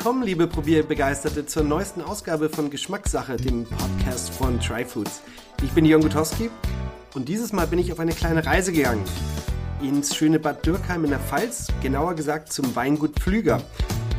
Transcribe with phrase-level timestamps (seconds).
[0.00, 5.20] Willkommen, liebe Probierbegeisterte, zur neuesten Ausgabe von Geschmackssache, dem Podcast von Tryfoods.
[5.62, 6.48] Ich bin Jörn Gutowski
[7.12, 9.04] und dieses Mal bin ich auf eine kleine Reise gegangen.
[9.82, 13.60] Ins schöne Bad Dürkheim in der Pfalz, genauer gesagt zum Weingut Pflüger,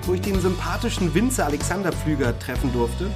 [0.04, 3.10] wo ich den sympathischen Winzer Alexander Pflüger treffen durfte,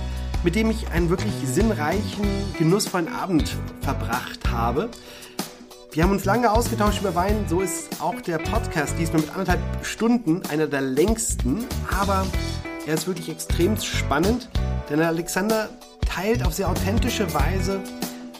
[0.43, 2.25] mit dem ich einen wirklich sinnreichen,
[2.57, 4.89] genussvollen Abend verbracht habe.
[5.95, 9.61] Wir haben uns lange ausgetauscht über Wein, so ist auch der Podcast diesmal mit anderthalb
[9.81, 12.27] Stunden einer der längsten, aber
[12.85, 14.49] er ist wirklich extrem spannend,
[14.89, 15.69] denn Alexander
[16.05, 17.79] teilt auf sehr authentische Weise,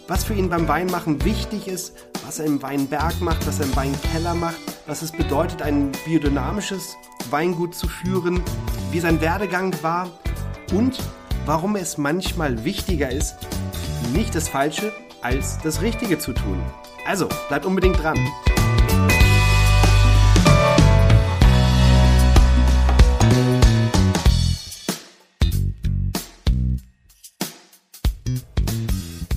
[0.10, 1.94] was für ihn beim Weinmachen wichtig ist,
[2.26, 6.98] was er im Weinberg macht, was er im Weinkeller macht, was es bedeutet, ein biodynamisches
[7.30, 8.44] Weingut zu führen,
[8.92, 10.10] wie sein Werdegang war
[10.74, 11.00] und
[11.46, 13.38] warum es manchmal wichtiger ist,
[14.14, 16.62] nicht das Falsche als das Richtige zu tun.
[17.06, 18.18] Also, bleibt unbedingt dran.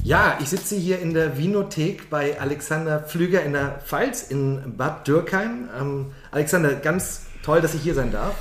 [0.03, 5.07] Ja, ich sitze hier in der Vinothek bei Alexander Pflüger in der Pfalz in Bad
[5.07, 5.69] Dürkheim.
[5.79, 8.35] Ähm, Alexander, ganz toll, dass ich hier sein darf.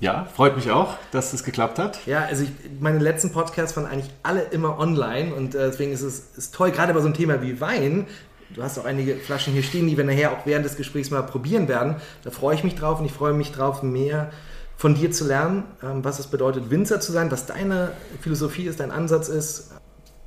[0.00, 2.06] Ja, freut mich auch, dass es geklappt hat.
[2.06, 6.02] Ja, also ich, meine letzten Podcasts waren eigentlich alle immer online und äh, deswegen ist
[6.02, 8.06] es ist toll, gerade bei so einem Thema wie Wein.
[8.54, 11.22] Du hast auch einige Flaschen hier stehen, die wir nachher auch während des Gesprächs mal
[11.22, 11.96] probieren werden.
[12.24, 14.30] Da freue ich mich drauf und ich freue mich drauf, mehr
[14.76, 18.80] von dir zu lernen, ähm, was es bedeutet, Winzer zu sein, was deine Philosophie ist,
[18.80, 19.72] dein Ansatz ist.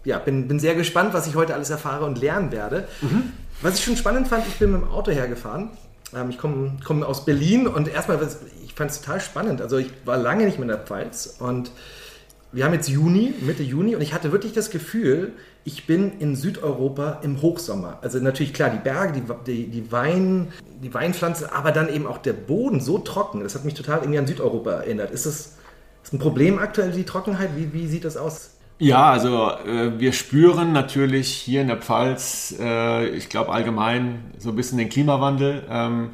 [0.06, 2.88] Ja, bin, bin sehr gespannt, was ich heute alles erfahre und lernen werde.
[3.02, 3.32] Mhm.
[3.62, 5.72] Was ich schon spannend fand, ich bin mit dem Auto hergefahren.
[6.16, 8.20] Ähm, ich komme komm aus Berlin und erstmal,
[8.64, 9.62] ich fand es total spannend.
[9.62, 11.72] Also ich war lange nicht mehr in der Pfalz und
[12.52, 15.34] wir haben jetzt Juni, Mitte Juni und ich hatte wirklich das Gefühl,
[15.66, 18.00] ich bin in Südeuropa im Hochsommer.
[18.02, 20.50] Also natürlich klar, die Berge, die, die, die, Wein,
[20.82, 23.42] die Weinpflanze, aber dann eben auch der Boden so trocken.
[23.42, 25.12] Das hat mich total irgendwie an Südeuropa erinnert.
[25.12, 25.58] Ist das
[26.04, 27.52] ist ein Problem aktuell, die Trockenheit?
[27.56, 28.52] Wie, wie sieht das aus?
[28.78, 34.50] Ja, also äh, wir spüren natürlich hier in der Pfalz, äh, ich glaube allgemein so
[34.50, 35.64] ein bisschen den Klimawandel.
[35.70, 36.10] Ähm,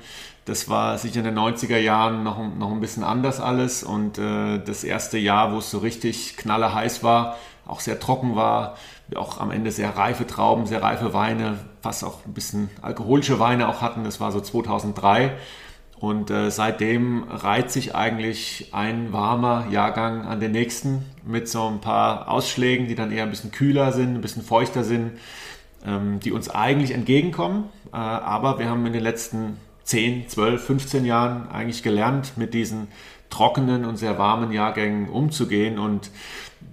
[0.45, 3.83] das war sicher in den 90er Jahren noch, noch ein bisschen anders alles.
[3.83, 8.75] Und äh, das erste Jahr, wo es so richtig knallerheiß war, auch sehr trocken war,
[9.15, 13.67] auch am Ende sehr reife Trauben, sehr reife Weine, fast auch ein bisschen alkoholische Weine
[13.67, 14.03] auch hatten.
[14.03, 15.31] Das war so 2003.
[15.99, 21.81] Und äh, seitdem reiht sich eigentlich ein warmer Jahrgang an den nächsten mit so ein
[21.81, 25.19] paar Ausschlägen, die dann eher ein bisschen kühler sind, ein bisschen feuchter sind,
[25.85, 27.65] ähm, die uns eigentlich entgegenkommen.
[27.91, 29.57] Äh, aber wir haben in den letzten
[29.89, 32.89] 10, 12, 15 Jahren eigentlich gelernt, mit diesen
[33.31, 35.79] trockenen und sehr warmen Jahrgängen umzugehen.
[35.79, 36.11] Und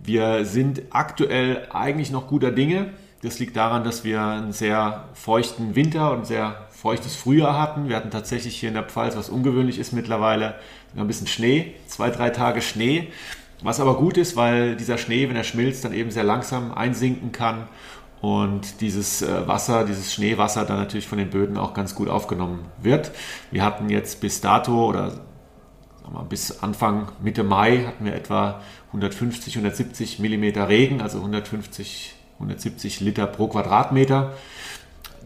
[0.05, 2.91] wir sind aktuell eigentlich noch guter Dinge.
[3.23, 7.89] Das liegt daran, dass wir einen sehr feuchten Winter und sehr feuchtes Frühjahr hatten.
[7.89, 10.57] Wir hatten tatsächlich hier in der Pfalz, was ungewöhnlich ist mittlerweile,
[10.95, 13.09] ein bisschen Schnee, zwei, drei Tage Schnee.
[13.63, 17.33] Was aber gut ist, weil dieser Schnee, wenn er schmilzt, dann eben sehr langsam einsinken
[17.33, 17.67] kann
[18.27, 22.65] und dieses äh, Wasser, dieses Schneewasser dann natürlich von den Böden auch ganz gut aufgenommen
[22.83, 23.13] wird.
[23.53, 25.13] Wir hatten jetzt bis dato oder
[26.29, 33.29] bis Anfang Mitte Mai hatten wir etwa 150, 170 Millimeter Regen, also 150, 170 Liter
[33.29, 34.33] pro Quadratmeter.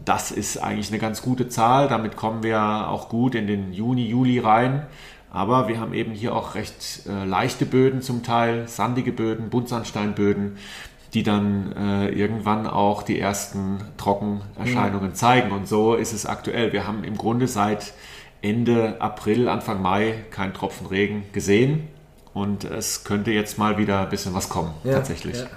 [0.05, 1.87] Das ist eigentlich eine ganz gute Zahl.
[1.87, 4.85] Damit kommen wir auch gut in den Juni, Juli rein.
[5.31, 10.57] Aber wir haben eben hier auch recht äh, leichte Böden zum Teil, sandige Böden, Buntsandsteinböden
[11.13, 15.15] die dann äh, irgendwann auch die ersten Trockenerscheinungen mhm.
[15.15, 15.51] zeigen.
[15.51, 16.71] Und so ist es aktuell.
[16.73, 17.93] Wir haben im Grunde seit
[18.41, 21.87] Ende April, Anfang Mai keinen Tropfen Regen gesehen.
[22.33, 25.37] Und es könnte jetzt mal wieder ein bisschen was kommen, ja, tatsächlich.
[25.37, 25.47] Ja.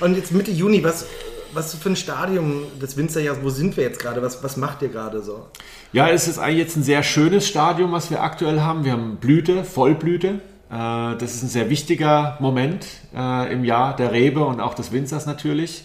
[0.00, 1.06] Und jetzt Mitte Juni, was,
[1.52, 4.22] was für ein Stadium des Winzerjahres, wo sind wir jetzt gerade?
[4.22, 5.46] Was, was macht ihr gerade so?
[5.92, 8.86] Ja, es ist eigentlich jetzt ein sehr schönes Stadium, was wir aktuell haben.
[8.86, 10.40] Wir haben Blüte, Vollblüte.
[10.70, 14.92] Äh, das ist ein sehr wichtiger Moment äh, im Jahr der Rebe und auch des
[14.92, 15.84] Winzers natürlich.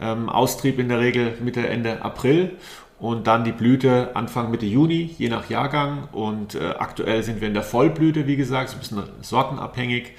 [0.00, 2.56] Ähm, Austrieb in der Regel Mitte, Ende April
[2.98, 6.08] und dann die Blüte Anfang Mitte Juni, je nach Jahrgang.
[6.12, 10.12] Und äh, aktuell sind wir in der Vollblüte, wie gesagt, ein bisschen sortenabhängig.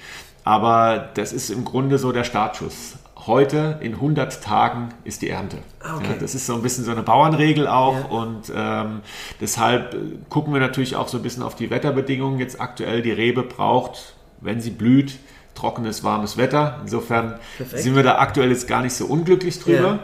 [0.44, 5.58] Aber das ist im Grunde so der Startschuss heute in 100 Tagen ist die Ernte.
[5.80, 6.06] Ah, okay.
[6.10, 8.04] Ja, das ist so ein bisschen so eine Bauernregel auch ja.
[8.06, 9.00] und ähm,
[9.40, 9.96] deshalb
[10.28, 12.38] gucken wir natürlich auch so ein bisschen auf die Wetterbedingungen.
[12.38, 15.18] Jetzt aktuell die Rebe braucht, wenn sie blüht,
[15.54, 16.80] trockenes, warmes Wetter.
[16.82, 17.82] Insofern Perfekt.
[17.82, 20.00] sind wir da aktuell jetzt gar nicht so unglücklich drüber.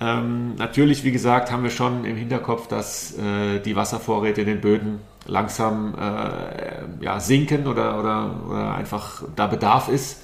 [0.00, 4.46] Ja, ähm, natürlich, wie gesagt, haben wir schon im Hinterkopf, dass äh, die Wasservorräte in
[4.46, 10.22] den Böden langsam äh, ja, sinken oder, oder, oder einfach da Bedarf ist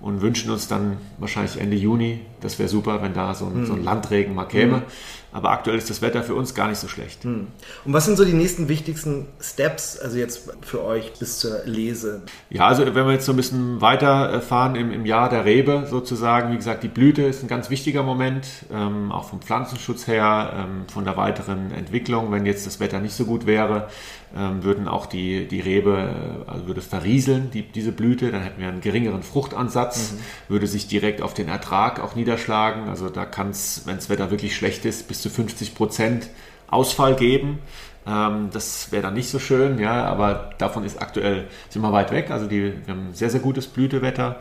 [0.00, 3.66] und wünschen uns dann wahrscheinlich Ende Juni, das wäre super, wenn da so ein, mhm.
[3.66, 4.78] so ein, Landregen mal käme.
[4.78, 4.82] Mhm.
[5.30, 7.24] Aber aktuell ist das Wetter für uns gar nicht so schlecht.
[7.24, 7.48] Hm.
[7.84, 12.22] Und was sind so die nächsten wichtigsten Steps, also jetzt für euch bis zur Lese?
[12.48, 16.50] Ja, also wenn wir jetzt so ein bisschen weiterfahren im, im Jahr der Rebe sozusagen,
[16.52, 20.88] wie gesagt, die Blüte ist ein ganz wichtiger Moment, ähm, auch vom Pflanzenschutz her, ähm,
[20.90, 22.32] von der weiteren Entwicklung.
[22.32, 23.88] Wenn jetzt das Wetter nicht so gut wäre,
[24.36, 28.60] ähm, würden auch die, die Rebe, äh, also würde verrieseln, die, diese Blüte, dann hätten
[28.60, 30.52] wir einen geringeren Fruchtansatz, mhm.
[30.52, 32.88] würde sich direkt auf den Ertrag auch niederschlagen.
[32.88, 36.28] Also da kann es, wenn das Wetter wirklich schlecht ist, bis zu 50 Prozent
[36.68, 37.60] Ausfall geben.
[38.06, 42.10] Ähm, das wäre dann nicht so schön, ja, aber davon ist aktuell, sind wir weit
[42.12, 42.30] weg.
[42.30, 44.40] Also die, wir haben sehr, sehr gutes Blütewetter.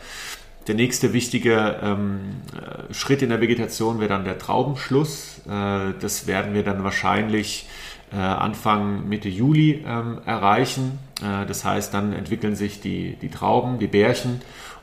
[0.67, 5.39] Der nächste wichtige ähm, äh, Schritt in der Vegetation wäre dann der Traubenschluss.
[5.47, 7.67] Äh, das werden wir dann wahrscheinlich
[8.15, 10.99] Anfang Mitte Juli ähm, erreichen.
[11.21, 14.41] Äh, das heißt, dann entwickeln sich die, die Trauben, die Bärchen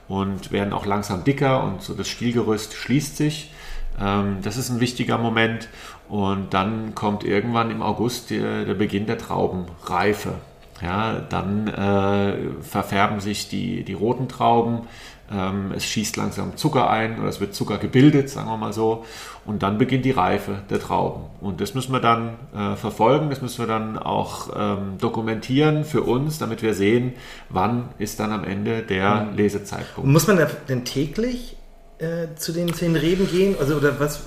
[0.09, 3.50] und werden auch langsam dicker und so das Stielgerüst schließt sich.
[4.00, 5.69] Ähm, das ist ein wichtiger Moment.
[6.09, 10.35] Und dann kommt irgendwann im August der, der Beginn der Traubenreife.
[10.82, 14.82] Ja, dann äh, verfärben sich die, die roten Trauben,
[15.75, 19.05] es schießt langsam Zucker ein oder es wird Zucker gebildet, sagen wir mal so.
[19.47, 21.25] Und dann beginnt die Reife der Trauben.
[21.41, 26.03] Und das müssen wir dann äh, verfolgen, das müssen wir dann auch ähm, dokumentieren für
[26.03, 27.15] uns, damit wir sehen,
[27.49, 29.37] wann ist dann am Ende der mhm.
[29.37, 30.06] Lesezeitpunkt.
[30.06, 31.56] Und muss man denn täglich
[31.99, 33.56] äh, zu den zehn Reben gehen?
[33.59, 34.20] Also, oder was?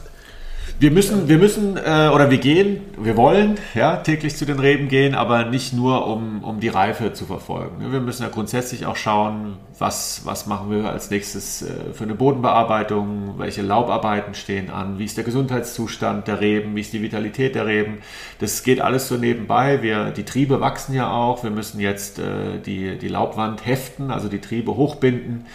[0.80, 4.90] Wir müssen, wir müssen äh, oder wir gehen, wir wollen ja, täglich zu den Reben
[4.90, 7.92] gehen, aber nicht nur, um, um die Reife zu verfolgen.
[7.92, 12.14] Wir müssen ja grundsätzlich auch schauen, was, was machen wir als nächstes äh, für eine
[12.14, 17.56] Bodenbearbeitung, welche Laubarbeiten stehen an, wie ist der Gesundheitszustand der Reben, wie ist die Vitalität
[17.56, 17.98] der Reben.
[18.38, 19.82] Das geht alles so nebenbei.
[19.82, 21.44] Wir, die Triebe wachsen ja auch.
[21.44, 25.48] Wir müssen jetzt äh, die, die Laubwand heften, also die Triebe hochbinden.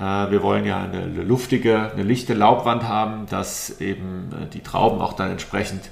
[0.00, 5.00] Äh, wir wollen ja eine, luftige, eine lichte Laubwand haben, dass eben äh, die Trauben
[5.00, 5.90] auch dann entsprechend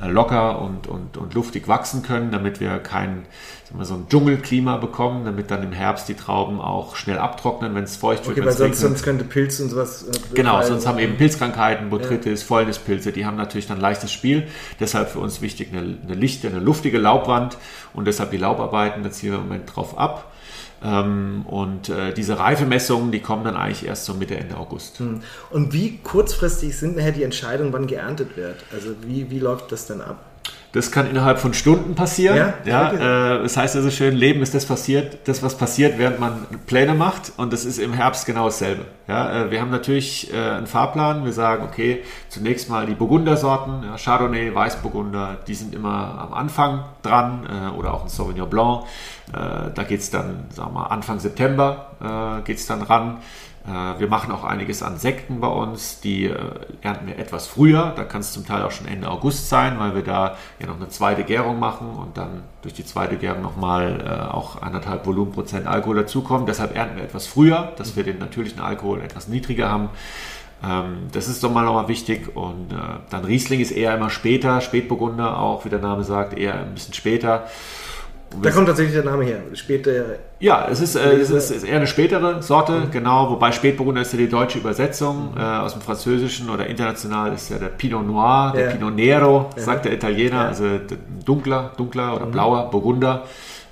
[0.00, 3.26] äh, locker und, und, und luftig wachsen können, damit wir kein
[3.68, 7.74] sagen wir, so ein Dschungelklima bekommen, damit dann im Herbst die Trauben auch schnell abtrocknen,
[7.74, 8.38] wenn es feucht wird.
[8.38, 10.04] Okay, weil sonst, sonst, könnte Pilz und sowas.
[10.04, 12.46] Äh, genau, sonst haben eben Pilzkrankheiten, Botrytis, ja.
[12.46, 14.46] Fäulnispilze, die haben natürlich dann leichtes Spiel.
[14.80, 17.58] Deshalb für uns wichtig eine, eine lichte, eine luftige Laubwand
[17.92, 20.27] und deshalb die Laubarbeiten, da ziehen wir im Moment drauf ab.
[20.82, 24.98] Ähm, und äh, diese Reifemessungen, die kommen dann eigentlich erst so Mitte, Ende August.
[25.00, 25.22] Hm.
[25.50, 28.64] Und wie kurzfristig sind nachher die Entscheidungen, wann geerntet wird?
[28.72, 30.24] Also wie, wie läuft das dann ab?
[30.78, 32.36] Das kann innerhalb von Stunden passieren.
[32.36, 36.20] Ja, ja, äh, das heißt also schön, Leben ist das passiert, das was passiert, während
[36.20, 38.84] man Pläne macht und das ist im Herbst genau dasselbe.
[39.08, 41.24] Ja, äh, wir haben natürlich äh, einen Fahrplan.
[41.24, 46.84] Wir sagen, okay, zunächst mal die Burgundersorten, ja, Chardonnay, Weißburgunder, die sind immer am Anfang
[47.02, 48.84] dran äh, oder auch ein Sauvignon Blanc.
[49.32, 53.18] Äh, da geht es dann, sagen wir mal, Anfang September äh, geht es dann ran.
[53.68, 56.36] Äh, wir machen auch einiges an Sekten bei uns, die äh,
[56.80, 57.92] ernten wir etwas früher.
[57.94, 60.76] Da kann es zum Teil auch schon Ende August sein, weil wir da ja noch
[60.76, 65.66] eine zweite Gärung machen und dann durch die zweite Gärung nochmal äh, auch anderthalb Volumenprozent
[65.66, 66.46] Alkohol dazukommen.
[66.46, 69.90] Deshalb ernten wir etwas früher, dass wir den natürlichen Alkohol etwas niedriger haben.
[70.64, 72.34] Ähm, das ist doch mal nochmal wichtig.
[72.36, 72.68] Und
[73.10, 76.94] dann Riesling ist eher immer später, Spätburgunder auch, wie der Name sagt, eher ein bisschen
[76.94, 77.48] später.
[78.42, 79.40] Da kommt tatsächlich der Name her.
[79.54, 79.90] Später.
[80.38, 82.90] Ja, es ist, äh, es ist, ist, eher eine spätere Sorte, mhm.
[82.90, 83.30] genau.
[83.30, 85.40] Wobei Spätburgunder ist ja die deutsche Übersetzung mhm.
[85.40, 88.70] äh, aus dem Französischen oder international ist ja der Pinot Noir, der ja.
[88.72, 90.48] Pinot Nero, sagt der Italiener, ja.
[90.48, 90.64] also
[91.24, 92.32] dunkler, dunkler oder mhm.
[92.32, 93.24] blauer Burgunder.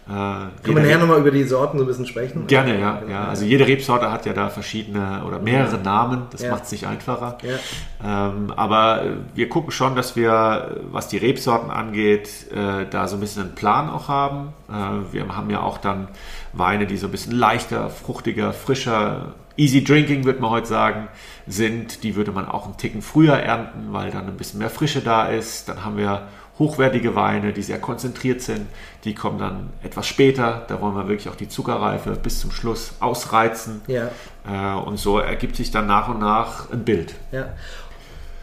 [0.08, 2.46] Äh, Kann man nachher nochmal über die Sorten so ein bisschen sprechen?
[2.46, 3.26] Gerne, ja, ja.
[3.26, 6.22] Also jede Rebsorte hat ja da verschiedene oder mehrere Namen.
[6.30, 6.52] Das ja.
[6.52, 7.38] macht es nicht einfacher.
[7.42, 8.28] Ja.
[8.28, 9.02] Ähm, aber
[9.34, 13.54] wir gucken schon, dass wir, was die Rebsorten angeht, äh, da so ein bisschen einen
[13.56, 14.52] Plan auch haben.
[14.68, 16.06] Äh, wir haben ja auch dann
[16.52, 21.08] Weine, die so ein bisschen leichter, fruchtiger, frischer, easy drinking, würde man heute sagen,
[21.48, 22.04] sind.
[22.04, 25.26] Die würde man auch einen Ticken früher ernten, weil dann ein bisschen mehr Frische da
[25.26, 25.68] ist.
[25.68, 28.66] Dann haben wir hochwertige Weine, die sehr konzentriert sind.
[29.04, 30.64] Die kommen dann etwas später.
[30.68, 33.82] Da wollen wir wirklich auch die Zuckerreife bis zum Schluss ausreizen.
[33.86, 34.10] Ja.
[34.48, 37.14] Äh, und so ergibt sich dann nach und nach ein Bild.
[37.32, 37.48] Ja.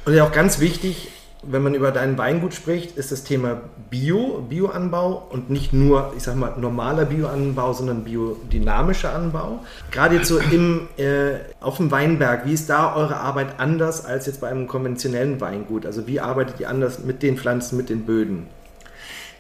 [0.05, 1.10] Und ja auch ganz wichtig,
[1.46, 6.24] wenn man über deinen Weingut spricht, ist das Thema Bio, Bioanbau und nicht nur, ich
[6.24, 9.64] sag mal, normaler Bioanbau, sondern biodynamischer Anbau.
[9.92, 14.26] Gerade jetzt so im, äh, auf dem Weinberg, wie ist da eure Arbeit anders als
[14.26, 15.86] jetzt bei einem konventionellen Weingut?
[15.86, 18.48] Also wie arbeitet ihr anders mit den Pflanzen, mit den Böden?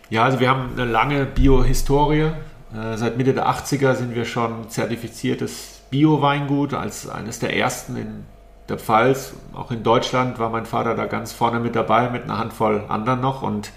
[0.09, 2.31] Ja, also wir haben eine lange Bio-Historie.
[2.75, 8.32] Äh, seit Mitte der 80er sind wir schon zertifiziertes Bio-Weingut als eines der ersten in
[8.69, 12.37] der Pfalz, auch in Deutschland war mein Vater da ganz vorne mit dabei, mit einer
[12.37, 13.41] Handvoll anderen noch.
[13.41, 13.71] Und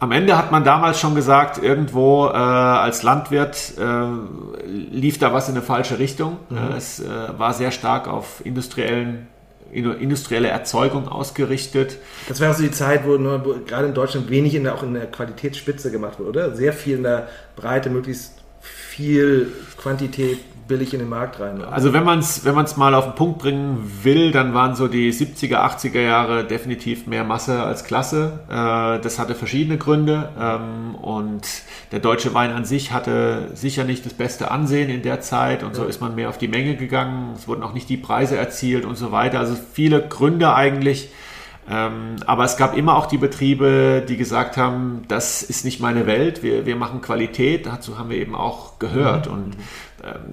[0.00, 5.48] am Ende hat man damals schon gesagt, irgendwo äh, als Landwirt äh, lief da was
[5.48, 6.36] in eine falsche Richtung.
[6.50, 6.58] Mhm.
[6.76, 9.28] Es äh, war sehr stark auf industriellen
[9.70, 11.98] industrielle Erzeugung ausgerichtet.
[12.26, 14.82] Das war so die Zeit, wo, nur, wo gerade in Deutschland wenig in der, auch
[14.82, 16.56] in der Qualitätsspitze gemacht wurde, oder?
[16.56, 20.38] Sehr viel in der Breite, möglichst viel Quantität
[20.68, 21.62] billig in den Markt rein.
[21.64, 25.12] Also wenn man es wenn mal auf den Punkt bringen will, dann waren so die
[25.12, 28.40] 70er, 80er Jahre definitiv mehr Masse als Klasse.
[28.48, 31.42] Äh, das hatte verschiedene Gründe ähm, und
[31.90, 35.74] der deutsche Wein an sich hatte sicher nicht das beste Ansehen in der Zeit und
[35.74, 37.32] so ist man mehr auf die Menge gegangen.
[37.34, 39.40] Es wurden auch nicht die Preise erzielt und so weiter.
[39.40, 41.10] Also viele Gründe eigentlich.
[41.70, 46.06] Ähm, aber es gab immer auch die Betriebe, die gesagt haben, das ist nicht meine
[46.06, 47.66] Welt, wir, wir machen Qualität.
[47.66, 49.26] Dazu haben wir eben auch gehört.
[49.26, 49.32] Mhm.
[49.32, 49.60] Und ähm,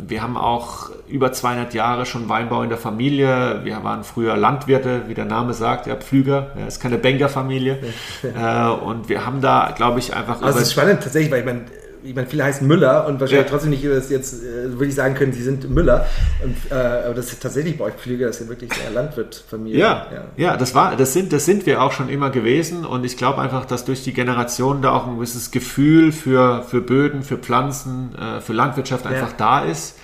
[0.07, 3.61] wir haben auch über 200 Jahre schon Weinbau in der Familie.
[3.63, 6.51] Wir waren früher Landwirte, wie der Name sagt, ja, Pflüger.
[6.59, 7.79] Ja, ist keine Bankerfamilie.
[8.23, 10.41] äh, und wir haben da, glaube ich, einfach.
[10.41, 11.65] Also, es ist spannend tatsächlich, weil ich meine,
[12.05, 13.51] ich meine, viele heißen Müller und wahrscheinlich ja.
[13.51, 16.05] trotzdem nicht jetzt, äh, würde ich sagen können, sie sind Müller.
[16.43, 19.79] Und, äh, aber das ist tatsächlich bei euch Pflüger, das ist ja wirklich eine Landwirtfamilie.
[19.79, 22.85] Ja, ja, ja, das war, das sind, das sind wir auch schon immer gewesen.
[22.85, 26.81] Und ich glaube einfach, dass durch die Generationen da auch ein gewisses Gefühl für, für
[26.81, 29.37] Böden, für Pflanzen, äh, für Landwirtschaft einfach ja.
[29.37, 29.95] da ist.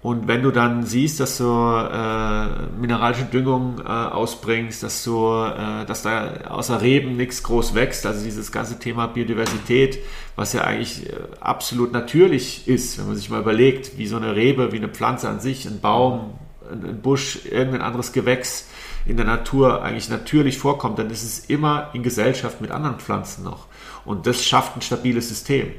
[0.00, 5.84] Und wenn du dann siehst, dass du äh, mineralische Düngung äh, ausbringst, dass du, äh,
[5.86, 9.98] dass da außer Reben nichts groß wächst, also dieses ganze Thema Biodiversität,
[10.36, 14.36] was ja eigentlich äh, absolut natürlich ist, wenn man sich mal überlegt, wie so eine
[14.36, 16.38] Rebe, wie eine Pflanze an sich, ein Baum,
[16.70, 18.68] ein, ein Busch, irgendein anderes Gewächs
[19.04, 23.42] in der Natur eigentlich natürlich vorkommt, dann ist es immer in Gesellschaft mit anderen Pflanzen
[23.42, 23.66] noch.
[24.04, 25.72] Und das schafft ein stabiles System.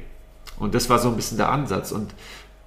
[0.58, 1.90] Und das war so ein bisschen der Ansatz.
[1.90, 2.12] Und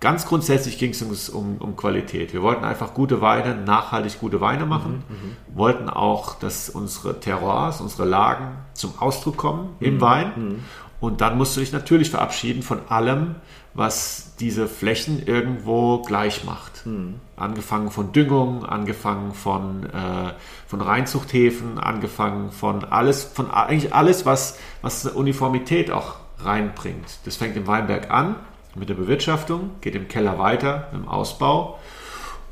[0.04, 2.34] Ganz grundsätzlich ging es uns um, um Qualität.
[2.34, 5.58] Wir wollten einfach gute Weine, nachhaltig gute Weine machen, mhm, mhm.
[5.58, 10.32] wollten auch, dass unsere Terroirs, unsere Lagen zum Ausdruck kommen im mhm, Wein.
[10.36, 10.60] Mhm.
[11.00, 13.36] Und dann musst du dich natürlich verabschieden von allem,
[13.76, 16.86] was diese Flächen irgendwo gleich macht.
[16.86, 17.22] Mhm.
[17.38, 20.34] Angefangen von Düngung, angefangen von, äh,
[20.68, 27.20] von Reinzuchthäfen, angefangen von alles, von eigentlich alles, was, was Uniformität auch reinbringt.
[27.24, 28.36] Das fängt im Weinberg an
[28.76, 31.80] mit der Bewirtschaftung, geht im Keller weiter im Ausbau.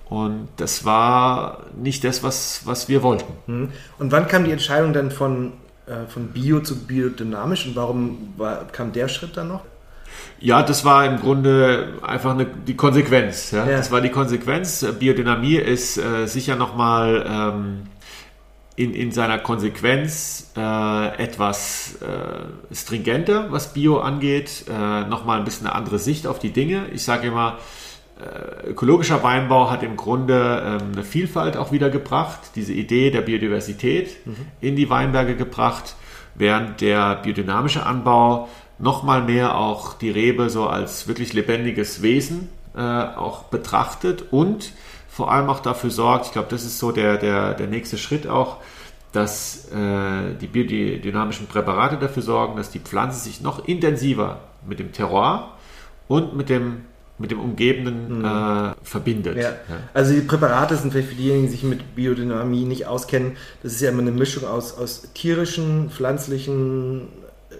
[0.09, 3.33] Und das war nicht das, was, was wir wollten.
[3.47, 3.69] Mhm.
[3.97, 5.53] Und wann kam die Entscheidung dann von,
[5.87, 9.61] äh, von Bio zu biodynamisch und warum war, kam der Schritt dann noch?
[10.39, 13.51] Ja, das war im Grunde einfach eine, die Konsequenz.
[13.51, 13.65] Ja?
[13.65, 13.77] ja?
[13.77, 14.85] Das war die Konsequenz.
[14.99, 17.83] Biodynamie ist äh, sicher nochmal ähm,
[18.75, 25.67] in, in seiner Konsequenz äh, etwas äh, stringenter, was Bio angeht, äh, nochmal ein bisschen
[25.67, 26.85] eine andere Sicht auf die Dinge.
[26.93, 27.57] Ich sage immer,
[28.19, 33.21] äh, ökologischer Weinbau hat im Grunde ähm, eine Vielfalt auch wieder gebracht, diese Idee der
[33.21, 34.47] Biodiversität mhm.
[34.61, 35.95] in die Weinberge gebracht,
[36.35, 38.47] während der biodynamische Anbau
[38.79, 44.71] nochmal mehr auch die Rebe so als wirklich lebendiges Wesen äh, auch betrachtet und
[45.11, 48.27] vor allem auch dafür sorgt, ich glaube, das ist so der, der, der nächste Schritt
[48.27, 48.57] auch,
[49.11, 54.93] dass äh, die biodynamischen Präparate dafür sorgen, dass die Pflanze sich noch intensiver mit dem
[54.93, 55.51] Terroir
[56.07, 56.85] und mit dem
[57.17, 58.25] mit dem Umgebenden mhm.
[58.25, 59.37] äh, verbindet.
[59.37, 59.49] Ja.
[59.49, 59.57] Ja.
[59.93, 63.81] Also die Präparate sind vielleicht für diejenigen, die sich mit Biodynamie nicht auskennen, das ist
[63.81, 67.09] ja immer eine Mischung aus, aus tierischen, pflanzlichen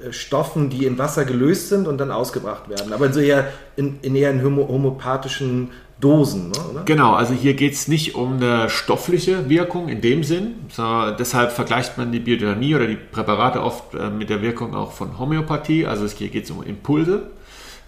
[0.03, 2.91] äh, Stoffen, die in Wasser gelöst sind und dann ausgebracht werden.
[2.91, 5.70] Aber in so eher in, in eher in homopathischen
[6.01, 6.84] Dosen, ne, oder?
[6.84, 11.51] Genau, also hier geht es nicht um eine stoffliche Wirkung in dem Sinn, sondern deshalb
[11.51, 15.86] vergleicht man die Biodynamie oder die Präparate oft äh, mit der Wirkung auch von Homöopathie.
[15.86, 17.29] Also hier geht es um Impulse.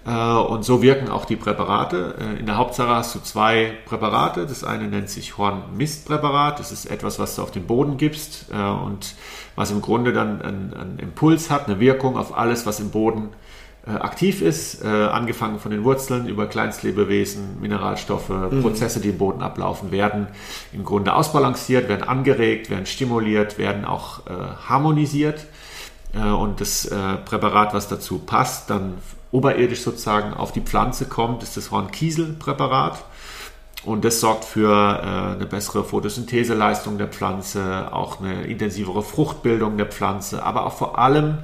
[0.05, 2.15] Äh, und so wirken auch die Präparate.
[2.19, 4.45] Äh, in der Hauptsache hast du zwei Präparate.
[4.45, 6.59] Das eine nennt sich Hornmistpräparat.
[6.59, 9.15] Das ist etwas, was du auf den Boden gibst und
[9.55, 13.42] was im Grunde dann einen Impuls hat, eine Wirkung auf alles, was im Boden äh,
[13.91, 18.61] aktiv ist, äh, angefangen von den Wurzeln über Kleinstlebewesen, Mineralstoffe, mhm.
[18.61, 20.27] Prozesse, die im Boden ablaufen, werden
[20.71, 24.31] im Grunde ausbalanciert, werden angeregt, werden stimuliert, werden auch äh,
[24.67, 25.47] harmonisiert.
[26.13, 28.95] Äh, und das äh, Präparat, was dazu passt, dann
[29.31, 33.03] oberirdisch sozusagen auf die Pflanze kommt, ist das Hornkieselpräparat.
[33.83, 39.87] Und das sorgt für äh, eine bessere Photosyntheseleistung der Pflanze, auch eine intensivere Fruchtbildung der
[39.87, 41.39] Pflanze, aber auch vor allem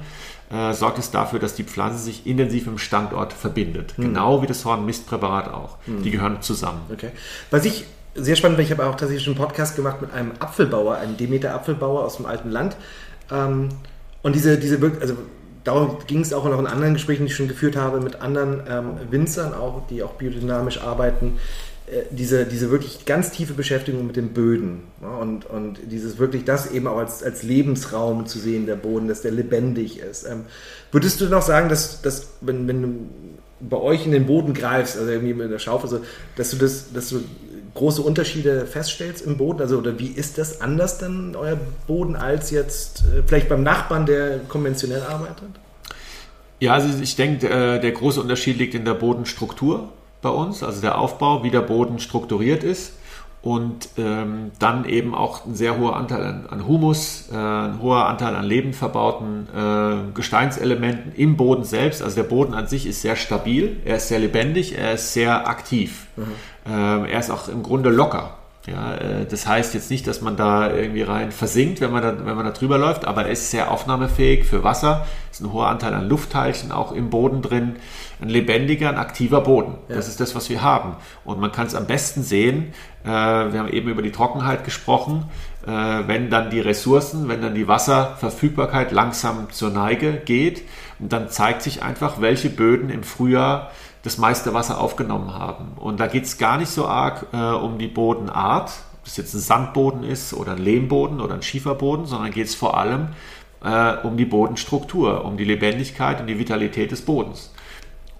[0.50, 3.94] äh, sorgt es dafür, dass die Pflanze sich intensiv im Standort verbindet.
[3.96, 4.02] Mhm.
[4.02, 5.78] Genau wie das Hornmistpräparat auch.
[5.86, 6.02] Mhm.
[6.02, 6.82] Die gehören zusammen.
[6.92, 7.10] Okay.
[7.50, 10.32] Was ich sehr spannend finde, ich habe auch tatsächlich schon einen Podcast gemacht mit einem
[10.40, 12.76] Apfelbauer, einem Demeter-Apfelbauer aus dem alten Land.
[13.30, 13.68] Ähm,
[14.22, 15.16] und diese, diese, also
[15.64, 18.62] darum ging es auch noch in anderen Gesprächen, die ich schon geführt habe, mit anderen
[18.68, 21.38] ähm, Winzern auch, die auch biodynamisch arbeiten,
[22.10, 25.08] diese, diese wirklich ganz tiefe Beschäftigung mit den Böden ne?
[25.08, 29.22] und, und dieses wirklich das eben auch als, als Lebensraum zu sehen, der Boden, dass
[29.22, 30.24] der lebendig ist.
[30.24, 30.44] Ähm,
[30.92, 32.88] würdest du noch sagen, dass, dass wenn, wenn du
[33.60, 36.00] bei euch in den Boden greifst, also irgendwie mit der Schaufel, so,
[36.36, 37.22] dass du das, dass du
[37.74, 39.60] große Unterschiede feststellst im Boden?
[39.60, 44.06] Also, oder wie ist das anders dann euer Boden als jetzt äh, vielleicht beim Nachbarn,
[44.06, 45.48] der konventionell arbeitet?
[46.60, 49.90] Ja, also ich denke, äh, der große Unterschied liegt in der Bodenstruktur
[50.22, 52.92] bei uns, also der Aufbau, wie der Boden strukturiert ist
[53.42, 58.06] und ähm, dann eben auch ein sehr hoher Anteil an, an Humus, äh, ein hoher
[58.06, 62.02] Anteil an lebend verbauten äh, Gesteinselementen im Boden selbst.
[62.02, 65.48] Also der Boden an sich ist sehr stabil, er ist sehr lebendig, er ist sehr
[65.48, 66.06] aktiv.
[66.16, 66.22] Mhm.
[66.66, 68.39] Ähm, er ist auch im Grunde locker.
[68.66, 72.26] Ja, äh, das heißt jetzt nicht, dass man da irgendwie rein versinkt, wenn man da,
[72.26, 75.06] wenn man da drüber läuft, aber er ist sehr aufnahmefähig für Wasser.
[75.30, 77.76] Es ist ein hoher Anteil an Luftteilchen auch im Boden drin.
[78.20, 79.76] Ein lebendiger, ein aktiver Boden.
[79.88, 79.96] Ja.
[79.96, 80.96] Das ist das, was wir haben.
[81.24, 85.24] Und man kann es am besten sehen, äh, wir haben eben über die Trockenheit gesprochen,
[85.66, 90.62] äh, wenn dann die Ressourcen, wenn dann die Wasserverfügbarkeit langsam zur Neige geht,
[90.98, 93.70] dann zeigt sich einfach, welche Böden im Frühjahr
[94.02, 95.72] das meiste Wasser aufgenommen haben.
[95.76, 99.34] Und da geht es gar nicht so arg äh, um die Bodenart, ob es jetzt
[99.34, 103.08] ein Sandboden ist oder ein Lehmboden oder ein Schieferboden, sondern geht es vor allem
[103.62, 107.52] äh, um die Bodenstruktur, um die Lebendigkeit und die Vitalität des Bodens.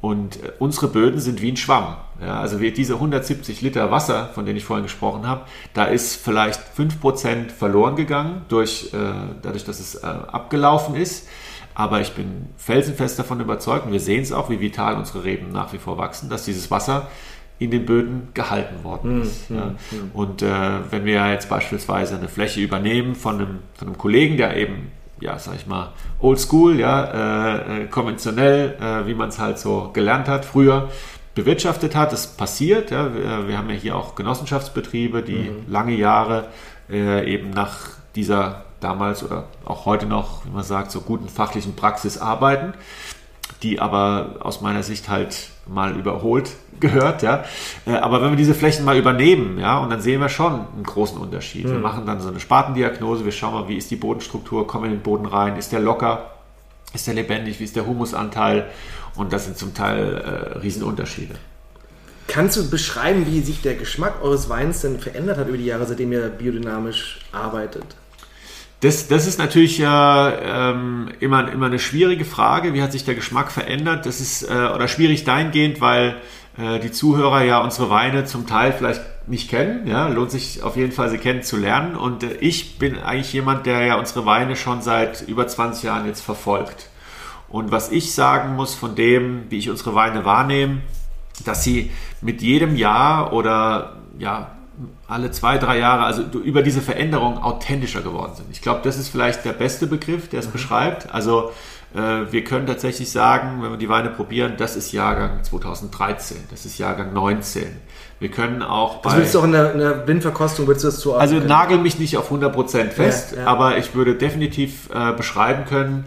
[0.01, 1.97] Und äh, unsere Böden sind wie ein Schwamm.
[2.21, 5.43] Ja, also wir, diese 170 Liter Wasser, von denen ich vorhin gesprochen habe,
[5.75, 11.29] da ist vielleicht 5% verloren gegangen, durch, äh, dadurch, dass es äh, abgelaufen ist.
[11.75, 15.53] Aber ich bin felsenfest davon überzeugt, und wir sehen es auch, wie vital unsere Reben
[15.53, 17.09] nach wie vor wachsen, dass dieses Wasser
[17.61, 19.51] in den Böden gehalten worden hm, ist.
[19.51, 20.11] Mm, mm.
[20.15, 20.49] Und äh,
[20.91, 25.39] wenn wir jetzt beispielsweise eine Fläche übernehmen von einem, von einem Kollegen, der eben, ja,
[25.39, 30.27] sag ich mal, oldschool, ja, äh, äh, konventionell, äh, wie man es halt so gelernt
[30.27, 30.89] hat früher,
[31.35, 32.91] bewirtschaftet hat, das passiert.
[32.91, 33.15] Ja.
[33.15, 35.71] Wir, wir, haben ja hier auch Genossenschaftsbetriebe, die mm.
[35.71, 36.49] lange Jahre
[36.91, 41.77] äh, eben nach dieser damals oder auch heute noch, wie man sagt, so guten fachlichen
[41.77, 42.75] Praxis arbeiten,
[43.63, 47.45] die aber aus meiner Sicht halt mal überholt gehört, ja.
[47.87, 50.85] Äh, aber wenn wir diese Flächen mal übernehmen, ja, und dann sehen wir schon einen
[50.85, 51.67] großen Unterschied.
[51.67, 51.73] Mhm.
[51.73, 54.93] Wir machen dann so eine Spatendiagnose, wir schauen mal, wie ist die Bodenstruktur, kommen in
[54.93, 56.31] den Boden rein, ist der locker,
[56.95, 58.71] ist der lebendig, wie ist der Humusanteil
[59.15, 61.35] und das sind zum Teil äh, Riesenunterschiede.
[62.27, 65.85] Kannst du beschreiben, wie sich der Geschmack eures Weins denn verändert hat über die Jahre,
[65.85, 67.85] seitdem ihr biodynamisch arbeitet?
[68.81, 72.73] Das, das ist natürlich ja ähm, immer, immer eine schwierige Frage.
[72.73, 74.07] Wie hat sich der Geschmack verändert?
[74.07, 76.17] Das ist äh, oder schwierig dahingehend, weil
[76.57, 79.87] äh, die Zuhörer ja unsere Weine zum Teil vielleicht nicht kennen.
[79.87, 81.95] Ja, lohnt sich auf jeden Fall, sie kennenzulernen.
[81.95, 86.07] Und äh, ich bin eigentlich jemand, der ja unsere Weine schon seit über 20 Jahren
[86.07, 86.89] jetzt verfolgt.
[87.51, 90.79] Und was ich sagen muss von dem, wie ich unsere Weine wahrnehme,
[91.45, 91.91] dass sie
[92.23, 94.53] mit jedem Jahr oder ja,
[95.09, 98.47] alle zwei, drei Jahre, also über diese Veränderung authentischer geworden sind.
[98.51, 100.53] Ich glaube, das ist vielleicht der beste Begriff, der es mhm.
[100.53, 101.13] beschreibt.
[101.13, 101.53] Also
[101.95, 106.65] äh, wir können tatsächlich sagen, wenn wir die Weine probieren, das ist Jahrgang 2013, das
[106.65, 107.65] ist Jahrgang 19.
[108.21, 111.01] Wir können auch Das willst du auch in der, in der Blindverkostung, würdest du das
[111.01, 113.47] so Also nagel mich nicht auf 100% fest, ja, ja.
[113.47, 116.05] aber ich würde definitiv äh, beschreiben können,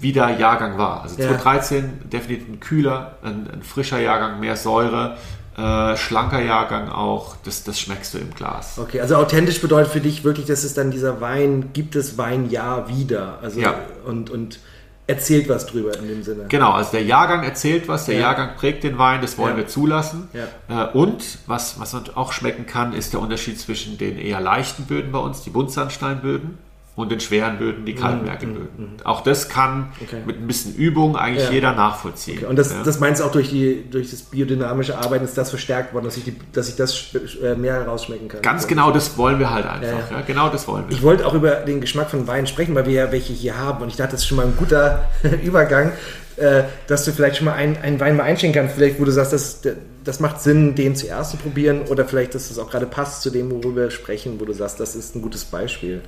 [0.00, 1.02] wie der Jahrgang war.
[1.02, 1.90] Also 2013 ja.
[2.10, 5.16] definitiv ein kühler, ein, ein frischer Jahrgang, mehr Säure,
[5.56, 8.78] äh, schlanker Jahrgang auch, das, das schmeckst du im Glas.
[8.78, 12.48] Okay, also authentisch bedeutet für dich wirklich, dass es dann dieser Wein, gibt es Wein
[12.50, 13.38] ja wieder.
[13.42, 13.74] Also ja.
[14.06, 14.60] und, und
[15.06, 16.44] erzählt was drüber in dem Sinne.
[16.48, 18.20] Genau, also der Jahrgang erzählt was, der ja.
[18.22, 19.56] Jahrgang prägt den Wein, das wollen ja.
[19.58, 20.28] wir zulassen.
[20.32, 20.86] Ja.
[20.86, 24.84] Äh, und was, was man auch schmecken kann, ist der Unterschied zwischen den eher leichten
[24.84, 26.56] Böden bei uns, die Buntsandsteinböden,
[26.94, 28.68] und den schweren Böden die Kaltmerkelböden.
[28.76, 28.96] Mhm, mhm.
[29.04, 30.18] Auch das kann okay.
[30.26, 31.52] mit ein bisschen Übung eigentlich ja.
[31.52, 32.38] jeder nachvollziehen.
[32.38, 32.46] Okay.
[32.46, 32.82] Und das, ja.
[32.82, 36.18] das meinst du auch durch, die, durch das biodynamische Arbeiten ist das verstärkt worden, dass
[36.18, 38.42] ich, die, dass ich das äh, mehr herausschmecken kann?
[38.42, 40.10] Ganz genau, das wollen wir halt einfach.
[40.10, 40.94] Ja, genau das wollen wir.
[40.94, 43.82] Ich wollte auch über den Geschmack von Wein sprechen, weil wir ja welche hier haben.
[43.82, 45.08] Und ich dachte, das ist schon mal ein guter
[45.42, 45.92] Übergang,
[46.36, 48.76] äh, dass du vielleicht schon mal einen, einen Wein mal einschenken kannst.
[48.76, 49.62] Vielleicht, wo du sagst, das,
[50.04, 51.82] das macht Sinn, den zuerst zu probieren.
[51.88, 54.78] Oder vielleicht, dass das auch gerade passt zu dem, worüber wir sprechen, wo du sagst,
[54.78, 56.02] das ist ein gutes Beispiel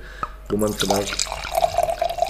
[0.49, 1.27] wo man vielleicht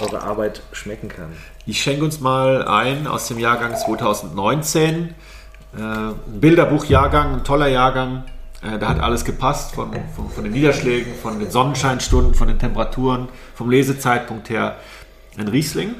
[0.00, 1.32] eure Arbeit schmecken kann.
[1.66, 5.14] Ich schenke uns mal ein aus dem Jahrgang 2019.
[5.76, 8.24] Äh, ein Bilderbuchjahrgang, ein toller Jahrgang.
[8.62, 12.58] Äh, da hat alles gepasst, von, von, von, den Niederschlägen, von den Sonnenscheinstunden, von den
[12.58, 14.76] Temperaturen, vom Lesezeitpunkt her.
[15.38, 15.94] Ein Riesling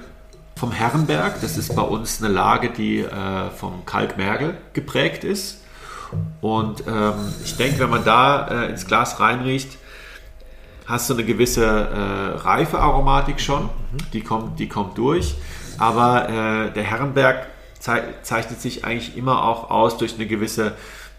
[0.56, 1.40] vom Herrenberg.
[1.42, 5.62] Das ist bei uns eine Lage, die äh, vom Kalkmergel geprägt ist.
[6.40, 9.76] Und ähm, ich denke, wenn man da äh, ins Glas reinriecht,
[10.86, 13.70] hast du eine gewisse äh, reife Aromatik schon, mhm.
[14.12, 15.34] die, kommt, die kommt durch.
[15.78, 17.46] Aber äh, der Herrenberg
[17.78, 20.72] zei zeichnet sich eigentlich immer auch aus durch eine gewisse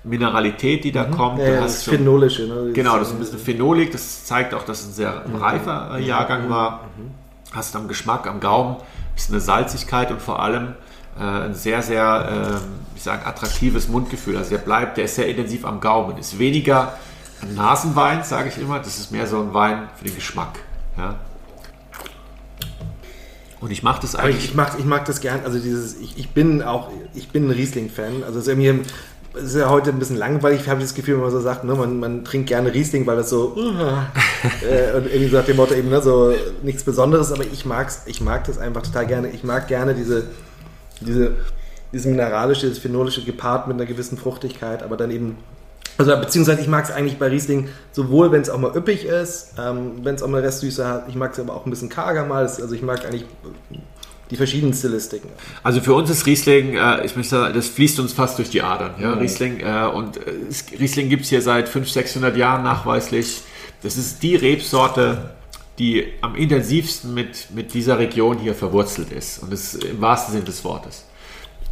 [0.03, 1.12] Mineralität, die da mhm.
[1.12, 1.39] kommt.
[1.39, 2.47] Ja, das schon, Phenolische.
[2.47, 2.71] Ne?
[2.73, 3.91] Genau, das ist ein bisschen phenolig.
[3.91, 5.36] Das zeigt auch, dass es ein sehr mhm.
[5.36, 6.49] reifer äh, Jahrgang mhm.
[6.49, 6.71] war.
[6.97, 7.12] Mhm.
[7.51, 10.75] Hast am Geschmack, am Gaumen, ein bisschen eine Salzigkeit und vor allem
[11.19, 14.38] äh, ein sehr, sehr, äh, ich sage, attraktives Mundgefühl.
[14.38, 16.17] Also der bleibt, der ist sehr intensiv am Gaumen.
[16.17, 16.93] Ist weniger
[17.41, 18.80] ein Nasenwein, sage ich immer.
[18.80, 20.60] Das ist mehr so ein Wein für den Geschmack.
[20.97, 21.15] Ja.
[23.60, 24.38] Und ich mache das eigentlich.
[24.38, 25.41] Ich, ich, mag, ich mag das gern.
[25.43, 28.23] Also dieses, ich, ich bin auch, ich bin ein Riesling-Fan.
[28.23, 28.86] Also es ist irgendwie
[29.38, 31.76] ist ja heute ein bisschen langweilig, ich habe das Gefühl, wenn man so sagt, ne,
[31.76, 35.89] man, man trinkt gerne Riesling, weil das so äh, und irgendwie sagt dem Motto eben
[35.89, 39.30] ne, so nichts Besonderes, aber ich mag's, ich mag das einfach total gerne.
[39.30, 40.26] Ich mag gerne diese,
[41.02, 41.34] diese,
[41.93, 45.38] dieses mineralische, dieses phenolische gepaart mit einer gewissen Fruchtigkeit, aber dann eben
[45.97, 49.53] also beziehungsweise ich mag es eigentlich bei Riesling sowohl, wenn es auch mal üppig ist,
[49.57, 51.10] ähm, wenn es auch mal Restsüße hat.
[51.10, 52.43] Ich mag es aber auch ein bisschen karger mal.
[52.43, 53.25] Also ich mag eigentlich
[54.29, 55.29] die verschiedenen Stilistiken.
[55.63, 58.62] Also für uns ist Riesling, äh, ich möchte sagen, das fließt uns fast durch die
[58.62, 58.95] Adern.
[58.99, 59.15] Ja?
[59.15, 59.19] Mhm.
[59.19, 60.33] Riesling äh, und äh,
[60.79, 63.41] Riesling gibt es hier seit 500, 600 Jahren nachweislich.
[63.83, 65.31] Das ist die Rebsorte,
[65.79, 69.41] die am intensivsten mit, mit dieser Region hier verwurzelt ist.
[69.41, 71.05] Und das im wahrsten Sinne des Wortes.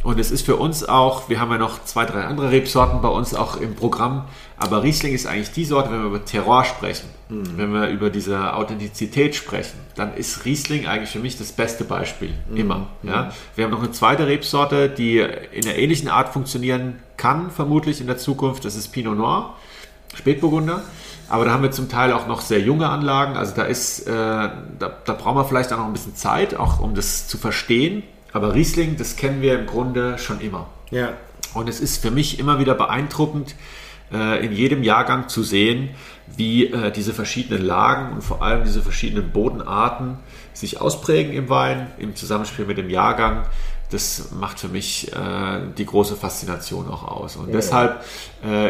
[0.06, 3.08] Und es ist für uns auch, wir haben ja noch zwei, drei andere Rebsorten bei
[3.08, 7.08] uns auch im Programm, aber Riesling ist eigentlich die Sorte, wenn wir über Terroir sprechen,
[7.28, 7.54] mhm.
[7.56, 12.32] wenn wir über diese Authentizität sprechen, dann ist Riesling eigentlich für mich das beste Beispiel,
[12.48, 12.56] mhm.
[12.56, 12.86] immer.
[13.02, 13.22] Ja?
[13.22, 13.30] Mhm.
[13.56, 18.06] Wir haben noch eine zweite Rebsorte, die in einer ähnlichen Art funktionieren kann, vermutlich in
[18.06, 19.54] der Zukunft, das ist Pinot Noir,
[20.14, 20.84] Spätburgunder.
[21.28, 23.36] Aber da haben wir zum Teil auch noch sehr junge Anlagen.
[23.36, 26.78] Also da ist, äh, da, da brauchen wir vielleicht auch noch ein bisschen Zeit, auch
[26.78, 28.04] um das zu verstehen.
[28.36, 30.66] Aber Riesling, das kennen wir im Grunde schon immer.
[30.90, 31.14] Ja.
[31.54, 33.54] Und es ist für mich immer wieder beeindruckend,
[34.12, 35.88] äh, in jedem Jahrgang zu sehen,
[36.36, 40.18] wie äh, diese verschiedenen Lagen und vor allem diese verschiedenen Bodenarten
[40.52, 43.46] sich ausprägen im Wein, im Zusammenspiel mit dem Jahrgang.
[43.90, 47.36] Das macht für mich äh, die große Faszination auch aus.
[47.36, 47.52] Und ja.
[47.54, 48.04] deshalb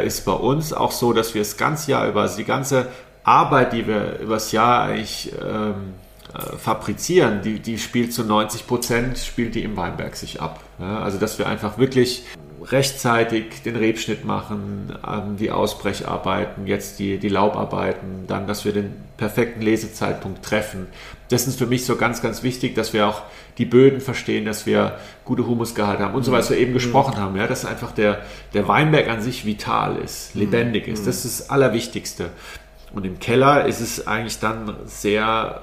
[0.05, 2.87] ist bei uns auch so, dass wir das ganze Jahr über, also die ganze
[3.25, 5.95] Arbeit, die wir übers Jahr eigentlich ähm,
[6.37, 10.63] äh, fabrizieren, die, die spielt zu 90 Prozent, spielt die im Weinberg sich ab.
[10.79, 12.25] Ja, also dass wir einfach wirklich
[12.63, 18.93] rechtzeitig den Rebschnitt machen, ähm, die Ausbrecharbeiten, jetzt die, die Laubarbeiten, dann, dass wir den
[19.17, 20.89] perfekten Lesezeitpunkt treffen.
[21.29, 23.23] Das ist für mich so ganz, ganz wichtig, dass wir auch
[23.59, 26.75] die Böden verstehen, dass wir gute Humusgehalte haben und so, was wir eben mhm.
[26.75, 28.23] gesprochen haben, ja, dass einfach der,
[28.53, 30.43] der Weinberg an sich vital ist, mhm.
[30.43, 31.07] lebendig ist.
[31.07, 32.31] Das ist das Allerwichtigste.
[32.93, 35.63] Und im Keller ist es eigentlich dann sehr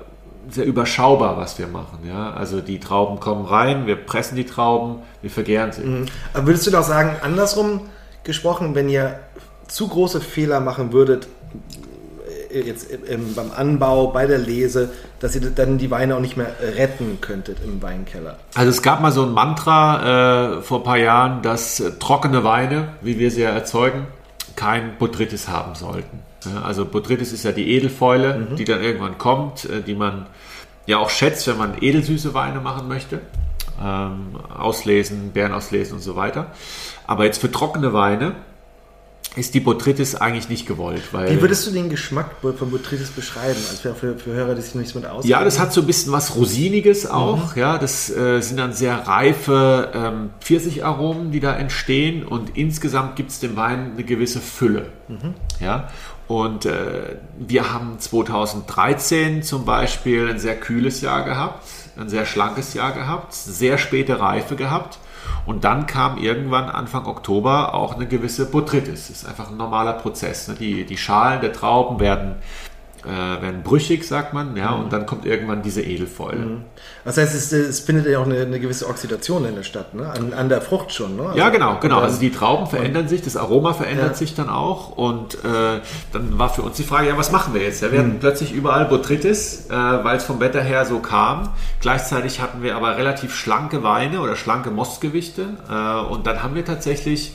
[0.49, 1.99] sehr überschaubar, was wir machen.
[2.07, 2.31] Ja?
[2.31, 5.83] Also die Trauben kommen rein, wir pressen die Trauben, wir vergären sie.
[5.83, 6.05] Mhm.
[6.33, 7.81] Aber würdest du doch sagen, andersrum
[8.23, 9.19] gesprochen, wenn ihr
[9.67, 11.27] zu große Fehler machen würdet,
[12.51, 16.37] äh, jetzt im, beim Anbau, bei der Lese, dass ihr dann die Weine auch nicht
[16.37, 18.37] mehr retten könntet im Weinkeller?
[18.55, 22.43] Also es gab mal so ein Mantra äh, vor ein paar Jahren, dass äh, trockene
[22.43, 24.07] Weine, wie wir sie ja erzeugen,
[24.55, 26.19] kein Botrytis haben sollten.
[26.63, 28.55] Also Botrytis ist ja die Edelfäule, mhm.
[28.55, 30.27] die dann irgendwann kommt, äh, die man
[30.85, 33.21] ja auch schätzt, wenn man edelsüße Weine machen möchte.
[33.81, 36.51] Ähm, auslesen, Beeren auslesen und so weiter.
[37.07, 38.35] Aber jetzt für trockene Weine
[39.35, 41.11] ist die Botrytis eigentlich nicht gewollt.
[41.11, 43.59] Weil Wie würdest du den Geschmack von Botrytis beschreiben?
[43.69, 45.29] Also für, für Hörer, die sich noch nicht mit auskennen.
[45.29, 47.55] Ja, das hat so ein bisschen was Rosiniges auch.
[47.55, 47.59] Mhm.
[47.59, 53.31] Ja, das äh, sind dann sehr reife ähm, Pfirsicharomen, die da entstehen und insgesamt gibt
[53.31, 54.91] es dem Wein eine gewisse Fülle.
[55.07, 55.33] Mhm.
[55.59, 55.89] Ja,
[56.27, 61.63] und äh, wir haben 2013 zum Beispiel ein sehr kühles Jahr gehabt,
[61.97, 64.99] ein sehr schlankes Jahr gehabt, sehr späte Reife gehabt.
[65.45, 69.07] Und dann kam irgendwann Anfang Oktober auch eine gewisse Botrytis.
[69.07, 70.47] Das ist einfach ein normaler Prozess.
[70.47, 70.55] Ne?
[70.55, 72.35] Die, die Schalen der Trauben werden
[73.05, 74.83] äh, werden brüchig, sagt man, ja, mhm.
[74.83, 76.37] und dann kommt irgendwann diese Edelfäule.
[76.37, 76.61] Mhm.
[77.03, 80.09] Das heißt, es, es, findet ja auch eine, eine, gewisse Oxidation in der Stadt, ne?
[80.09, 81.17] an, an der Frucht schon.
[81.17, 81.23] Ne?
[81.23, 81.99] Also, ja, genau, genau.
[81.99, 84.13] Also die Trauben verändern sich, das Aroma verändert ja.
[84.13, 85.81] sich dann auch und äh,
[86.13, 87.81] dann war für uns die Frage, ja, was machen wir jetzt?
[87.81, 88.19] Ja, wir hatten mhm.
[88.19, 91.49] plötzlich überall Botrytis, äh, weil es vom Wetter her so kam.
[91.81, 96.63] Gleichzeitig hatten wir aber relativ schlanke Weine oder schlanke Mostgewichte äh, und dann haben wir
[96.63, 97.33] tatsächlich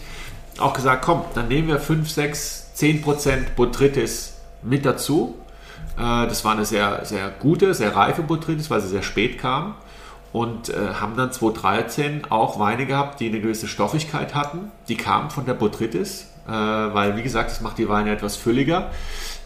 [0.59, 5.37] auch gesagt, komm, dann nehmen wir 5, 6, 10 Prozent Botrytis mit dazu
[5.97, 9.75] das war eine sehr, sehr gute, sehr reife Botrytis, weil sie sehr spät kam.
[10.33, 14.71] Und äh, haben dann 2013 auch Weine gehabt, die eine gewisse Stoffigkeit hatten.
[14.89, 18.91] Die kamen von der Botrytis, äh, weil, wie gesagt, das macht die Weine etwas fülliger.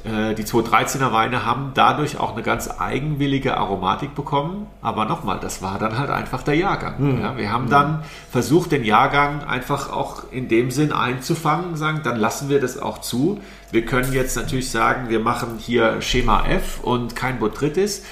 [0.05, 4.67] Äh, die 213er Weine haben dadurch auch eine ganz eigenwillige Aromatik bekommen.
[4.81, 6.95] Aber nochmal, das war dann halt einfach der Jahrgang.
[6.99, 7.21] Mhm.
[7.21, 12.17] Ja, wir haben dann versucht, den Jahrgang einfach auch in dem Sinn einzufangen, sagen, dann
[12.19, 13.41] lassen wir das auch zu.
[13.71, 18.05] Wir können jetzt natürlich sagen, wir machen hier Schema F und kein Botrytis.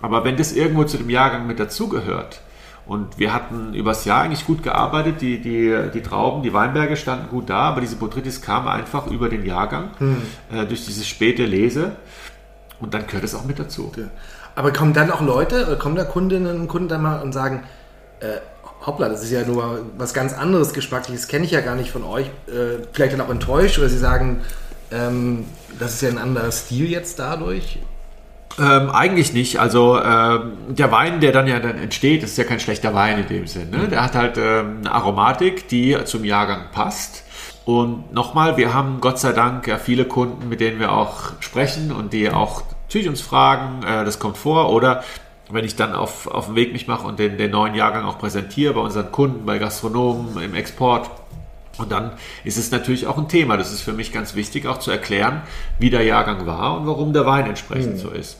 [0.00, 2.40] Aber wenn das irgendwo zu dem Jahrgang mit dazugehört,
[2.86, 5.20] und wir hatten übers Jahr eigentlich gut gearbeitet.
[5.20, 9.28] Die, die, die Trauben, die Weinberge standen gut da, aber diese Botrytis kam einfach über
[9.28, 10.22] den Jahrgang hm.
[10.52, 11.96] äh, durch diese späte Lese.
[12.80, 13.92] Und dann gehört es auch mit dazu.
[13.96, 14.04] Ja.
[14.54, 17.64] Aber kommen dann auch Leute, kommen da Kundinnen und Kunden dann mal und sagen,
[18.20, 18.38] äh,
[18.84, 22.04] hoppla, das ist ja nur was ganz anderes Geschmackliches, kenne ich ja gar nicht von
[22.04, 22.26] euch.
[22.46, 24.40] Äh, vielleicht dann auch enttäuscht oder sie sagen,
[24.92, 25.46] Ähm,
[25.80, 27.80] das ist ja ein anderer Stil jetzt dadurch.
[28.58, 29.58] Ähm, eigentlich nicht.
[29.58, 33.26] Also ähm, der Wein, der dann ja dann entsteht, ist ja kein schlechter Wein in
[33.26, 33.70] dem Sinn.
[33.70, 33.88] Ne?
[33.88, 37.24] Der hat halt ähm, eine Aromatik, die zum Jahrgang passt.
[37.66, 41.92] Und nochmal, wir haben Gott sei Dank ja viele Kunden, mit denen wir auch sprechen
[41.92, 44.72] und die auch natürlich uns fragen, äh, das kommt vor.
[44.72, 45.02] Oder
[45.50, 48.18] wenn ich dann auf, auf den Weg mich mache und den, den neuen Jahrgang auch
[48.18, 51.10] präsentiere bei unseren Kunden, bei Gastronomen, im Export,
[51.78, 52.12] und dann
[52.44, 53.56] ist es natürlich auch ein Thema.
[53.56, 55.42] Das ist für mich ganz wichtig, auch zu erklären,
[55.78, 57.98] wie der Jahrgang war und warum der Wein entsprechend mhm.
[57.98, 58.38] so ist.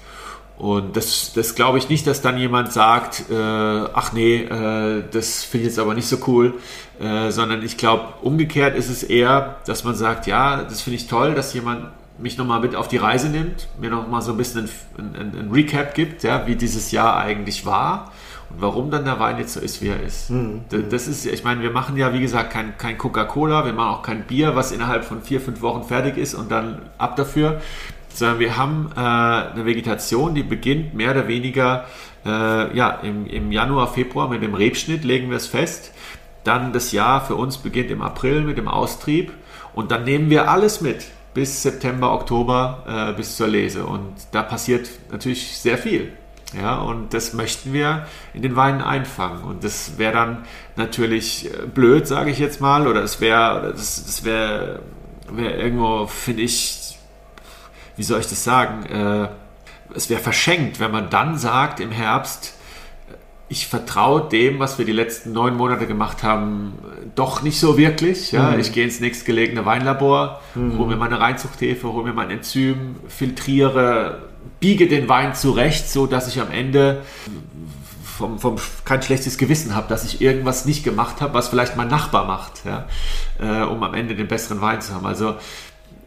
[0.58, 5.44] Und das, das glaube ich nicht, dass dann jemand sagt, äh, ach nee, äh, das
[5.44, 6.54] finde ich jetzt aber nicht so cool,
[6.98, 11.08] äh, sondern ich glaube, umgekehrt ist es eher, dass man sagt, ja, das finde ich
[11.08, 14.70] toll, dass jemand mich nochmal mit auf die Reise nimmt, mir nochmal so ein bisschen
[14.96, 18.12] ein, ein, ein, Recap gibt, ja, wie dieses Jahr eigentlich war
[18.50, 20.30] und warum dann der Wein jetzt so ist, wie er ist.
[20.30, 20.64] Mhm.
[20.90, 24.02] Das ist, ich meine, wir machen ja, wie gesagt, kein, kein Coca-Cola, wir machen auch
[24.02, 27.60] kein Bier, was innerhalb von vier, fünf Wochen fertig ist und dann ab dafür,
[28.08, 31.86] sondern wir haben äh, eine Vegetation, die beginnt mehr oder weniger
[32.24, 35.92] äh, ja, im, im Januar, Februar mit dem Rebschnitt, legen wir es fest.
[36.44, 39.32] Dann das Jahr für uns beginnt im April mit dem Austrieb
[39.74, 43.84] und dann nehmen wir alles mit bis September, Oktober, äh, bis zur Lese.
[43.84, 46.12] Und da passiert natürlich sehr viel.
[46.54, 49.42] Ja, und das möchten wir in den Weinen einfangen.
[49.42, 50.44] Und das wäre dann
[50.76, 54.80] natürlich äh, blöd, sage ich jetzt mal, oder es wäre, das, das wäre
[55.30, 56.98] wär irgendwo, finde ich,
[57.96, 59.28] wie soll ich das sagen, äh,
[59.94, 62.54] es wäre verschenkt, wenn man dann sagt im Herbst,
[63.48, 66.74] ich vertraue dem, was wir die letzten neun Monate gemacht haben,
[67.14, 68.32] doch nicht so wirklich.
[68.32, 68.50] Ja?
[68.50, 68.60] Mhm.
[68.60, 70.78] Ich gehe ins nächstgelegene Weinlabor, mhm.
[70.78, 74.25] hole mir meine Reinzuchthefe, hole mir mein Enzym, filtriere,
[74.60, 77.02] biege den Wein zurecht, so dass ich am Ende
[78.16, 81.88] vom, vom kein schlechtes Gewissen habe, dass ich irgendwas nicht gemacht habe, was vielleicht mein
[81.88, 82.86] Nachbar macht, ja?
[83.38, 85.06] Äh, um am Ende den besseren Wein zu haben.
[85.06, 85.34] Also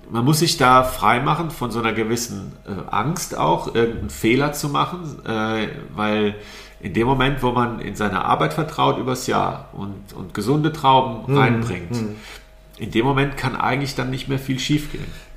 [0.10, 4.69] man muss sich da freimachen von so einer gewissen äh, Angst auch, irgendeinen Fehler zu
[4.69, 6.36] machen, äh, weil
[6.82, 11.28] in dem Moment, wo man in seine Arbeit vertraut übers Jahr und, und gesunde Trauben
[11.28, 12.15] hm, reinbringt, hm.
[12.78, 15.29] in dem Moment kann eigentlich dann nicht mehr viel schiefgehen.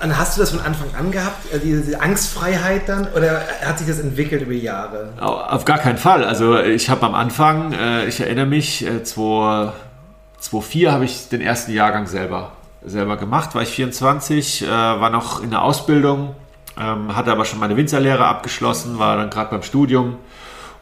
[0.00, 3.98] Hast du das von Anfang an gehabt, äh, diese Angstfreiheit dann, oder hat sich das
[3.98, 5.12] entwickelt über Jahre?
[5.18, 6.24] Auf gar keinen Fall.
[6.24, 11.72] Also ich habe am Anfang, äh, ich erinnere mich, 2004 äh, habe ich den ersten
[11.72, 16.34] Jahrgang selber selber gemacht, war ich 24, äh, war noch in der Ausbildung,
[16.78, 20.16] ähm, hatte aber schon meine Winzerlehre abgeschlossen, war dann gerade beim Studium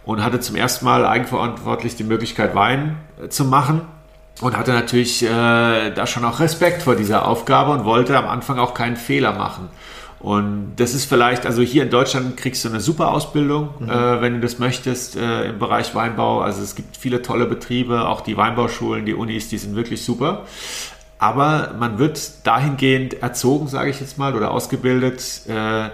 [0.04, 2.98] und hatte zum ersten Mal eigenverantwortlich die Möglichkeit, Wein
[3.30, 3.80] zu machen
[4.40, 8.58] und hatte natürlich äh, da schon auch Respekt vor dieser Aufgabe und wollte am Anfang
[8.58, 9.68] auch keinen Fehler machen.
[10.20, 13.88] Und das ist vielleicht, also hier in Deutschland kriegst du eine super Ausbildung, mhm.
[13.88, 16.40] äh, wenn du das möchtest, äh, im Bereich Weinbau.
[16.40, 20.44] Also es gibt viele tolle Betriebe, auch die Weinbauschulen, die Unis, die sind wirklich super.
[21.20, 25.90] Aber man wird dahingehend erzogen, sage ich jetzt mal, oder ausgebildet, äh,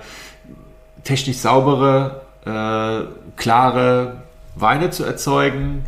[1.02, 4.22] technisch saubere, äh, klare
[4.54, 5.84] Weine zu erzeugen.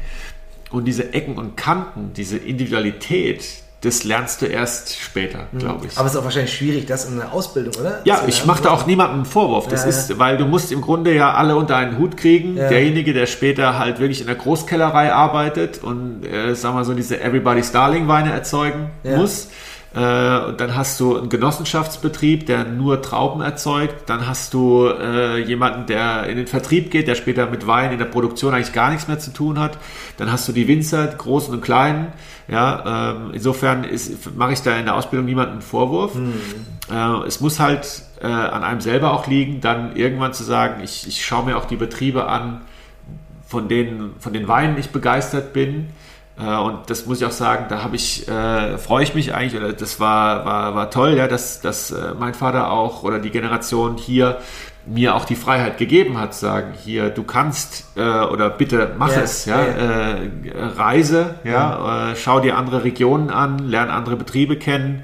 [0.76, 3.44] Und diese Ecken und Kanten, diese Individualität,
[3.80, 5.58] das lernst du erst später, mhm.
[5.58, 5.96] glaube ich.
[5.96, 8.02] Aber es ist auch wahrscheinlich schwierig, das in der Ausbildung, oder?
[8.04, 9.68] Ja, ich mache da auch niemandem einen Vorwurf.
[9.68, 10.18] Das ja, ist, ja.
[10.18, 12.58] weil du musst im Grunde ja alle unter einen Hut kriegen.
[12.58, 12.68] Ja.
[12.68, 17.22] Derjenige, der später halt wirklich in der Großkellerei arbeitet und, äh, sagen wir so, diese
[17.22, 19.48] Everybody's Darling Weine erzeugen muss
[19.96, 24.10] äh, und dann hast du einen Genossenschaftsbetrieb, der nur Trauben erzeugt.
[24.10, 27.98] Dann hast du äh, jemanden, der in den Vertrieb geht, der später mit Wein in
[27.98, 29.78] der Produktion eigentlich gar nichts mehr zu tun hat.
[30.18, 32.08] Dann hast du die Winzer, die großen und kleinen.
[32.46, 33.86] Ja, ähm, insofern
[34.36, 36.14] mache ich da in der Ausbildung niemanden einen Vorwurf.
[36.14, 36.34] Mhm.
[36.92, 41.08] Äh, es muss halt äh, an einem selber auch liegen, dann irgendwann zu sagen, ich,
[41.08, 42.60] ich schaue mir auch die Betriebe an,
[43.46, 45.88] von denen, von den Weinen ich begeistert bin
[46.38, 49.72] und das muss ich auch sagen, da habe ich, äh, freue ich mich eigentlich, oder
[49.72, 53.96] das war, war, war toll, ja, dass, dass äh, mein Vater auch oder die Generation
[53.96, 54.38] hier
[54.84, 59.20] mir auch die Freiheit gegeben hat, sagen, hier, du kannst äh, oder bitte mach ja,
[59.22, 59.66] es, ja, ja.
[59.66, 60.30] Äh,
[60.76, 65.02] reise, ja, äh, schau dir andere Regionen an, lerne andere Betriebe kennen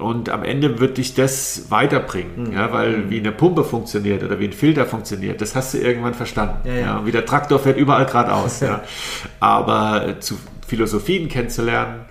[0.00, 2.52] und am Ende wird dich das weiterbringen, mhm.
[2.52, 3.10] ja, weil mhm.
[3.10, 6.66] wie eine Pumpe funktioniert oder wie ein Filter funktioniert, das hast du irgendwann verstanden.
[6.66, 6.80] Ja, ja.
[6.80, 8.60] ja wie der Traktor fährt überall geradeaus.
[8.60, 8.82] ja.
[9.40, 10.38] Aber äh, zu
[10.70, 12.04] Philosophien kennenzulernen,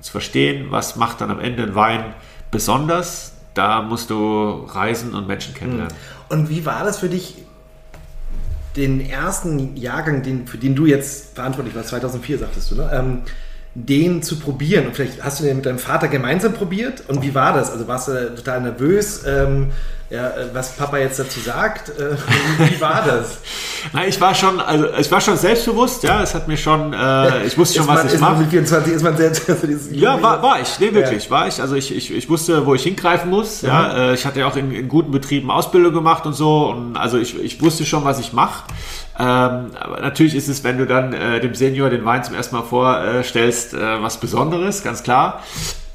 [0.00, 2.14] zu verstehen, was macht dann am Ende ein Wein
[2.50, 5.94] besonders, da musst du reisen und Menschen kennenlernen.
[5.94, 6.36] Mhm.
[6.36, 7.34] Und wie war das für dich,
[8.74, 12.90] den ersten Jahrgang, den, für den du jetzt verantwortlich warst, 2004 sagtest du, ne?
[12.92, 13.22] Ähm,
[13.74, 14.86] den zu probieren.
[14.86, 17.04] Und vielleicht hast du den mit deinem Vater gemeinsam probiert.
[17.08, 17.70] Und wie war das?
[17.70, 19.22] Also warst du total nervös?
[19.26, 19.72] Ähm,
[20.08, 21.88] ja, äh, was Papa jetzt dazu sagt.
[21.88, 22.16] Äh,
[22.58, 23.38] wie war das?
[23.92, 27.44] Na, ich war schon, also ich war schon selbstbewusst, ja, es hat mir schon, äh,
[27.44, 28.38] ich wusste schon, man, was ich mache.
[28.38, 29.50] Mit 24 ist man selbst.
[29.50, 31.30] Also ja, war, war ich, nee, wirklich, ja.
[31.30, 31.60] war ich.
[31.60, 33.62] Also ich, ich, ich wusste, wo ich hingreifen muss.
[33.62, 33.68] Mhm.
[33.68, 36.68] Ja, ich hatte ja auch in, in, guten Betrieben Ausbildung gemacht und so.
[36.68, 38.64] Und also ich, ich wusste schon, was ich mache.
[39.18, 42.54] Ähm, aber natürlich ist es, wenn du dann äh, dem Senior den Wein zum ersten
[42.54, 45.42] Mal vorstellst, äh, was Besonderes, ganz klar.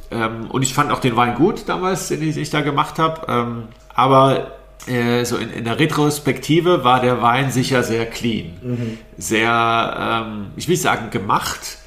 [0.10, 3.22] Ähm, und ich fand auch den Wein gut damals, den ich, ich da gemacht habe.
[3.28, 4.52] Ähm, aber
[4.88, 8.54] äh, so in, in, der Retrospektive war der Wein sicher sehr clean.
[8.62, 8.98] Mhm.
[9.18, 11.78] Sehr, ähm, ich will nicht sagen gemacht,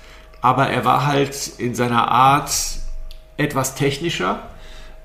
[0.41, 2.53] aber er war halt in seiner Art
[3.37, 4.41] etwas technischer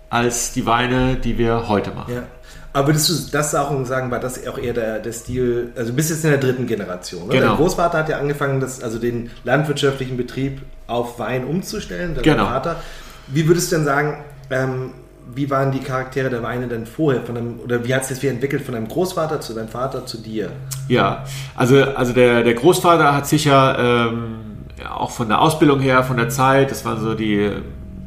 [0.09, 2.13] als die Weine, die wir heute machen.
[2.13, 2.23] Ja.
[2.71, 6.11] Aber würdest du das auch sagen, war das auch eher der, der Stil, also bist
[6.11, 7.33] jetzt in der dritten Generation, oder?
[7.33, 7.47] Genau.
[7.47, 12.45] Dein Großvater hat ja angefangen, das, also den landwirtschaftlichen Betrieb auf Wein umzustellen, dein genau.
[12.45, 12.75] Vater.
[13.27, 14.93] Wie würdest du denn sagen, ähm,
[15.35, 17.21] wie waren die Charaktere der Weine denn vorher?
[17.21, 20.05] Von einem, oder wie hat sich das wieder entwickelt von deinem Großvater zu deinem Vater
[20.05, 20.51] zu dir?
[20.87, 24.35] Ja, also, also der, der Großvater hat sicher ähm,
[24.89, 27.51] auch von der Ausbildung her, von der Zeit, das waren so die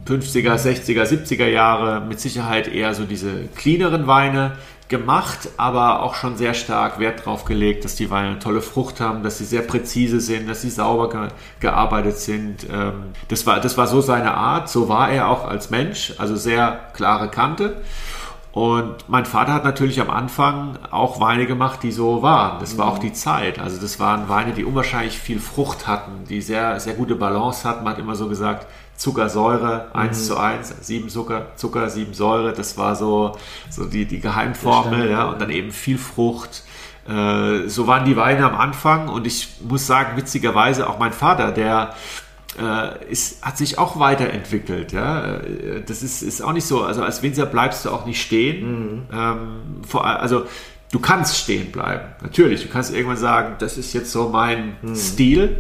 [0.07, 4.53] 50er, 60er, 70er Jahre, mit Sicherheit eher so diese cleaneren Weine
[4.93, 9.01] gemacht, aber auch schon sehr stark Wert darauf gelegt, dass die Weine eine tolle Frucht
[9.01, 11.29] haben, dass sie sehr präzise sind, dass sie sauber ge
[11.59, 12.67] gearbeitet sind.
[12.71, 16.37] Ähm, das, war, das war so seine Art, so war er auch als Mensch, also
[16.37, 17.83] sehr klare Kante.
[18.53, 22.61] Und mein Vater hat natürlich am Anfang auch Weine gemacht, die so waren.
[22.61, 23.59] Das war auch die Zeit.
[23.59, 27.83] Also das waren Weine, die unwahrscheinlich viel Frucht hatten, die sehr, sehr gute Balance hatten.
[27.83, 28.67] Man hat immer so gesagt,
[29.03, 30.23] Zuckersäure, 1 mhm.
[30.23, 33.37] zu 1, 7 Zucker, Zucker, 7 Säure, das war so,
[33.69, 36.63] so die, die Geheimformel, ja, und dann eben viel Frucht.
[37.09, 41.51] Äh, so waren die Weine am Anfang und ich muss sagen, witzigerweise auch mein Vater,
[41.51, 41.95] der
[42.61, 44.93] äh, ist, hat sich auch weiterentwickelt.
[44.93, 45.41] Ja?
[45.85, 48.67] Das ist, ist auch nicht so, also als Winzer bleibst du auch nicht stehen.
[48.93, 49.03] Mhm.
[49.13, 49.39] Ähm,
[49.85, 50.47] vor, also
[50.93, 52.63] du kannst stehen bleiben, natürlich.
[52.63, 54.95] Du kannst irgendwann sagen, das ist jetzt so mein mhm.
[54.95, 55.59] Stil.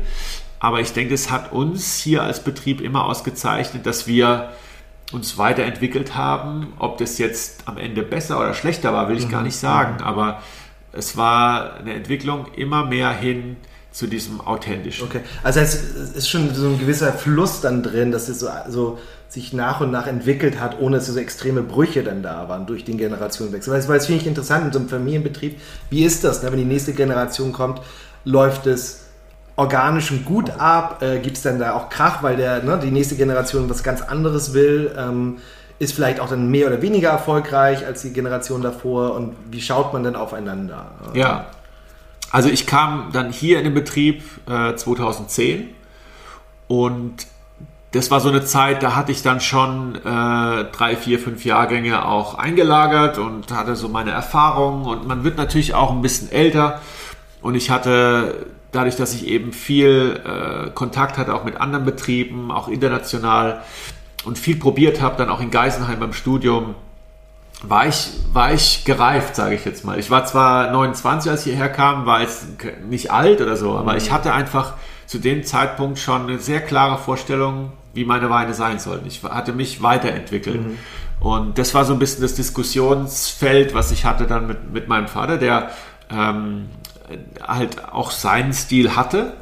[0.62, 4.52] Aber ich denke, es hat uns hier als Betrieb immer ausgezeichnet, dass wir
[5.10, 6.72] uns weiterentwickelt haben.
[6.78, 9.32] Ob das jetzt am Ende besser oder schlechter war, will ich mhm.
[9.32, 10.00] gar nicht sagen.
[10.04, 10.40] Aber
[10.92, 13.56] es war eine Entwicklung immer mehr hin
[13.90, 15.08] zu diesem authentischen.
[15.08, 19.00] Okay, also es ist schon so ein gewisser Fluss dann drin, dass es so, so
[19.28, 22.84] sich nach und nach entwickelt hat, ohne dass so extreme Brüche dann da waren durch
[22.84, 23.72] den Generationenwechsel.
[23.72, 25.60] Weil, weil das finde ich interessant in so einem Familienbetrieb.
[25.90, 26.52] Wie ist das, ne?
[26.52, 27.80] wenn die nächste Generation kommt?
[28.24, 29.01] Läuft es
[29.62, 31.02] organischem Gut ab?
[31.02, 34.02] Äh, Gibt es dann da auch Krach, weil der, ne, die nächste Generation was ganz
[34.02, 34.94] anderes will?
[34.98, 35.38] Ähm,
[35.78, 39.14] ist vielleicht auch dann mehr oder weniger erfolgreich als die Generation davor?
[39.14, 40.92] Und wie schaut man dann aufeinander?
[41.14, 41.46] Ja,
[42.30, 45.68] also ich kam dann hier in den Betrieb äh, 2010
[46.68, 47.26] und
[47.92, 50.00] das war so eine Zeit, da hatte ich dann schon äh,
[50.72, 55.74] drei, vier, fünf Jahrgänge auch eingelagert und hatte so meine Erfahrungen und man wird natürlich
[55.74, 56.80] auch ein bisschen älter
[57.42, 62.50] und ich hatte dadurch, dass ich eben viel äh, Kontakt hatte, auch mit anderen Betrieben,
[62.50, 63.62] auch international
[64.24, 66.74] und viel probiert habe, dann auch in Geisenheim beim Studium,
[67.62, 69.98] war ich, war ich gereift, sage ich jetzt mal.
[69.98, 72.46] Ich war zwar 29, als ich hierher kam, war jetzt
[72.88, 74.74] nicht alt oder so, aber ich hatte einfach
[75.06, 79.06] zu dem Zeitpunkt schon eine sehr klare Vorstellung, wie meine Weine sein sollten.
[79.06, 80.66] Ich hatte mich weiterentwickelt.
[80.66, 80.78] Mhm.
[81.20, 85.06] Und das war so ein bisschen das Diskussionsfeld, was ich hatte dann mit, mit meinem
[85.06, 85.70] Vater, der
[86.10, 86.68] ähm,
[87.40, 89.34] halt auch seinen Stil hatte.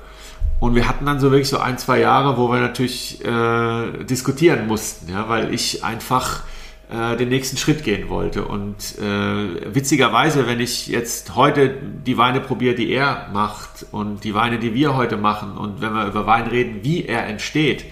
[0.59, 4.67] Und wir hatten dann so wirklich so ein, zwei Jahre, wo wir natürlich äh, diskutieren
[4.67, 6.43] mussten, ja, weil ich einfach
[6.91, 8.45] äh, den nächsten Schritt gehen wollte.
[8.45, 11.71] Und äh, witzigerweise, wenn ich jetzt heute
[12.07, 15.95] die Weine probiere, die er macht und die Weine, die wir heute machen und wenn
[15.95, 17.85] wir über Wein reden, wie er entsteht,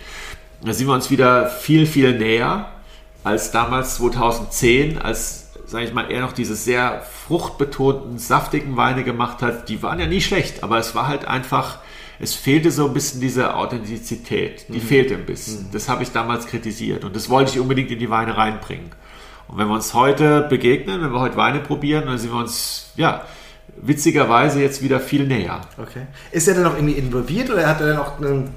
[0.64, 2.68] da sind wir uns wieder viel, viel näher
[3.22, 5.37] als damals 2010, als
[5.68, 10.06] sage ich mal, er noch diese sehr fruchtbetonten, saftigen Weine gemacht hat, die waren ja
[10.06, 11.78] nie schlecht, aber es war halt einfach,
[12.18, 14.82] es fehlte so ein bisschen diese Authentizität, die mhm.
[14.82, 15.64] fehlte ein bisschen.
[15.64, 15.72] Mhm.
[15.72, 18.90] Das habe ich damals kritisiert und das wollte ich unbedingt in die Weine reinbringen.
[19.46, 22.92] Und wenn wir uns heute begegnen, wenn wir heute Weine probieren, dann sind wir uns,
[22.96, 23.24] ja,
[23.76, 25.60] witzigerweise jetzt wieder viel näher.
[25.76, 26.06] Okay.
[26.32, 28.14] Ist er dann auch irgendwie involviert oder hat er dann auch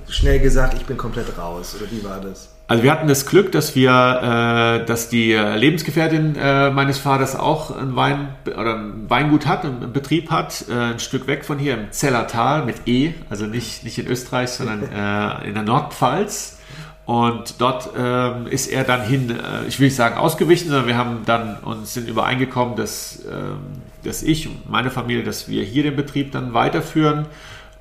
[0.07, 1.75] schnell gesagt, ich bin komplett raus?
[1.77, 2.50] Oder wie war das?
[2.71, 7.77] Also wir hatten das Glück, dass wir, äh, dass die Lebensgefährtin äh, meines Vaters auch
[7.77, 11.73] ein Wein oder ein Weingut hat, einen Betrieb hat, äh, ein Stück weg von hier
[11.73, 16.59] im Zellertal mit E, also nicht, nicht in Österreich, sondern äh, in der Nordpfalz.
[17.05, 20.95] Und dort ähm, ist er dann hin, äh, ich will nicht sagen ausgewichen, sondern wir
[20.95, 25.83] haben dann uns sind übereingekommen, dass, ähm, dass ich und meine Familie, dass wir hier
[25.83, 27.25] den Betrieb dann weiterführen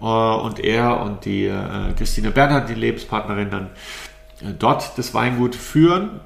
[0.01, 3.69] äh, und er und die äh, Christine Bernhard, die Lebenspartnerin, dann
[4.59, 6.21] dort das Weingut führen.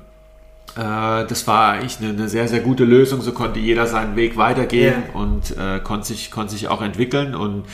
[0.76, 3.20] Äh, das war eigentlich eine, sehr, sehr gute Lösung.
[3.20, 5.20] So konnte jeder seinen Weg weitergehen yeah.
[5.20, 7.34] und äh, konnte, sich, konnte sich auch entwickeln.
[7.34, 7.64] Und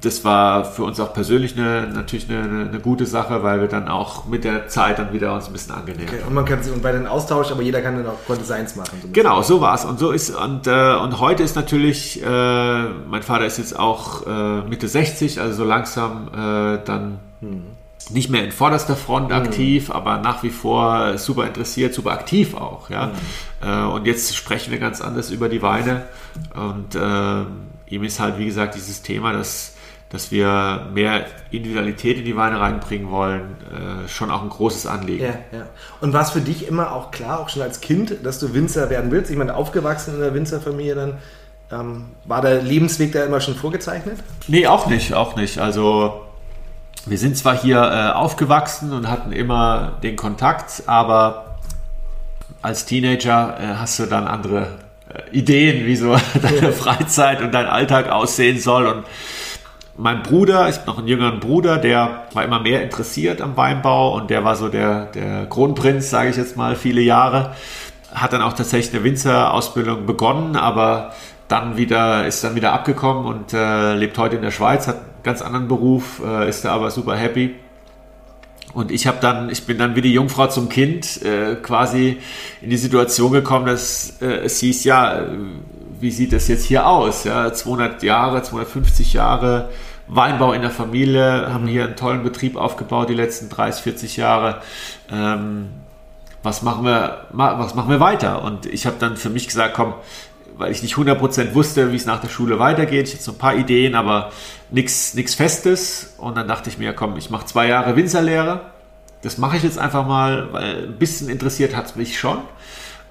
[0.00, 3.88] das war für uns auch persönlich eine, natürlich eine, eine, gute Sache, weil wir dann
[3.88, 6.22] auch mit der Zeit dann wieder uns ein bisschen angenähert okay.
[6.26, 8.76] Und man kann sich und bei den Austausch, aber jeder kann dann auch konnte seins
[8.76, 8.98] machen.
[9.02, 9.84] So genau, so war es.
[9.84, 14.26] Und so ist und, äh, und heute ist natürlich, äh, mein Vater ist jetzt auch
[14.26, 17.18] äh, Mitte 60, also so langsam äh, dann.
[17.40, 17.75] Hm
[18.10, 19.34] nicht mehr in vorderster Front mhm.
[19.34, 22.90] aktiv, aber nach wie vor super interessiert, super aktiv auch.
[22.90, 23.12] Ja?
[23.62, 23.90] Mhm.
[23.90, 26.04] und jetzt sprechen wir ganz anders über die Weine.
[26.54, 27.44] Und äh,
[27.92, 29.74] ihm ist halt, wie gesagt, dieses Thema, dass,
[30.10, 35.24] dass wir mehr Individualität in die Weine reinbringen wollen, äh, schon auch ein großes Anliegen.
[35.24, 35.66] Ja, ja.
[36.00, 38.90] Und war es für dich immer auch klar, auch schon als Kind, dass du Winzer
[38.90, 39.30] werden willst?
[39.30, 41.18] Ich meine, aufgewachsen in der Winzerfamilie dann.
[41.68, 44.18] Ähm, war der Lebensweg da immer schon vorgezeichnet?
[44.46, 45.58] Nee, auch nicht, auch nicht.
[45.58, 46.25] Also
[47.06, 51.56] wir sind zwar hier äh, aufgewachsen und hatten immer den Kontakt, aber
[52.62, 54.66] als Teenager äh, hast du dann andere
[55.08, 58.86] äh, Ideen, wie so deine Freizeit und dein Alltag aussehen soll.
[58.86, 59.04] Und
[59.96, 64.16] mein Bruder, ich habe noch einen jüngeren Bruder, der war immer mehr interessiert am Weinbau
[64.16, 67.54] und der war so der, der Kronprinz, sage ich jetzt mal, viele Jahre.
[68.12, 71.12] Hat dann auch tatsächlich eine Winzerausbildung begonnen, aber
[71.48, 75.22] dann wieder, ist dann wieder abgekommen und äh, lebt heute in der Schweiz, hat einen
[75.22, 77.54] ganz anderen Beruf, äh, ist da aber super happy.
[78.74, 82.18] Und ich habe dann, ich bin dann wie die Jungfrau zum Kind äh, quasi
[82.60, 85.22] in die Situation gekommen, dass äh, es hieß, ja,
[85.98, 87.24] wie sieht das jetzt hier aus?
[87.24, 89.70] Ja, 200 Jahre, 250 Jahre
[90.08, 94.60] Weinbau in der Familie, haben hier einen tollen Betrieb aufgebaut die letzten 30, 40 Jahre.
[95.10, 95.68] Ähm,
[96.42, 98.42] was machen wir, was machen wir weiter?
[98.42, 99.94] Und ich habe dann für mich gesagt, komm,
[100.56, 103.08] weil ich nicht 100% wusste, wie es nach der Schule weitergeht.
[103.08, 104.32] Ich hatte so ein paar Ideen, aber
[104.70, 106.14] nichts Festes.
[106.18, 108.60] Und dann dachte ich mir, komm, ich mache zwei Jahre Winzerlehre.
[109.22, 112.38] Das mache ich jetzt einfach mal, weil ein bisschen interessiert hat es mich schon.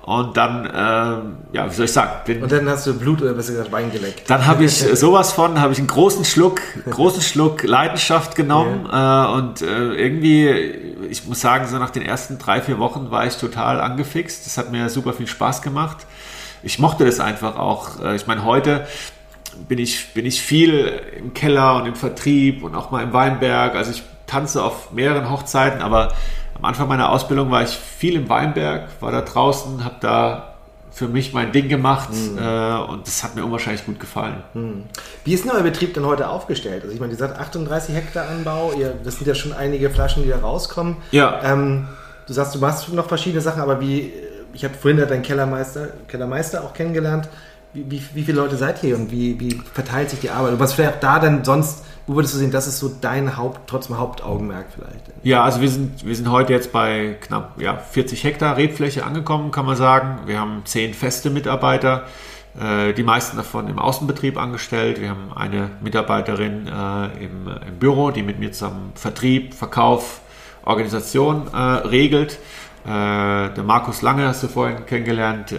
[0.01, 2.11] Und dann, ähm, ja, wie soll ich sagen?
[2.25, 4.29] Bin, und dann hast du Blut oder besser gesagt Wein geleckt.
[4.29, 8.87] Dann habe ich sowas von, habe ich einen großen Schluck, großen Schluck Leidenschaft genommen.
[8.91, 9.25] Ja.
[9.25, 10.47] Äh, und äh, irgendwie,
[11.09, 14.45] ich muss sagen, so nach den ersten drei, vier Wochen war ich total angefixt.
[14.45, 16.05] Das hat mir super viel Spaß gemacht
[16.65, 18.01] ich mochte das einfach auch.
[18.03, 18.85] Äh, ich meine, heute
[19.69, 23.75] bin ich, bin ich viel im Keller und im Vertrieb und auch mal im Weinberg.
[23.75, 26.13] Also ich tanze auf mehreren Hochzeiten, aber
[26.55, 30.55] am Anfang meiner Ausbildung war ich viel im Weinberg, war da draußen, habe da
[30.91, 32.37] für mich mein Ding gemacht mhm.
[32.37, 34.43] äh, und das hat mir unwahrscheinlich gut gefallen.
[34.53, 34.83] Mhm.
[35.25, 36.83] Wie ist denn euer Betrieb denn heute aufgestellt?
[36.83, 40.23] Also ich meine, ihr seid 38 Hektar Anbau, ihr, das sind ja schon einige Flaschen,
[40.23, 40.97] die da rauskommen.
[41.11, 41.41] Ja.
[41.43, 41.89] Ähm,
[42.25, 44.13] du sagst, du machst noch verschiedene Sachen, aber wie
[44.55, 47.27] ich habe vorhin deinen Kellermeister, Kellermeister auch kennengelernt.
[47.73, 50.53] Wie, wie, wie, viele Leute seid ihr und wie, wie verteilt sich die Arbeit?
[50.53, 53.67] Und was vielleicht da dann sonst, wo würdest du sehen, das ist so dein Haupt,
[53.67, 55.01] trotzdem Hauptaugenmerk vielleicht?
[55.23, 59.51] Ja, also wir sind, wir sind heute jetzt bei knapp ja, 40 Hektar Rebfläche angekommen,
[59.51, 60.19] kann man sagen.
[60.25, 62.05] Wir haben zehn feste Mitarbeiter,
[62.57, 65.01] äh, die meisten davon im Außenbetrieb angestellt.
[65.01, 70.21] Wir haben eine Mitarbeiterin äh, im, im, Büro, die mit mir zusammen Vertrieb, Verkauf,
[70.63, 72.39] Organisation äh, regelt.
[72.85, 75.57] Äh, der Markus Lange hast du vorhin kennengelernt, äh,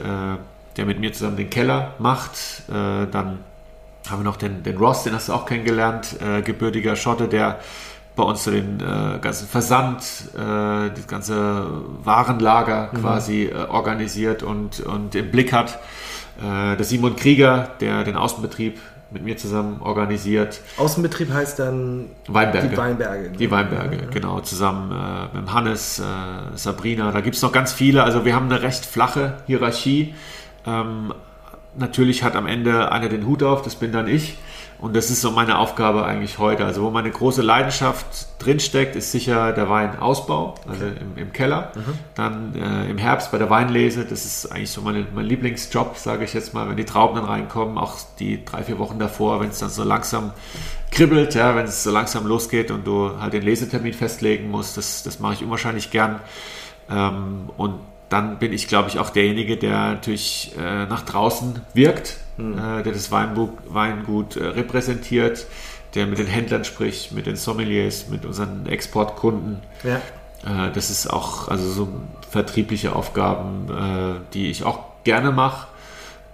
[0.77, 2.63] der mit mir zusammen den Keller macht.
[2.69, 3.41] Äh, dann
[4.09, 7.59] haben wir noch den, den Ross, den hast du auch kennengelernt, äh, gebürtiger Schotte, der
[8.15, 10.03] bei uns so den äh, ganzen Versand,
[10.35, 10.39] äh,
[10.95, 11.67] das ganze
[12.05, 12.99] Warenlager mhm.
[12.99, 15.79] quasi organisiert und, und im Blick hat.
[16.41, 18.79] der Simon Krieger, der den Außenbetrieb
[19.11, 20.61] mit mir zusammen organisiert.
[20.79, 22.69] Außenbetrieb heißt dann Weinberge.
[22.69, 23.31] Die Weinberge.
[23.31, 23.37] Ne?
[23.37, 24.11] Die Weinberge, ja.
[24.11, 24.41] genau.
[24.41, 26.03] Zusammen äh, mit Hannes, äh,
[26.57, 27.13] Sabrina.
[27.13, 28.03] Da gibt es noch ganz viele.
[28.03, 30.15] Also wir haben eine recht flache Hierarchie.
[30.67, 31.15] Ähm,
[31.77, 34.39] natürlich hat am Ende einer den Hut auf, das bin dann ich.
[34.79, 36.65] Und das ist so meine Aufgabe eigentlich heute.
[36.65, 40.95] Also wo meine große Leidenschaft drinsteckt, ist sicher der Weinausbau, also okay.
[41.01, 41.73] im, im, Keller.
[41.75, 41.99] Mhm.
[42.15, 46.25] Dann äh, im Herbst bei der Weinlese, das ist eigentlich so meine, mein Lieblingsjob, sage
[46.25, 49.49] ich jetzt mal, wenn die Trauben dann reinkommen, auch die drei, vier Wochen davor, wenn
[49.49, 50.33] es dann so langsam
[50.91, 55.03] kribbelt, ja, wenn es so langsam losgeht und du halt den Lesetermin festlegen musst, das,
[55.03, 56.21] das mache ich unwahrscheinlich gern.
[56.91, 62.19] Ähm, und dann bin ich, glaube ich, auch derjenige, der natürlich äh, nach draußen wirkt
[62.37, 62.59] hm.
[62.59, 65.47] äh, der das Weinbuch, Weingut äh, repräsentiert,
[65.95, 69.61] der mit den Händlern spricht, mit den Sommeliers, mit unseren Exportkunden.
[69.83, 69.97] Ja.
[70.45, 71.89] Äh, das ist auch also so
[72.31, 75.69] vertriebliche Aufgaben, äh, die ich auch gerne mache.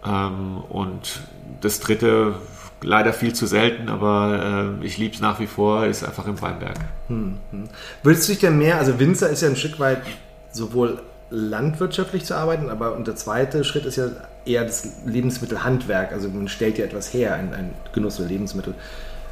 [0.04, 1.20] Ähm, und
[1.60, 2.34] das dritte,
[2.82, 6.40] leider viel zu selten, aber äh, ich liebe es nach wie vor, ist einfach im
[6.40, 6.78] Weinberg.
[7.06, 7.68] Hm, hm.
[8.02, 10.02] Würdest du dich denn mehr, also Winzer ist ja ein Stück weit
[10.50, 11.00] sowohl
[11.32, 14.08] landwirtschaftlich zu arbeiten, aber und der zweite Schritt ist ja
[14.44, 16.12] eher das Lebensmittelhandwerk.
[16.12, 18.74] Also man stellt ja etwas her, ein, ein Genuss oder Lebensmittel.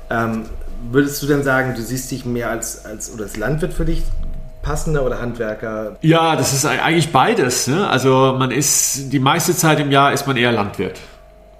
[0.09, 0.47] Ähm,
[0.91, 4.03] würdest du denn sagen, du siehst dich mehr als, als oder als Landwirt für dich
[4.63, 5.97] passender oder Handwerker?
[6.01, 7.67] Ja, das ist eigentlich beides.
[7.67, 7.87] Ne?
[7.89, 10.99] Also man ist, die meiste Zeit im Jahr ist man eher Landwirt.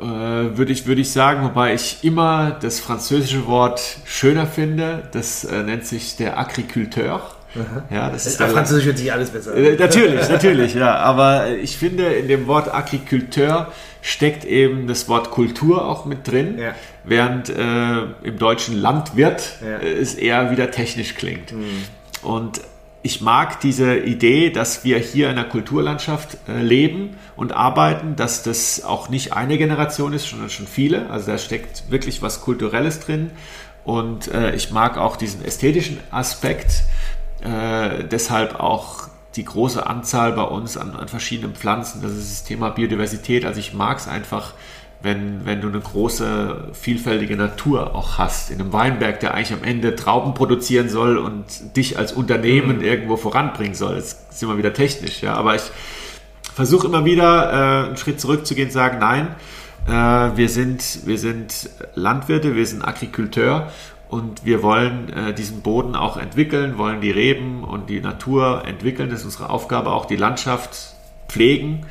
[0.01, 5.03] Äh, würde ich, würde ich sagen, wobei ich immer das französische Wort schöner finde.
[5.13, 7.21] Das äh, nennt sich der Agriculteur.
[7.91, 9.55] Ja, das ist Französisch hört sich alles besser.
[9.55, 10.97] Äh, natürlich, natürlich, ja.
[10.97, 13.73] Aber ich finde, in dem Wort Agriculteur
[14.03, 16.75] steckt eben das Wort Kultur auch mit drin, ja.
[17.05, 19.79] während äh, im deutschen Landwirt ja.
[19.79, 21.53] äh, es eher wieder technisch klingt.
[21.53, 21.85] Mhm.
[22.23, 22.61] Und
[23.03, 28.43] ich mag diese Idee, dass wir hier in einer Kulturlandschaft äh, leben und arbeiten, dass
[28.43, 31.11] das auch nicht eine Generation ist, sondern schon viele.
[31.11, 33.31] Also da steckt wirklich was Kulturelles drin.
[33.83, 36.83] Und ich mag auch diesen ästhetischen Aspekt.
[37.43, 42.03] Äh, deshalb auch die große Anzahl bei uns an, an, verschiedenen Pflanzen.
[42.03, 43.45] Das ist das Thema Biodiversität.
[43.45, 44.55] Also ich mag es einfach,
[45.03, 48.51] wenn, wenn du eine große, vielfältige Natur auch hast.
[48.51, 52.85] In einem Weinberg, der eigentlich am Ende Trauben produzieren soll und dich als Unternehmen mhm.
[52.85, 53.95] irgendwo voranbringen soll.
[53.95, 55.35] Das ist immer wieder technisch, ja.
[55.35, 55.71] Aber ich
[56.53, 59.29] versuche immer wieder äh, einen Schritt zurückzugehen und sagen, nein,
[59.87, 63.71] äh, wir, sind, wir sind Landwirte, wir sind Agrikulteur
[64.11, 69.09] und wir wollen äh, diesen Boden auch entwickeln, wollen die Reben und die Natur entwickeln.
[69.09, 70.95] Das ist unsere Aufgabe, auch die Landschaft
[71.29, 71.87] pflegen.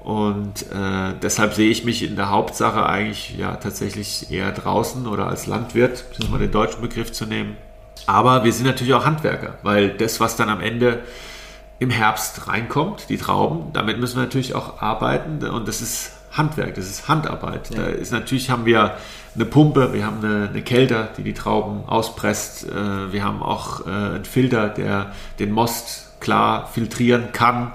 [0.00, 5.26] Und äh, deshalb sehe ich mich in der Hauptsache eigentlich ja tatsächlich eher draußen oder
[5.26, 7.56] als Landwirt, um mal den deutschen Begriff zu nehmen.
[8.06, 11.02] Aber wir sind natürlich auch Handwerker, weil das, was dann am Ende
[11.80, 16.76] im Herbst reinkommt, die Trauben, damit müssen wir natürlich auch arbeiten und das ist Handwerk,
[16.76, 17.70] das ist Handarbeit.
[17.70, 17.82] Ja.
[17.82, 18.96] Da ist natürlich haben wir
[19.36, 22.68] eine Pumpe, wir haben eine, eine Kelter, die die Trauben auspresst.
[22.68, 27.72] Äh, wir haben auch äh, einen Filter, der den Most klar filtrieren kann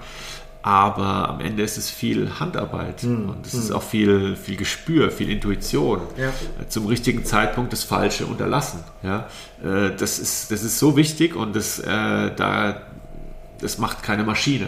[0.63, 3.29] aber am Ende ist es viel Handarbeit mhm.
[3.29, 3.59] und es mhm.
[3.59, 3.75] ist hm.
[3.75, 6.01] auch viel, viel Gespür, viel Intuition.
[6.17, 6.31] Ja.
[6.67, 8.83] Zum richtigen Zeitpunkt das Falsche unterlassen.
[9.01, 9.27] Ja?
[9.63, 12.81] Äh, das, ist, das ist so wichtig und das, äh, da,
[13.59, 14.67] das macht keine Maschine.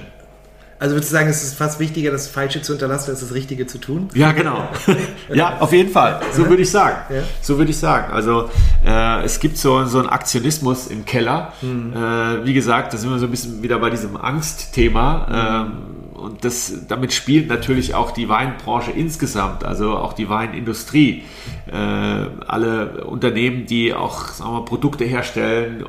[0.83, 3.65] Also würdest du sagen, es ist fast wichtiger, das Falsche zu unterlassen, als das Richtige
[3.67, 4.09] zu tun?
[4.15, 4.67] Ja, genau.
[5.33, 6.19] ja, auf jeden Fall.
[6.33, 6.97] So würde ich sagen.
[7.09, 7.23] Ja.
[7.39, 8.11] So würde ich sagen.
[8.11, 8.49] Also
[8.85, 11.53] äh, es gibt so, so einen Aktionismus im Keller.
[11.61, 11.93] Mhm.
[11.93, 15.25] Äh, wie gesagt, da sind wir so ein bisschen wieder bei diesem Angstthema.
[15.29, 15.71] Mhm.
[15.71, 21.23] Ähm, und das, damit spielt natürlich auch die Weinbranche insgesamt, also auch die Weinindustrie.
[21.65, 21.75] Äh,
[22.45, 25.85] alle Unternehmen, die auch sagen wir, Produkte herstellen, äh,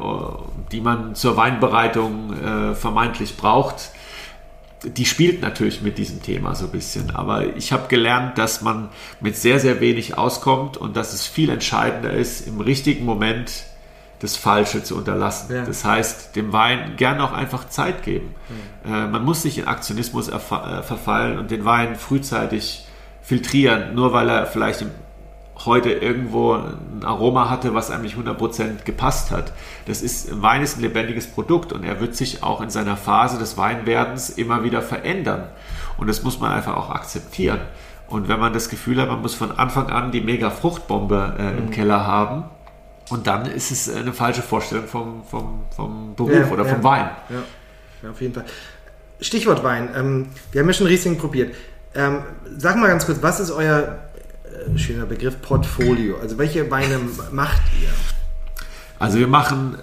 [0.71, 3.91] die man zur Weinbereitung äh, vermeintlich braucht,
[4.85, 7.11] die spielt natürlich mit diesem Thema so ein bisschen.
[7.15, 8.89] Aber ich habe gelernt, dass man
[9.21, 13.65] mit sehr, sehr wenig auskommt und dass es viel entscheidender ist, im richtigen Moment
[14.21, 15.55] das Falsche zu unterlassen.
[15.55, 15.65] Ja.
[15.65, 18.35] Das heißt, dem Wein gerne auch einfach Zeit geben.
[18.85, 19.05] Ja.
[19.05, 22.87] Äh, man muss nicht in Aktionismus äh, verfallen und den Wein frühzeitig
[23.23, 24.91] filtrieren, nur weil er vielleicht im
[25.65, 29.53] heute irgendwo ein Aroma hatte, was eigentlich 100% gepasst hat.
[29.87, 33.39] Das ist, Wein ist ein lebendiges Produkt und er wird sich auch in seiner Phase
[33.39, 35.49] des Weinwerdens immer wieder verändern.
[35.97, 37.61] Und das muss man einfach auch akzeptieren.
[38.09, 41.59] Und wenn man das Gefühl hat, man muss von Anfang an die mega Fruchtbombe äh,
[41.59, 41.71] im mhm.
[41.71, 42.45] Keller haben,
[43.11, 46.85] und dann ist es eine falsche Vorstellung vom, vom, vom Beruf ja, oder vom ja,
[46.85, 47.11] Wein.
[47.29, 47.43] Ja.
[48.03, 48.45] ja, auf jeden Fall.
[49.21, 49.91] Stichwort Wein.
[49.95, 51.55] Ähm, wir haben ja schon Riesling probiert.
[51.95, 52.21] Ähm,
[52.57, 54.14] sag mal ganz kurz, was ist euer äh,
[54.77, 56.19] schöner Begriff, Portfolio.
[56.19, 57.01] Also welche Weine
[57.33, 57.89] macht ihr?
[58.99, 59.79] Also wir machen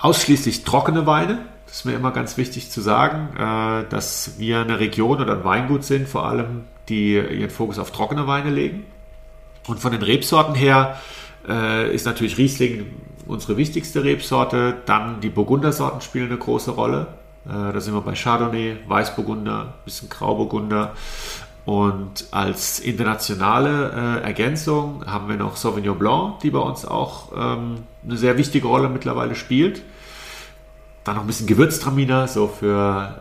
[0.00, 1.38] ausschließlich trockene Weine.
[1.66, 5.44] Das ist mir immer ganz wichtig zu sagen, äh, dass wir eine Region oder ein
[5.44, 8.84] Weingut sind, vor allem, die ihren Fokus auf trockene Weine legen.
[9.66, 11.00] Und von den Rebsorten her
[11.48, 12.86] äh, ist natürlich Riesling
[13.26, 14.76] unsere wichtigste Rebsorte.
[14.86, 17.06] Dann die Burgundersorten spielen eine große Rolle.
[17.46, 20.94] Da sind wir bei Chardonnay, Weißburgunder, bisschen Grauburgunder.
[21.64, 27.84] Und als internationale äh, Ergänzung haben wir noch Sauvignon Blanc, die bei uns auch ähm,
[28.04, 29.82] eine sehr wichtige Rolle mittlerweile spielt.
[31.04, 33.16] Dann noch ein bisschen Gewürztraminer, so für,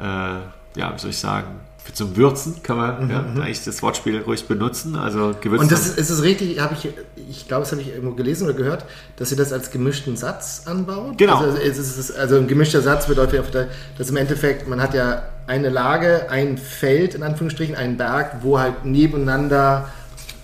[0.75, 1.59] äh, ja, wie soll ich sagen,
[1.91, 3.41] zum Würzen kann man mhm, ja, mhm.
[3.41, 4.95] eigentlich das Wortspiel ruhig benutzen.
[4.95, 5.61] Also Gewürz.
[5.61, 6.89] Und das ist, ist es richtig, habe ich,
[7.29, 8.85] ich glaube, das habe ich irgendwo gelesen oder gehört,
[9.17, 11.17] dass ihr das als gemischten Satz anbaut.
[11.17, 11.37] Genau.
[11.37, 13.67] Also, ist, also ein gemischter Satz bedeutet,
[13.97, 18.59] dass im Endeffekt, man hat ja eine Lage, ein Feld in Anführungsstrichen, einen Berg, wo
[18.59, 19.89] halt nebeneinander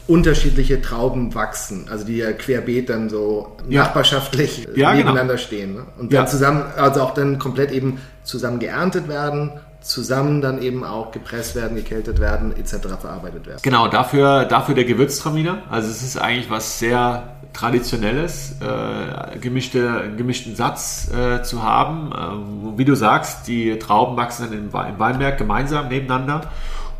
[0.07, 3.83] unterschiedliche Trauben wachsen, also die ja querbeet dann so ja.
[3.83, 4.93] nachbarschaftlich ja, genau.
[4.93, 5.45] nebeneinander genau.
[5.45, 5.85] stehen ne?
[5.99, 6.25] und dann ja.
[6.25, 9.51] zusammen, also auch dann komplett eben zusammen geerntet werden
[9.81, 12.87] zusammen dann eben auch gepresst werden, gekältet werden, etc.
[12.99, 13.59] verarbeitet werden.
[13.61, 15.63] Genau, dafür, dafür der Gewürztraminer.
[15.69, 22.11] Also es ist eigentlich was sehr Traditionelles, äh, gemischte, gemischten Satz äh, zu haben.
[22.11, 26.41] Äh, wie du sagst, die Trauben wachsen dann im Weinberg gemeinsam nebeneinander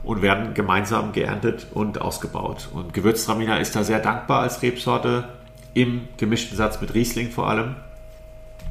[0.04, 2.68] und werden gemeinsam geerntet und ausgebaut.
[2.74, 5.26] Und Gewürztraminer ist da sehr dankbar als Rebsorte
[5.76, 7.76] im gemischten Satz mit Riesling vor allem.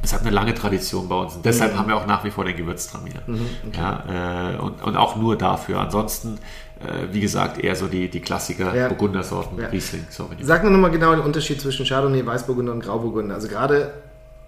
[0.02, 1.36] Es hat eine lange Tradition bei uns.
[1.36, 1.78] Und deshalb mhm.
[1.78, 3.20] haben wir auch nach wie vor den Gewürztraminer.
[3.26, 3.78] Mhm, okay.
[3.78, 5.80] ja, äh, und, und auch nur dafür.
[5.80, 6.38] Ansonsten,
[6.80, 8.88] äh, wie gesagt, eher so die, die Klassiker ja.
[8.88, 9.68] Burgundersorten, ja.
[9.68, 10.06] Riesling.
[10.08, 10.46] Sauvignon.
[10.46, 13.34] Sag mir nochmal genau den Unterschied zwischen Chardonnay, Weißburgunder und Grauburgunder.
[13.34, 13.92] Also gerade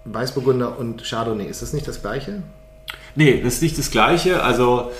[0.05, 2.41] Weißburgunder und Chardonnay, ist das nicht das Gleiche?
[3.15, 4.43] Nee, das ist nicht das Gleiche.
[4.43, 4.91] Also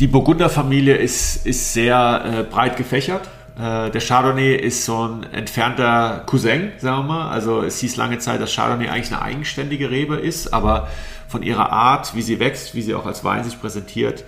[0.00, 3.28] die Burgunderfamilie ist, ist sehr äh, breit gefächert.
[3.56, 7.30] Äh, der Chardonnay ist so ein entfernter Cousin, sagen wir mal.
[7.30, 10.88] Also es hieß lange Zeit, dass Chardonnay eigentlich eine eigenständige Rebe ist, aber
[11.28, 14.24] von ihrer Art, wie sie wächst, wie sie auch als Wein sich präsentiert,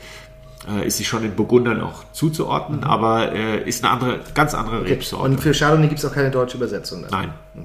[0.68, 2.86] äh, ist sie schon den Burgundern auch zuzuordnen, mhm.
[2.86, 4.92] aber äh, ist eine andere, ganz andere okay.
[4.94, 5.24] Rebsorte.
[5.24, 7.02] Und für Chardonnay gibt es auch keine deutsche Übersetzung?
[7.02, 7.10] Dann?
[7.10, 7.34] Nein.
[7.54, 7.62] Mhm.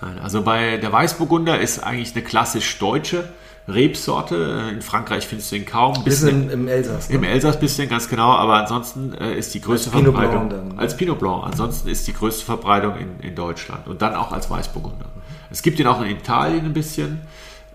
[0.00, 0.18] Nein.
[0.18, 3.28] Also bei der Weißburgunder ist eigentlich eine klassisch deutsche
[3.68, 4.70] Rebsorte.
[4.72, 6.02] In Frankreich findest du ihn kaum.
[6.04, 7.08] Bisschen im, im Elsass.
[7.08, 7.16] Ne?
[7.16, 8.30] Im Elsass bisschen, ganz genau.
[8.30, 10.48] Aber ansonsten äh, ist die größte als Verbreitung.
[10.48, 11.44] Pinot Blanc als Pinot Blanc.
[11.44, 13.86] Ansonsten ist die größte Verbreitung in, in Deutschland.
[13.86, 15.06] Und dann auch als Weißburgunder.
[15.50, 17.20] Es gibt ihn auch in Italien ein bisschen.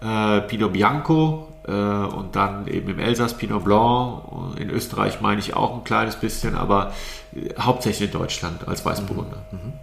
[0.02, 1.48] Äh, Pinot Bianco.
[1.68, 4.58] Äh, und dann eben im Elsass Pinot Blanc.
[4.60, 6.56] In Österreich meine ich auch ein kleines bisschen.
[6.56, 6.94] Aber
[7.34, 9.38] äh, hauptsächlich in Deutschland als Weißburgunder.
[9.52, 9.60] Mhm.
[9.60, 9.74] Mhm.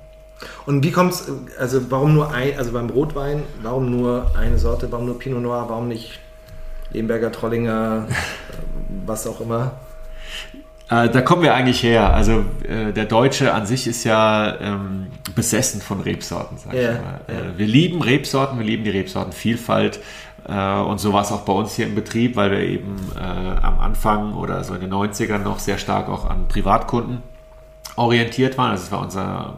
[0.67, 4.91] Und wie kommt es, also warum nur ein, also beim Rotwein, warum nur eine Sorte,
[4.91, 6.21] warum nur Pinot Noir, warum nicht
[6.93, 8.07] Lemberger, Trollinger,
[9.07, 9.73] was auch immer?
[10.91, 12.13] Äh, da kommen wir eigentlich her.
[12.13, 17.01] Also äh, der Deutsche an sich ist ja ähm, besessen von Rebsorten, sag yeah, ich
[17.01, 17.21] mal.
[17.27, 20.01] Äh, wir lieben Rebsorten, wir lieben die Rebsortenvielfalt.
[20.47, 23.21] Äh, und so war es auch bei uns hier im Betrieb, weil wir eben äh,
[23.21, 27.23] am Anfang oder so in den 90ern noch sehr stark auch an Privatkunden
[27.97, 28.73] orientiert waren.
[28.73, 29.55] Also es war unser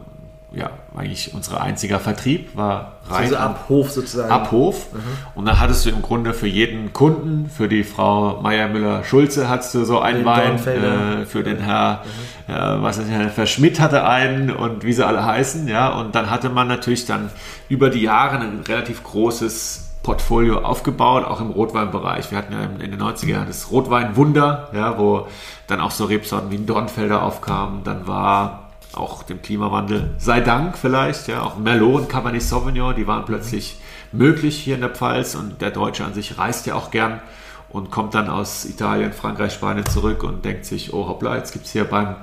[0.53, 3.23] ja, eigentlich unser einziger Vertrieb war rein.
[3.23, 4.31] Also ab Hof sozusagen.
[4.31, 4.93] Ab Hof.
[4.93, 4.99] Mhm.
[5.35, 9.75] Und dann hattest du im Grunde für jeden Kunden, für die Frau Meier Müller-Schulze hattest
[9.75, 12.03] du so einen Wein, äh, für den Herr,
[12.47, 12.53] mhm.
[12.53, 15.89] äh, was ist Herr Verschmidt hatte einen und wie sie alle heißen, ja.
[15.89, 17.29] Und dann hatte man natürlich dann
[17.67, 22.31] über die Jahre ein relativ großes Portfolio aufgebaut, auch im Rotweinbereich.
[22.31, 25.27] Wir hatten ja in den 90er Jahren das Rotweinwunder, ja, wo
[25.67, 27.83] dann auch so Rebsorten wie ein Dornfelder aufkamen.
[27.83, 33.07] Dann war auch dem Klimawandel sei Dank vielleicht, ja, auch Merlot und Cabernet Sauvignon, die
[33.07, 33.79] waren plötzlich
[34.11, 37.21] möglich hier in der Pfalz und der Deutsche an sich reist ja auch gern
[37.69, 41.65] und kommt dann aus Italien, Frankreich, Spanien zurück und denkt sich, oh hoppla, jetzt gibt
[41.65, 42.15] es hier beim,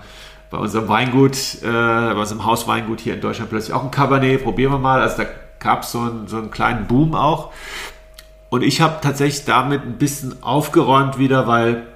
[0.50, 4.72] bei unserem Weingut, äh, bei unserem Hausweingut hier in Deutschland plötzlich auch ein Cabernet, probieren
[4.72, 5.00] wir mal.
[5.00, 7.52] Also da gab es so, so einen kleinen Boom auch.
[8.48, 11.86] Und ich habe tatsächlich damit ein bisschen aufgeräumt wieder, weil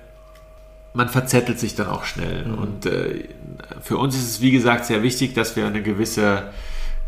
[0.99, 2.45] man verzettelt sich dann auch schnell.
[2.45, 2.59] Mhm.
[2.59, 3.29] Und äh,
[3.81, 6.51] für uns ist es, wie gesagt, sehr wichtig, dass wir eine gewisse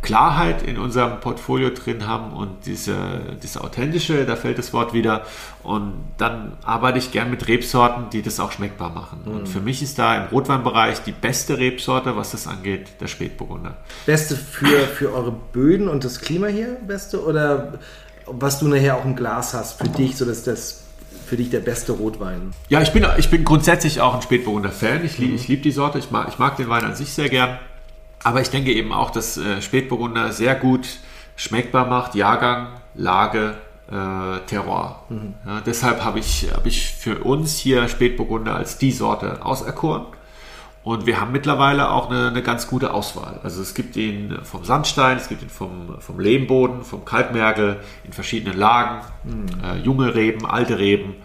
[0.01, 5.27] Klarheit in unserem Portfolio drin haben und diese, diese authentische, da fällt das Wort wieder.
[5.65, 9.23] Und dann arbeite ich gern mit Rebsorten, die das auch schmeckbar machen.
[9.25, 9.33] Mhm.
[9.33, 13.77] Und für mich ist da im Rotweinbereich die beste Rebsorte, was das angeht, der Spätburgunder.
[14.07, 17.25] Beste für, für eure Böden und das Klima hier, beste?
[17.25, 17.81] Oder
[18.27, 20.85] was du nachher auch im Glas hast, für dich, so dass das
[21.31, 22.53] für dich der beste Rotwein?
[22.69, 25.05] Ja, ich bin, ich bin grundsätzlich auch ein Spätburgunder-Fan.
[25.05, 25.37] Ich, lieb, mhm.
[25.37, 25.99] ich liebe die Sorte.
[25.99, 27.57] Ich mag, ich mag den Wein an sich sehr gern.
[28.25, 30.89] Aber ich denke eben auch, dass äh, Spätburgunder sehr gut
[31.37, 32.17] schmeckbar macht.
[32.17, 32.67] Jahrgang,
[32.97, 33.55] Lage,
[33.89, 35.05] äh, Terroir.
[35.09, 35.35] Mhm.
[35.47, 40.07] Ja, deshalb habe ich, hab ich für uns hier Spätburgunder als die Sorte auserkoren.
[40.83, 43.39] Und wir haben mittlerweile auch eine, eine, ganz gute Auswahl.
[43.43, 48.13] Also es gibt ihn vom Sandstein, es gibt ihn vom, vom Lehmboden, vom Kalkmergel in
[48.13, 49.47] verschiedenen Lagen, mhm.
[49.63, 51.17] äh, junge Reben, alte Reben.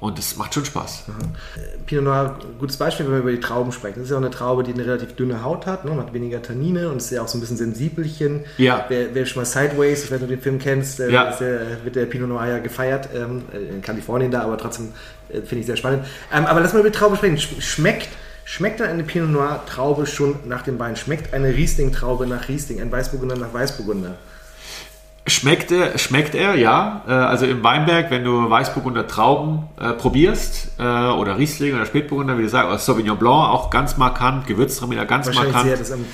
[0.00, 1.04] Und es macht schon Spaß.
[1.06, 1.12] Mhm.
[1.86, 3.96] Pinot Noir, gutes Beispiel, wenn wir über die Trauben sprechen.
[3.96, 5.94] Das ist ja auch eine Traube, die eine relativ dünne Haut hat, ne?
[5.94, 8.40] hat weniger Tannine und ist ja auch so ein bisschen sensibelchen.
[8.58, 8.86] Ja.
[8.88, 11.30] Wer, wer schon mal Sideways, ob du den Film kennst, äh, ja.
[11.36, 14.88] der, wird der Pinot Noir ja gefeiert, ähm, in Kalifornien da, aber trotzdem
[15.28, 16.04] äh, finde ich sehr spannend.
[16.32, 17.38] Ähm, aber lass mal über die Traube sprechen.
[17.38, 18.08] Schmeckt
[18.44, 20.96] Schmeckt dann eine Pinot Noir Traube schon nach dem Wein?
[20.96, 24.16] Schmeckt eine Riesling Traube nach Riesling, ein Weißburgunder nach Weißburgunder?
[25.24, 27.02] Schmeckt er, schmeckt er, ja.
[27.06, 32.38] Äh, also im Weinberg, wenn du Weißburgunder Trauben äh, probierst, äh, oder Riesling oder Spätburgunder,
[32.38, 35.64] wie gesagt, oder Sauvignon Blanc, auch ganz markant, Gewürztraminer ganz markant.
[35.64, 36.04] Sehr das ne,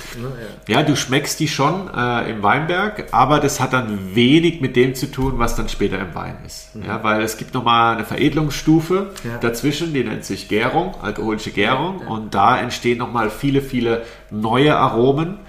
[0.67, 0.79] ja.
[0.79, 0.83] ja.
[0.83, 5.11] du schmeckst die schon äh, im Weinberg, aber das hat dann wenig mit dem zu
[5.11, 6.75] tun, was dann später im Wein ist.
[6.75, 6.85] Mhm.
[6.85, 9.37] Ja, weil es gibt nochmal eine Veredelungsstufe ja.
[9.39, 15.39] dazwischen, die nennt sich Gärung, alkoholische Gärung, und da entstehen nochmal viele, viele neue Aromen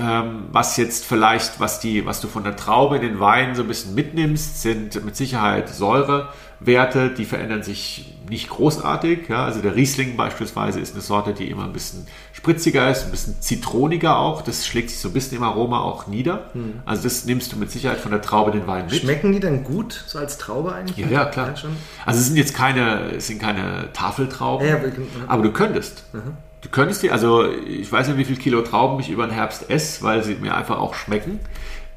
[0.00, 3.62] ähm, was jetzt vielleicht, was, die, was du von der Traube in den Wein so
[3.62, 9.28] ein bisschen mitnimmst, sind mit Sicherheit Säurewerte, die verändern sich nicht großartig.
[9.28, 9.44] Ja?
[9.44, 13.40] Also der Riesling beispielsweise ist eine Sorte, die immer ein bisschen spritziger ist, ein bisschen
[13.40, 14.42] zitroniger auch.
[14.42, 16.50] Das schlägt sich so ein bisschen im Aroma auch nieder.
[16.54, 16.82] Hm.
[16.84, 18.96] Also das nimmst du mit Sicherheit von der Traube in den Wein mit.
[18.96, 20.96] Schmecken die dann gut, so als Traube eigentlich?
[21.06, 21.54] Ja, ja klar.
[21.54, 21.68] Ja,
[22.04, 24.80] also es sind jetzt keine, es sind keine Tafeltrauben, ja,
[25.28, 26.04] aber du könntest.
[26.12, 26.36] Mhm.
[26.64, 29.70] Du könntest die, also ich weiß nicht, wie viel Kilo Trauben ich über den Herbst
[29.70, 31.38] esse, weil sie mir einfach auch schmecken.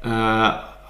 [0.04, 0.08] Äh,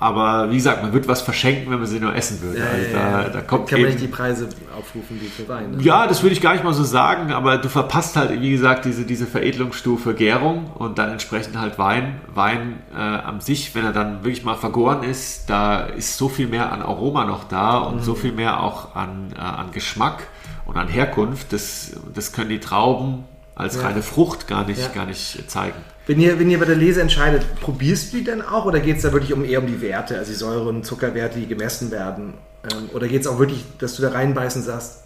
[0.01, 2.59] aber wie gesagt, man wird was verschenken, wenn man sie nur essen würde.
[2.61, 5.49] Ja, also ja, da, da kommt Kann man eben, nicht die Preise aufrufen wie für
[5.49, 5.73] Wein.
[5.73, 5.83] Ne?
[5.83, 8.85] ja, das würde ich gar nicht mal so sagen, aber du verpasst halt, wie gesagt,
[8.85, 12.21] diese, diese Veredelungsstufe Gärung und dann entsprechend halt Wein.
[12.33, 16.47] Wein äh, an sich, wenn er dann wirklich mal vergoren ist, da ist so viel
[16.47, 18.03] mehr an Aroma noch da und Mhm.
[18.03, 20.29] so viel mehr auch an, äh, an Geschmack
[20.67, 21.53] und an Herkunft.
[21.53, 23.25] Das, das können die Trauben
[23.59, 23.83] als Ja.
[23.83, 24.89] reine Frucht gar nicht, Ja.
[24.89, 25.77] gar nicht zeigen.
[26.07, 28.97] Wenn ihr, wenn ihr bei der Lese entscheidet, probierst du die denn auch oder geht
[28.97, 31.91] es da wirklich um eher um die Werte, also die Säure- und Zuckerwerte, die gemessen
[31.91, 32.35] werden?
[32.65, 35.03] Ähm, oder geht es auch wirklich, dass du da reinbeißen sagst,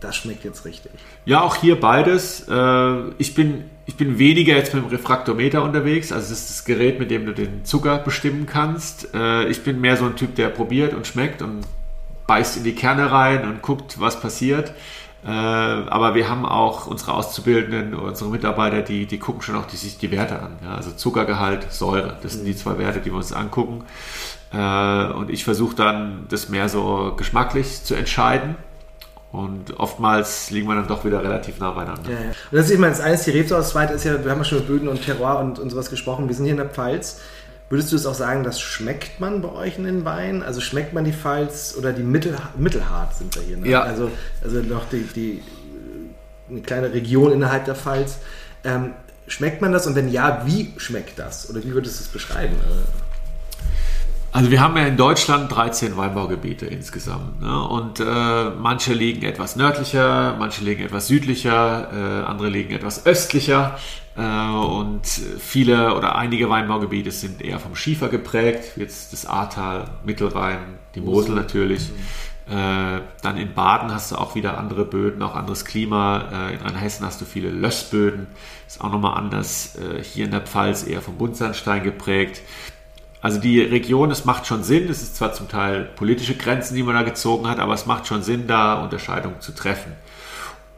[0.00, 0.92] das schmeckt jetzt richtig?
[1.24, 2.46] Ja, auch hier beides.
[2.48, 6.12] Äh, Ich bin, ich bin weniger jetzt mit dem Refraktometer unterwegs.
[6.12, 9.08] Also das ist das Gerät, mit dem du den Zucker bestimmen kannst.
[9.14, 11.62] Äh, Ich bin mehr so ein Typ, der probiert und schmeckt und
[12.26, 14.72] beißt in die Kerne rein und guckt, was passiert.
[15.24, 19.76] Äh, Aber wir haben auch unsere Auszubildenden, unsere Mitarbeiter, die, die gucken schon auch die,
[19.76, 20.52] die Werte an.
[20.62, 23.84] Ja, also Zuckergehalt, Säure, das sind die zwei Werte, die wir uns angucken.
[24.52, 28.56] Äh, Und ich versuche dann, das mehr so geschmacklich zu entscheiden.
[29.32, 32.08] Und oftmals liegen wir dann doch wieder relativ nah beieinander.
[32.08, 32.26] Ja, ja.
[32.28, 34.44] Und das ist immer das eine die Rebsorte, das zweite ist ja, wir haben ja
[34.44, 37.20] schon über Böden und Terroir und, und sowas gesprochen, wir sind hier in der Pfalz.
[37.70, 40.42] Würdest du es auch sagen, das schmeckt man bei euch in den Weinen?
[40.42, 43.56] Also schmeckt man die Pfalz oder die Mittel, Mittelhart sind wir hier?
[43.56, 43.68] Ne?
[43.68, 43.82] Ja.
[43.82, 44.10] Also,
[44.42, 45.42] also noch die, die,
[46.50, 48.18] eine kleine Region innerhalb der Pfalz.
[48.64, 48.92] Ähm,
[49.26, 51.48] schmeckt man das und wenn ja, wie schmeckt das?
[51.48, 52.56] Oder wie würdest du es beschreiben?
[54.30, 57.40] Also wir haben ja in Deutschland 13 Weinbaugebiete insgesamt.
[57.40, 57.68] Ne?
[57.68, 58.04] Und äh,
[58.58, 63.78] manche liegen etwas nördlicher, manche liegen etwas südlicher, äh, andere liegen etwas östlicher.
[64.16, 68.76] Äh, und viele oder einige Weinbaugebiete sind eher vom Schiefer geprägt.
[68.76, 71.90] Jetzt das Ahrtal, Mittelrhein, die Mosel natürlich.
[72.46, 76.28] Äh, dann in Baden hast du auch wieder andere Böden, auch anderes Klima.
[76.32, 78.26] Äh, in Rheinhessen hast du viele Lössböden,
[78.66, 79.78] ist auch nochmal anders.
[80.02, 82.42] Hier in der Pfalz eher vom Buntsandstein geprägt.
[83.20, 86.82] Also die Region, es macht schon Sinn, es ist zwar zum Teil politische Grenzen, die
[86.82, 89.92] man da gezogen hat, aber es macht schon Sinn, da Unterscheidungen zu treffen.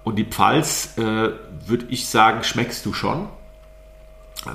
[0.06, 3.26] Und die Pfalz, äh, würde ich sagen, schmeckst du schon.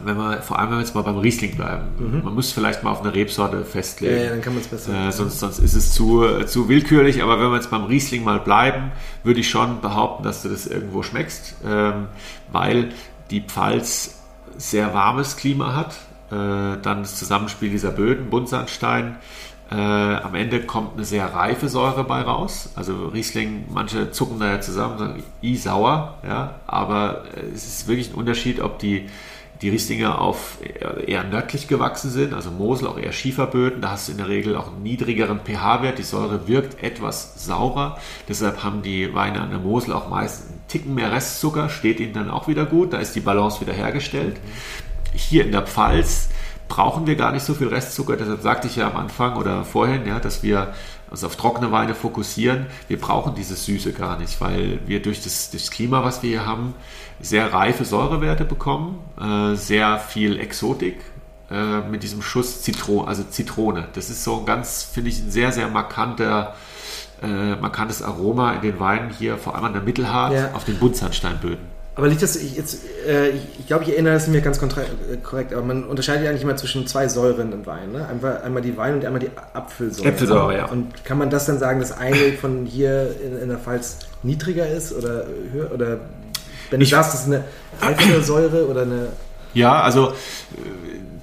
[0.05, 2.21] Wenn wir, vor allem, wenn wir jetzt mal beim Riesling bleiben.
[2.23, 4.15] Man muss vielleicht mal auf eine Rebsorte festlegen.
[4.15, 5.09] Ja, ja, dann kann man es besser.
[5.09, 8.23] Äh, sonst, sonst ist es zu, äh, zu willkürlich, aber wenn wir jetzt beim Riesling
[8.23, 8.93] mal bleiben,
[9.25, 12.07] würde ich schon behaupten, dass du das irgendwo schmeckst, ähm,
[12.49, 12.93] weil
[13.29, 14.21] die Pfalz
[14.55, 15.95] sehr warmes Klima hat.
[16.31, 19.17] Äh, dann das Zusammenspiel dieser Böden, Buntsandstein.
[19.71, 22.71] Äh, am Ende kommt eine sehr reife Säure bei raus.
[22.75, 27.87] Also Riesling, manche zucken da ja zusammen sagen, i sauer, ja, aber äh, es ist
[27.87, 29.07] wirklich ein Unterschied, ob die
[29.61, 30.57] die Rieslinge auf
[31.05, 34.55] eher nördlich gewachsen sind, also Mosel auch eher Schieferböden, da hast du in der Regel
[34.55, 39.59] auch einen niedrigeren pH-Wert, die Säure wirkt etwas saurer, deshalb haben die Weine an der
[39.59, 43.15] Mosel auch meist einen Ticken mehr Restzucker, steht ihnen dann auch wieder gut, da ist
[43.15, 44.37] die Balance wieder hergestellt.
[45.13, 46.29] Hier in der Pfalz
[46.71, 50.07] brauchen wir gar nicht so viel Restzucker, deshalb sagte ich ja am Anfang oder vorhin,
[50.07, 50.73] ja, dass wir
[51.09, 52.67] uns auf trockene Weine fokussieren.
[52.87, 56.45] Wir brauchen dieses Süße gar nicht, weil wir durch das, das Klima, was wir hier
[56.45, 56.73] haben,
[57.19, 60.99] sehr reife Säurewerte bekommen, äh, sehr viel Exotik
[61.51, 63.89] äh, mit diesem Schuss Zitro also Zitrone.
[63.93, 66.55] Das ist so ein ganz, finde ich, ein sehr, sehr markanter,
[67.21, 70.53] äh, markantes Aroma in den Weinen hier, vor allem an der Mittelhart, Ja.
[70.53, 71.80] auf den Buntsandsteinböden.
[71.95, 75.17] Aber liegt das, ich, jetzt, äh, ich, ich glaube, ich erinnere das mir ganz äh,
[75.21, 77.91] korrekt, aber man unterscheidet ja eigentlich immer zwischen zwei Säuren im Wein.
[77.91, 78.07] Ne?
[78.07, 80.07] Einmal, einmal die Wein und einmal die Apfelsäure.
[80.09, 80.65] Apfelsäure, ja.
[80.67, 84.67] Und kann man das dann sagen, dass eine von hier in, in der Pfalz niedriger
[84.67, 85.69] ist oder höher?
[85.73, 85.99] Oder
[86.69, 87.43] wenn du Ich- sagst, das ist eine
[87.81, 89.07] reifere Säure oder eine.
[89.53, 90.13] Ja, also äh,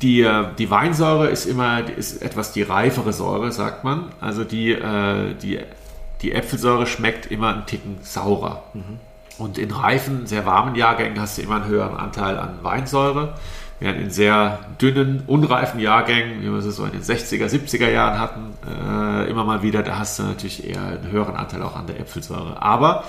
[0.03, 4.11] die, äh, die Weinsäure ist immer ist etwas die reifere Säure, sagt man.
[4.21, 4.77] Also die,
[5.43, 5.61] die,
[6.21, 8.65] die Äpfelsäure schmeckt immer einen Ticken saurer.
[9.39, 13.35] Und in reifen, sehr warmen Jahrgängen hast du immer einen höheren Anteil an Weinsäure.
[13.81, 18.19] Während in sehr dünnen, unreifen Jahrgängen, wie wir sie so in den 60er, 70er Jahren
[18.19, 21.87] hatten, äh, immer mal wieder, da hast du natürlich eher einen höheren Anteil auch an
[21.87, 22.61] der Äpfelsäure.
[22.61, 23.05] Aber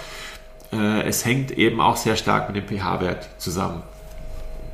[0.71, 3.81] äh, es hängt eben auch sehr stark mit dem pH-Wert zusammen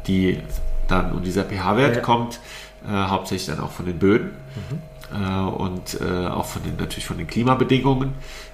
[0.07, 0.39] die
[0.87, 2.01] dann, und dieser pH-Wert Ja.
[2.01, 2.39] kommt
[2.87, 4.31] äh, hauptsächlich dann auch von den Böden
[5.13, 8.13] äh, und äh, auch von den, natürlich von den Klimabedingungen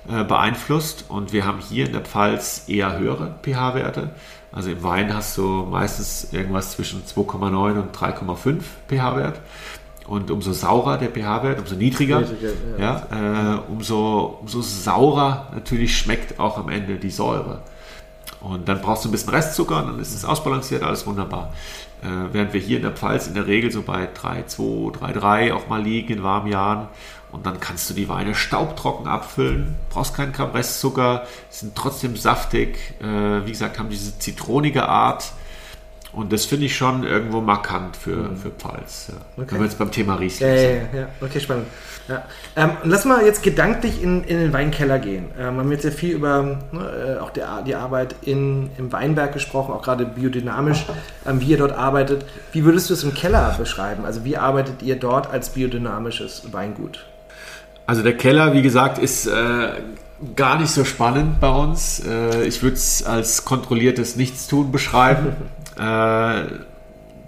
[0.09, 1.05] äh, beeinflusst.
[1.09, 4.09] Und wir haben hier in der Pfalz eher höhere pH-Werte.
[4.51, 9.39] Also im Wein hast du meistens irgendwas zwischen 2,9 und 3,5 pH-Wert.
[10.07, 16.39] Und umso saurer der pH-Wert, umso niedriger, Niedriger, ja, äh, umso, umso saurer natürlich schmeckt
[16.39, 17.61] auch am Ende die Säure.
[18.41, 21.53] Und dann brauchst du ein bisschen Restzucker und dann ist es ausbalanciert, alles wunderbar.
[22.01, 25.67] Äh, während wir hier in der Pfalz in der Regel so bei 3,2, 3,3 auch
[25.67, 26.87] mal liegen in warmen Jahren.
[27.31, 32.77] Und dann kannst du die Weine staubtrocken abfüllen, brauchst keinen Gramm Restzucker, sind trotzdem saftig,
[33.01, 35.31] äh, wie gesagt, haben diese zitronige Art.
[36.13, 38.35] und das finde ich schon irgendwo markant für, mhm.
[38.35, 39.07] für Pfalz.
[39.07, 39.43] Ja.
[39.43, 39.51] Okay.
[39.53, 41.67] Wenn wir jetzt beim Thema Riesling ja, ja, ja, okay, spannend.
[42.09, 42.25] Ja.
[42.57, 45.31] Ähm, lass mal jetzt gedanklich in, in den Weinkeller gehen.
[45.39, 48.91] Ähm, wir haben jetzt sehr viel über ne, äh, auch die, die Arbeit in, im
[48.91, 50.85] Weinberg gesprochen, auch gerade biodynamisch,
[51.25, 52.25] ähm, wie ihr dort arbeitet.
[52.51, 54.03] Wie würdest du es im Keller beschreiben?
[54.03, 57.05] Also wie arbeitet ihr dort als biodynamisches Weingut?
[57.91, 59.69] Also der Keller, wie gesagt, ist äh,
[60.37, 61.99] gar nicht so spannend bei uns.
[61.99, 65.35] Äh, ich würde es als kontrolliertes Nichtstun beschreiben.
[65.77, 66.43] Äh,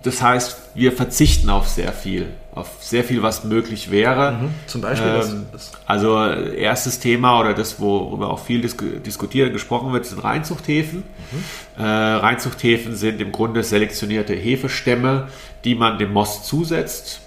[0.04, 4.34] das heißt, wir verzichten auf sehr viel, auf sehr viel, was möglich wäre.
[4.34, 4.50] Mhm.
[4.68, 5.08] Zum Beispiel?
[5.08, 5.46] Ähm,
[5.86, 11.00] also erstes Thema oder das, worüber auch viel dis diskutiert, gesprochen wird, sind Reinzuchthäfen.
[11.32, 11.84] Mhm.
[11.84, 15.30] Äh, Reinzuchthäfen sind im Grunde selektionierte Hefestämme,
[15.64, 17.22] die man dem Most zusetzt,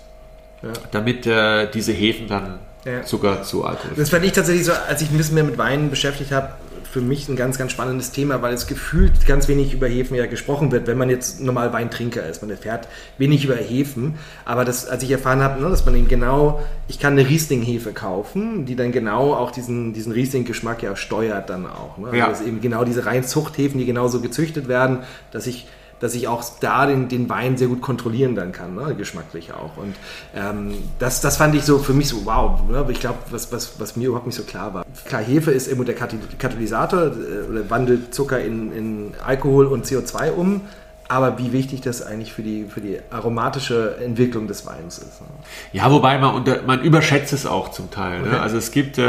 [0.62, 0.74] ja.
[0.91, 3.05] damit äh, diese Hefen dann ja.
[3.05, 3.93] Zucker zu Alkohol.
[3.97, 6.51] Das fand ich tatsächlich so, als ich ein bisschen mehr mit Weinen beschäftigt habe,
[6.97, 10.24] für mich ein ganz, ganz spannendes Thema, weil es gefühlt ganz wenig über Hefen ja
[10.24, 12.41] gesprochen wird, wenn man jetzt normal Weintrinker ist.
[12.41, 14.14] Man erfährt wenig über Hefen,
[14.47, 17.93] aber das, als ich erfahren habe, ne, dass man eben genau, ich kann eine Riesling-Hefe
[17.93, 21.99] kaufen, die dann genau auch diesen, diesen Riesling-Geschmack ja steuert dann auch.
[21.99, 22.24] Ne?
[22.24, 22.49] Also ja.
[22.49, 25.01] eben genau diese rein Zuchthäfen, die genauso gezüchtet werden,
[25.32, 25.66] dass ich
[26.01, 28.94] dass ich auch da den, den Wein sehr gut kontrollieren dann kann, ne?
[28.94, 29.76] geschmacklich auch.
[29.76, 29.94] Und
[30.34, 32.61] ähm, das, das fand ich so für mich so wow.
[32.68, 32.84] Ne?
[32.90, 34.84] Ich glaube, was, was, was mir überhaupt nicht so klar war.
[35.07, 40.62] Klar, Hefe ist immer der Katalysator äh, wandelt Zucker in, in Alkohol und CO2 um
[41.09, 45.20] aber wie wichtig das eigentlich für die, für die aromatische Entwicklung des Weins ist.
[45.20, 45.28] Ne?
[45.72, 48.20] Ja, wobei man, unter, man überschätzt es auch zum Teil.
[48.20, 48.26] Ne?
[48.26, 48.36] Okay.
[48.36, 48.40] Ne?
[48.40, 49.02] Also es gibt, äh,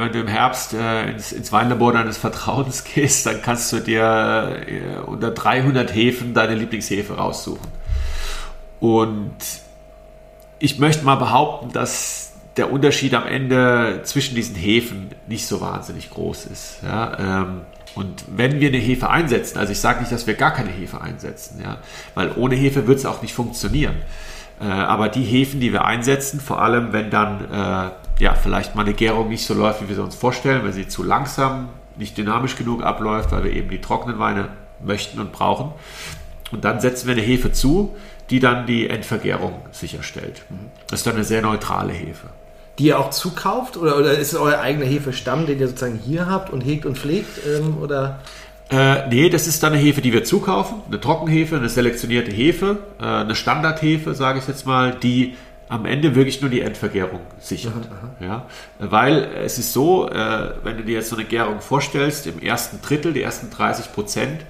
[0.00, 4.64] wenn du im Herbst äh, ins, ins, Weinlabor deines Vertrauens gehst, dann kannst du dir
[4.66, 7.68] äh, unter 300 Hefen deine Lieblingshefe raussuchen.
[8.80, 9.36] Und
[10.58, 16.10] ich möchte mal behaupten, dass der Unterschied am Ende zwischen diesen Hefen nicht so wahnsinnig
[16.10, 16.78] groß ist.
[16.82, 17.42] Ja?
[17.42, 17.60] Ähm,
[17.94, 21.00] und wenn wir eine Hefe einsetzen, also ich sage nicht, dass wir gar keine Hefe
[21.00, 21.78] einsetzen, ja,
[22.14, 23.96] weil ohne Hefe wird es auch nicht funktionieren.
[24.60, 28.82] Äh, aber die Hefen, die wir einsetzen, vor allem wenn dann äh, ja vielleicht mal
[28.82, 32.18] eine Gärung nicht so läuft, wie wir sie uns vorstellen, wenn sie zu langsam, nicht
[32.18, 34.48] dynamisch genug abläuft, weil wir eben die trockenen Weine
[34.84, 35.72] möchten und brauchen.
[36.50, 37.96] Und dann setzen wir eine Hefe zu,
[38.30, 40.42] die dann die Endvergärung sicherstellt.
[40.88, 42.28] Das ist dann eine sehr neutrale Hefe
[42.78, 43.76] die ihr auch zukauft?
[43.76, 46.98] Oder, oder ist es euer eigener Hefestamm, den ihr sozusagen hier habt und hegt und
[46.98, 47.38] pflegt?
[47.46, 48.20] Ähm, oder?
[48.70, 50.78] Äh, nee, das ist dann eine Hefe, die wir zukaufen.
[50.88, 55.36] Eine Trockenhefe, eine selektionierte Hefe, äh, eine Standardhefe, sage ich jetzt mal, die
[55.68, 57.72] am Ende wirklich nur die Endvergärung sichert.
[57.74, 58.24] Aha, aha.
[58.24, 58.46] Ja?
[58.78, 62.80] Weil es ist so, äh, wenn du dir jetzt so eine Gärung vorstellst, im ersten
[62.82, 64.40] Drittel, die ersten 30 Prozent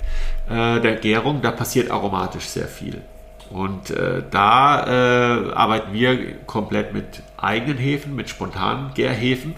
[0.49, 3.03] äh, der Gärung, da passiert aromatisch sehr viel.
[3.51, 9.55] Und äh, da äh, arbeiten wir komplett mit eigenen Hefen, mit spontanen Gärhefen,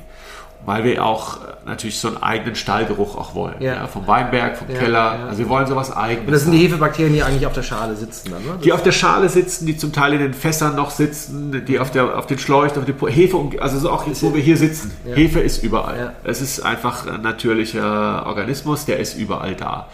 [0.65, 3.55] weil wir auch äh, natürlich so einen eigenen Stallgeruch auch wollen.
[3.61, 3.75] Ja.
[3.75, 5.19] Ja, vom Weinberg, vom ja, Keller.
[5.29, 6.27] Also wir wollen sowas eigenes.
[6.27, 8.59] Und das sind die Hefebakterien, die eigentlich auf der Schale sitzen dann, ne?
[8.63, 11.91] Die auf der Schale sitzen, die zum Teil in den Fässern noch sitzen, die auf,
[11.91, 14.91] der, auf den Schläuchen, auf die Hefe, also so auch jetzt, wo wir hier sitzen.
[15.15, 16.15] Hefe ist überall.
[16.25, 19.89] Es ist einfach ein natürlicher Organismus, der ist überall da.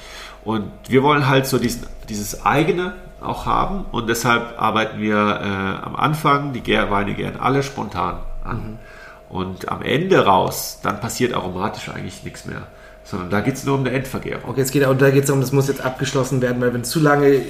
[0.45, 5.85] Und wir wollen halt so diesen, dieses eigene auch haben und deshalb arbeiten wir äh,
[5.85, 8.57] am Anfang die Gärweine gern alle spontan an.
[8.57, 8.79] Mhm.
[9.29, 12.63] Und am Ende raus, dann passiert aromatisch eigentlich nichts mehr.
[13.05, 14.51] Sondern da geht es nur um eine Endvergärung.
[14.51, 16.83] Okay, es geht und da geht es darum, das muss jetzt abgeschlossen werden, weil wenn
[16.83, 17.41] es zu lange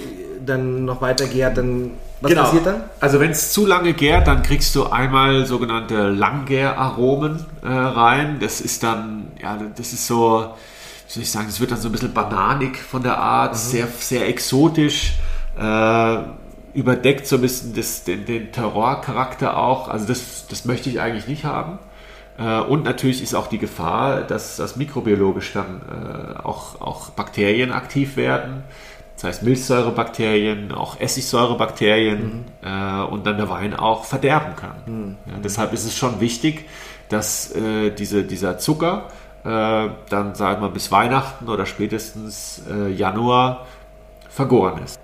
[0.47, 1.91] dann noch weiter gärt, dann
[2.23, 2.45] was genau.
[2.45, 2.85] passiert dann?
[3.01, 8.39] Also wenn es zu lange gärt, dann kriegst du einmal sogenannte Langgäraromen äh, rein.
[8.41, 10.55] Das ist dann, ja, das ist so,
[11.09, 13.59] wie soll ich sagen, das wird dann so ein bisschen bananig von der Art, mhm.
[13.59, 15.15] sehr, sehr exotisch
[15.59, 16.19] äh,
[16.75, 19.89] überdeckt so ein bisschen das, den, den Terrorcharakter auch.
[19.89, 21.79] Also das, das möchte ich eigentlich nicht haben.
[22.39, 27.73] Äh, und natürlich ist auch die Gefahr, dass, dass mikrobiologisch dann äh, auch, auch Bakterien
[27.73, 28.65] aktiv werden.
[29.15, 32.45] Das heißt Milchsäurebakterien, auch Essigsäurebakterien mhm.
[32.63, 34.77] äh, und dann der Wein auch verderben kann.
[34.87, 35.17] Mhm.
[35.27, 36.69] Ja, deshalb ist es schon wichtig,
[37.09, 39.09] dass äh, diese, dieser Zucker
[39.45, 43.67] äh, dann sagen wir bis Weihnachten oder spätestens äh, Januar
[44.29, 44.99] vergoren ist.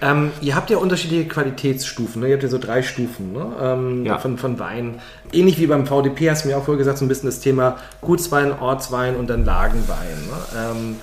[0.00, 2.22] Ähm, ihr habt ja unterschiedliche Qualitätsstufen.
[2.22, 2.28] Ne?
[2.28, 3.46] Ihr habt ja so drei Stufen ne?
[3.60, 4.18] ähm, ja.
[4.18, 5.00] von, von Wein.
[5.32, 7.76] Ähnlich wie beim VDP hast du mir auch vorher gesagt, so ein bisschen das Thema
[8.00, 10.16] Gutswein, Ortswein und dann Lagenwein.
[10.26, 10.56] Ne?
[10.56, 10.96] Ähm,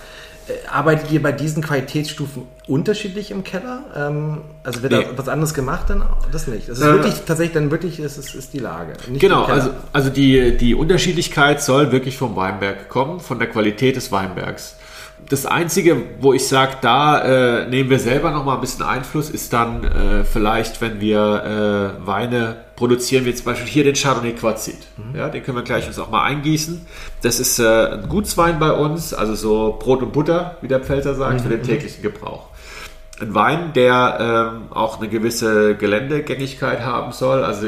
[0.47, 3.83] äh, arbeitet ihr bei diesen Qualitätsstufen unterschiedlich im Keller?
[3.95, 5.03] Ähm, also wird nee.
[5.03, 6.03] da was anderes gemacht dann?
[6.31, 6.69] Das nicht.
[6.69, 8.93] Das ist äh, wirklich tatsächlich dann wirklich ist, ist, ist die Lage.
[9.13, 14.11] genau, also, also die, die Unterschiedlichkeit soll wirklich vom Weinberg kommen, von der Qualität des
[14.11, 14.75] Weinbergs
[15.29, 19.29] das Einzige, wo ich sage, da äh, nehmen wir selber noch mal ein bisschen Einfluss,
[19.29, 24.33] ist dann äh, vielleicht, wenn wir äh, Weine produzieren, wie zum Beispiel hier den Chardonnay
[24.33, 24.77] Quarzit.
[24.97, 25.17] Mhm.
[25.17, 26.85] Ja, den können wir gleich uns auch mal eingießen.
[27.21, 31.15] Das ist äh, ein Gutswein bei uns, also so Brot und Butter, wie der Pfälzer
[31.15, 31.43] sagt, mhm.
[31.43, 31.63] für den mhm.
[31.63, 32.49] täglichen Gebrauch.
[33.19, 37.43] ein Wein, der ähm, auch eine gewisse Geländegängigkeit haben soll.
[37.43, 37.67] Also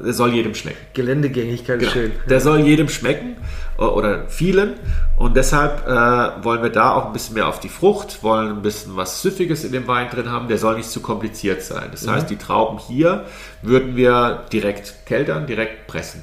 [0.00, 0.78] der soll jedem schmecken.
[0.94, 1.92] Geländegängigkeit Genau.
[1.92, 2.12] schön.
[2.28, 3.36] Der soll jedem schmecken
[3.78, 4.74] oder vielen.
[5.16, 8.62] Und deshalb äh, wollen wir da auch ein bisschen mehr auf die Frucht, wollen ein
[8.62, 10.48] bisschen was Süffiges in dem Wein drin haben.
[10.48, 11.88] Der soll nicht zu kompliziert sein.
[11.90, 13.24] Das heißt, die Trauben hier
[13.62, 16.22] würden wir direkt keltern, direkt pressen.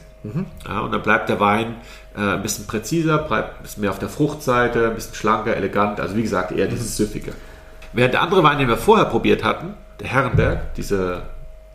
[0.68, 1.78] Ja, und dann bleibt der Wein
[2.16, 6.00] äh, ein bisschen präziser, bleibt ein bisschen mehr auf der Fruchtseite, ein bisschen schlanker, elegant.
[6.00, 7.34] Also wie gesagt, eher dieses Süffige.
[7.94, 11.24] Während der andere Wein, den wir vorher probiert hatten, der Herrenberg, diese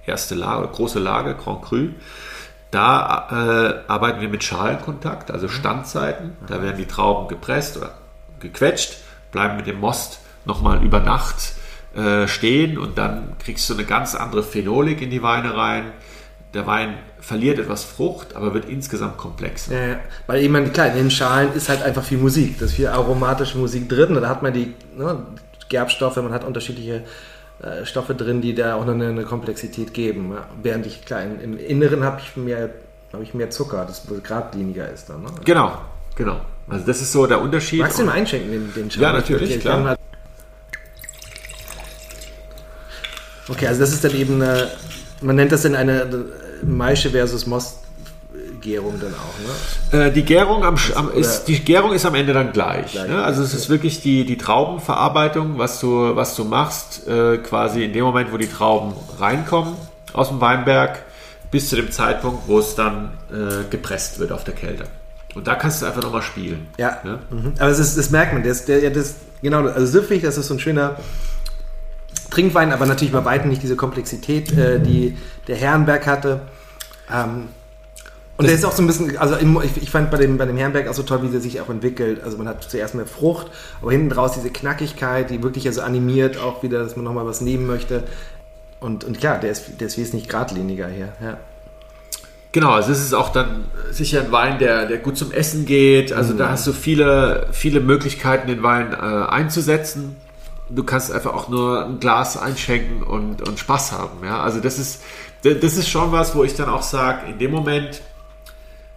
[0.07, 1.89] erste Lage, große Lage, Grand Cru,
[2.75, 3.29] da
[3.87, 6.37] äh, arbeiten wir mit Schalenkontakt, also Standzeiten.
[6.49, 7.93] Da werden die Trauben gepresst oder
[8.41, 8.97] gequetscht,
[9.31, 11.55] bleiben mit dem Most nochmal über Nacht
[11.95, 15.93] äh, stehen und dann kriegst du eine ganz andere Phenolik in die Weine rein.
[16.53, 19.75] Der Wein verliert etwas Frucht, aber wird insgesamt komplexer.
[19.75, 19.97] Ja, ja.
[20.27, 22.59] Weil ich meine, klar, in den Schalen ist halt einfach viel Musik.
[22.59, 24.15] Da ist viel aromatische Musik drin.
[24.15, 25.19] Da hat man die ne,
[25.69, 27.05] Gerbstoffe, man hat unterschiedliche
[27.65, 30.33] äh, Stoffe drin, die da auch noch eine, eine Komplexität geben.
[30.35, 30.47] Ja.
[30.63, 32.71] Während ich, klar, im, Inneren habe ich, mehr-
[33.13, 35.23] hab ich mehr Zucker, das geradliniger ist dann.
[35.23, 35.29] Ne?
[35.45, 35.79] Genau,
[36.17, 36.41] genau.
[36.69, 37.81] Also das ist so der Unterschied.
[37.81, 38.89] Magst du mal einschenken, den, den?
[39.01, 39.85] Ja, natürlich, Okay, klar.
[39.85, 39.99] halt-
[43.49, 44.71] Okay, also das ist dann eben eine,
[45.21, 47.47] man nennt das dann eine äh, Maische versus
[48.65, 50.07] Mostgärung dann auch, ne?
[50.07, 52.93] Äh, die Gärung am, Sch- am ist, die Gärung ist am Ende dann gleich.
[52.93, 53.23] Gleich, ne?
[53.23, 57.93] Also es ist wirklich die, die Traubenverarbeitung, was du, was du machst, äh, quasi in
[57.93, 59.75] dem Moment, wo die Trauben reinkommen
[60.13, 61.03] aus dem Weinberg,
[61.51, 64.85] bis zu dem Zeitpunkt, wo es dann äh, gepresst wird auf der Kälte.
[65.35, 66.69] Und da kannst du einfach nochmal spielen.
[66.79, 67.19] Ja, Ne?
[67.31, 67.53] mhm.
[67.59, 68.43] aber das, ist, das merkt man.
[68.45, 70.97] Das, der, das, genau, also süffig, das ist so ein schöner
[72.31, 75.17] Trinkwein, aber natürlich bei weitem nicht diese Komplexität, äh, die
[75.49, 76.41] der Herrenberg hatte.
[77.13, 77.49] Ähm,
[78.37, 80.57] und der ist auch so ein bisschen, also ich, ich fand bei dem, bei dem
[80.57, 82.21] Herrenberg auch so toll, wie der sich auch entwickelt.
[82.25, 83.47] Also man hat zuerst mehr Frucht,
[83.81, 87.41] aber hinten draus diese Knackigkeit, die wirklich also animiert auch wieder, dass man nochmal was
[87.41, 88.03] nehmen möchte.
[88.81, 91.13] Und, und klar, der ist, der ist wesentlich geradliniger hier.
[91.23, 91.39] Ja.
[92.51, 96.13] Genau, also es ist auch dann sicher ein Wein, der, der gut zum Essen geht.
[96.13, 100.17] Also da hast du viele, viele Möglichkeiten, den Wein äh, einzusetzen.
[100.69, 104.25] Du kannst einfach auch nur ein Glas einschenken und, und Spaß haben.
[104.25, 104.43] Ja?
[104.43, 105.03] Also das ist,
[105.43, 108.03] das ist schon was, wo ich dann auch sage, in dem Moment,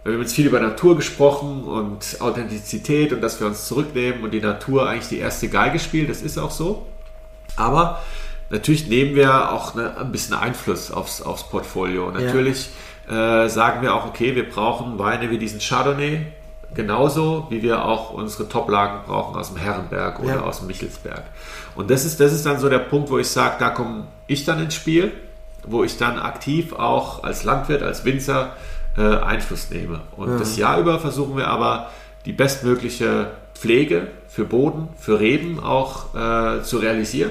[0.08, 4.32] wir haben jetzt viel über Natur gesprochen und Authentizität und dass wir uns zurücknehmen und
[4.32, 6.86] die Natur eigentlich die erste Geige spielt, das ist auch so.
[7.56, 8.00] Aber
[8.50, 12.10] natürlich nehmen wir auch eine, ein bisschen Einfluss aufs, aufs Portfolio.
[12.10, 12.68] Natürlich
[13.08, 16.26] äh, sagen wir auch, okay, wir brauchen Weine wie diesen Chardonnay,
[16.74, 20.40] genauso wie wir auch unsere Toplagen brauchen aus dem Herrenberg oder Ja.
[20.42, 21.22] aus dem Michelsberg.
[21.74, 24.44] Und das ist, das ist dann so der Punkt, wo ich sage, da komme ich
[24.44, 25.12] dann ins Spiel,
[25.66, 28.52] wo ich dann aktiv auch als Landwirt, als Winzer
[28.98, 30.00] äh, Einfluss nehme.
[30.16, 31.90] Und das Jahr über versuchen wir aber
[32.26, 37.30] die bestmögliche Pflege für Boden, für Reben auch äh, zu realisieren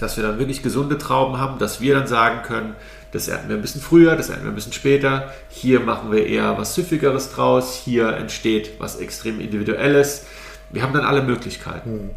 [0.00, 2.74] dass wir dann wirklich gesunde Trauben haben, dass wir dann sagen können,
[3.12, 5.32] das ernten wir ein bisschen früher, das ernten wir ein bisschen später.
[5.48, 7.74] Hier machen wir eher was Süffigeres draus.
[7.74, 10.26] Hier entsteht was extrem Individuelles.
[10.70, 12.10] Wir haben dann alle Möglichkeiten.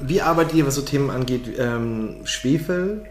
[0.00, 3.04] Wie arbeitet ihr, was so Themen angeht, ähm, Schwefel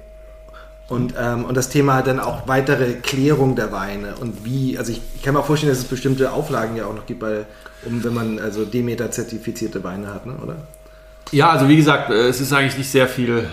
[0.90, 5.02] und, ähm, und das Thema dann auch weitere Klärung der Weine und wie, also ich,
[5.16, 7.46] ich kann mir auch vorstellen, dass es bestimmte Auflagen ja auch noch gibt, bei,
[7.86, 10.34] um, wenn man also Demeter-zertifizierte Weine hat, ne?
[10.44, 10.56] oder?
[11.32, 13.48] Ja, also wie gesagt, äh, es ist eigentlich nicht sehr viel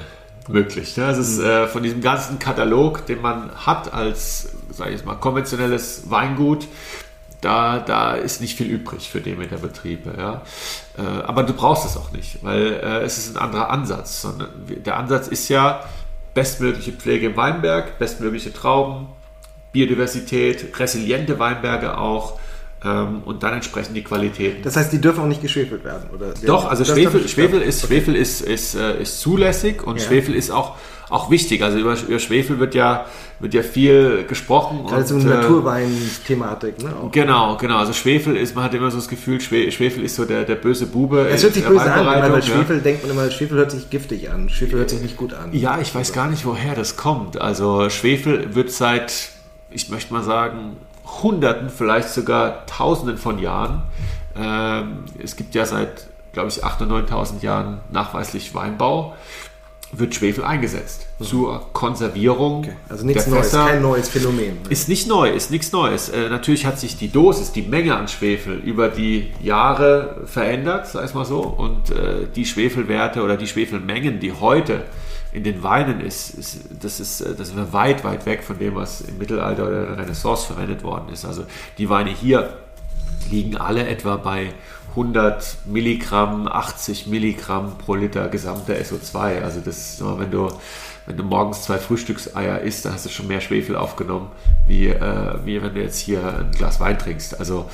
[0.49, 0.97] möglich.
[0.97, 1.05] Ne?
[1.11, 5.17] Es ist äh, von diesem ganzen Katalog, den man hat als, sage ich jetzt mal,
[5.17, 6.67] konventionelles Weingut,
[7.43, 10.15] da, da ist nicht viel übrig für Demeter-Betriebe.
[10.17, 10.43] Ja?
[10.97, 14.27] Äh, aber du brauchst es auch nicht, weil äh, es ist ein anderer Ansatz.
[14.69, 15.85] Der Ansatz ist ja
[16.37, 19.09] bestmögliche Pflege im Weinberg, bestmögliche Trauben,
[19.73, 22.39] Biodiversität, resiliente Weinberge auch
[22.85, 24.63] ähm, und dann entsprechend die Qualitäten.
[24.63, 26.35] Das heißt, die dürfen auch nicht geschwefelt werden, oder?
[26.45, 30.05] Doch, also Schwefel, Schwefel, ist, Schwefel ist, ist, äh, ist zulässig und Ja.
[30.07, 30.77] Schwefel ist auch,
[31.09, 31.63] auch wichtig.
[31.63, 33.07] Also über, über Schwefel wird ja,
[33.41, 34.85] wird ja viel gesprochen.
[34.87, 36.93] Gerade so eine äh, Naturwein-Thematik, ne?
[37.03, 37.11] Auch.
[37.13, 37.79] Genau, genau.
[37.79, 40.57] Also Schwefel ist, man hat immer so das Gefühl, Schwe- Schwefel ist so der, der
[40.57, 41.29] böse Bube.
[41.29, 42.43] Es hört sich böse an, weil bei ja.
[42.43, 44.49] Schwefel denkt man immer, Schwefel hört sich giftig an.
[44.49, 45.51] Schwefel hört sich nicht gut an.
[45.53, 47.41] Ja, ich weiß gar nicht, woher das kommt.
[47.41, 49.31] Also Schwefel wird seit,
[49.71, 50.77] ich möchte mal sagen,
[51.23, 53.83] Hunderten, vielleicht sogar Tausenden von Jahren.
[54.37, 59.15] Ähm, es gibt ja seit, glaube ich, 8.000 oder 9.000 Jahren nachweislich Weinbau,
[59.93, 63.67] wird Schwefel eingesetzt zur Konservierung Also nichts Neues, Fässer.
[63.67, 64.59] kein neues Phänomen.
[64.69, 66.09] Ist nicht neu, ist nichts Neues.
[66.09, 71.05] Äh, natürlich hat sich die Dosis, die Menge an Schwefel über die Jahre verändert, sag
[71.07, 71.41] ich mal so.
[71.41, 74.83] Und äh, die Schwefelwerte oder die Schwefelmengen, die heute
[75.37, 78.75] in den Weinen ist, ist das ist, äh, das ist weit, weit weg von dem,
[78.75, 81.27] was im Mittelalter oder der Renaissance verwendet worden ist.
[81.27, 81.45] Also
[81.77, 82.57] die Weine hier
[83.31, 84.55] liegen alle etwa bei
[84.91, 89.43] 100 Milligramm, 80 Milligramm pro Liter gesamter SO2.
[89.43, 90.49] Also das, wenn du,
[91.05, 94.31] wenn du morgens zwei Frühstückseier isst, dann hast du schon mehr Schwefel aufgenommen,
[94.67, 97.39] wie, äh, wie wenn du jetzt hier ein Glas Wein trinkst.
[97.39, 97.69] Also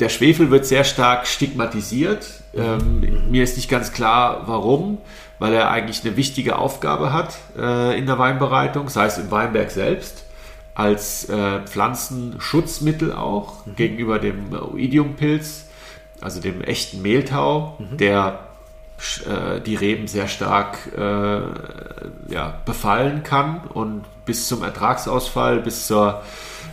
[0.00, 2.26] der Schwefel wird sehr stark stigmatisiert.
[2.54, 4.96] Ähm, mir ist nicht ganz klar, warum,
[5.38, 9.70] weil er eigentlich eine wichtige Aufgabe hat äh, in der Weinbereitung, sei es im Weinberg
[9.70, 10.24] selbst,
[10.74, 13.76] als äh, Pflanzenschutzmittel auch mhm.
[13.76, 15.66] gegenüber dem Oidiumpilz
[16.20, 17.96] also dem echten Mehltau, mhm.
[17.96, 18.40] der
[19.26, 26.22] äh, die Reben sehr stark äh, ja, befallen kann und bis zum Ertragsausfall, bis, zur,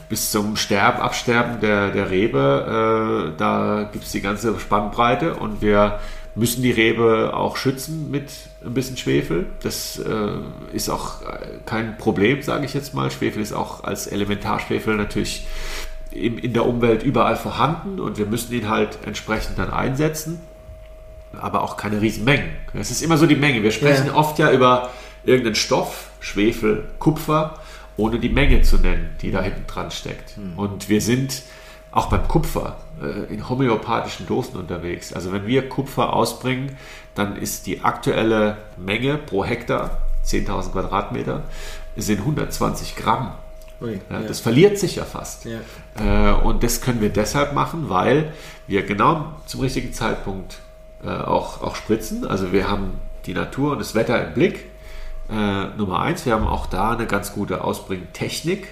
[0.10, 5.62] bis zum Sterben, Absterben der, der Rebe, äh, da gibt es die ganze Spannbreite und
[5.62, 6.00] wir
[6.36, 8.32] müssen die Rebe auch schützen mit
[8.66, 9.48] ein bisschen Schwefel.
[9.62, 10.38] Das äh,
[10.74, 11.22] ist auch
[11.66, 13.12] kein Problem, sage ich jetzt mal.
[13.12, 15.46] Schwefel ist auch als Elementarschwefel natürlich
[16.12, 20.40] in, in der Umwelt überall vorhanden und wir müssen ihn halt entsprechend dann einsetzen,
[21.40, 22.50] aber auch keine Riesenmengen.
[22.74, 23.64] Es ist immer so die Menge.
[23.64, 24.16] Wir sprechen ja.
[24.16, 24.92] oft ja über
[25.24, 27.60] irgendeinen Stoff, Schwefel, Kupfer,
[27.98, 30.38] ohne die Menge zu nennen, die da hinten dran steckt.
[30.38, 30.58] Mhm.
[30.58, 31.44] Und wir sind
[31.92, 35.14] auch beim Kupfer äh, in homöopathischen Dosen unterwegs.
[35.14, 36.76] Also wenn wir Kupfer ausbringen,
[37.16, 41.44] dann ist die aktuelle Menge pro Hektar, 10.000 Quadratmeter,
[41.96, 43.34] sind 120 Gramm.
[43.82, 44.28] Ui, ja, ja.
[44.28, 45.46] Das verliert sich ja fast.
[45.46, 45.60] Ja.
[46.00, 48.34] Äh, und das können wir deshalb machen, weil
[48.68, 50.60] wir genau zum richtigen Zeitpunkt
[51.04, 52.26] äh, auch, auch spritzen.
[52.26, 54.66] Also wir haben die Natur und das Wetter im Blick.
[55.30, 58.68] Äh, Nummer eins, wir haben auch da eine ganz gute Ausbringtechnik.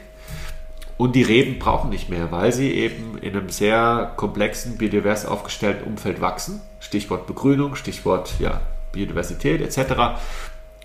[1.02, 5.88] Und die Reben brauchen nicht mehr, weil sie eben in einem sehr komplexen, biodivers aufgestellten
[5.88, 6.62] Umfeld wachsen.
[6.80, 10.22] Stichwort Begrünung, Stichwort ja, Biodiversität etc.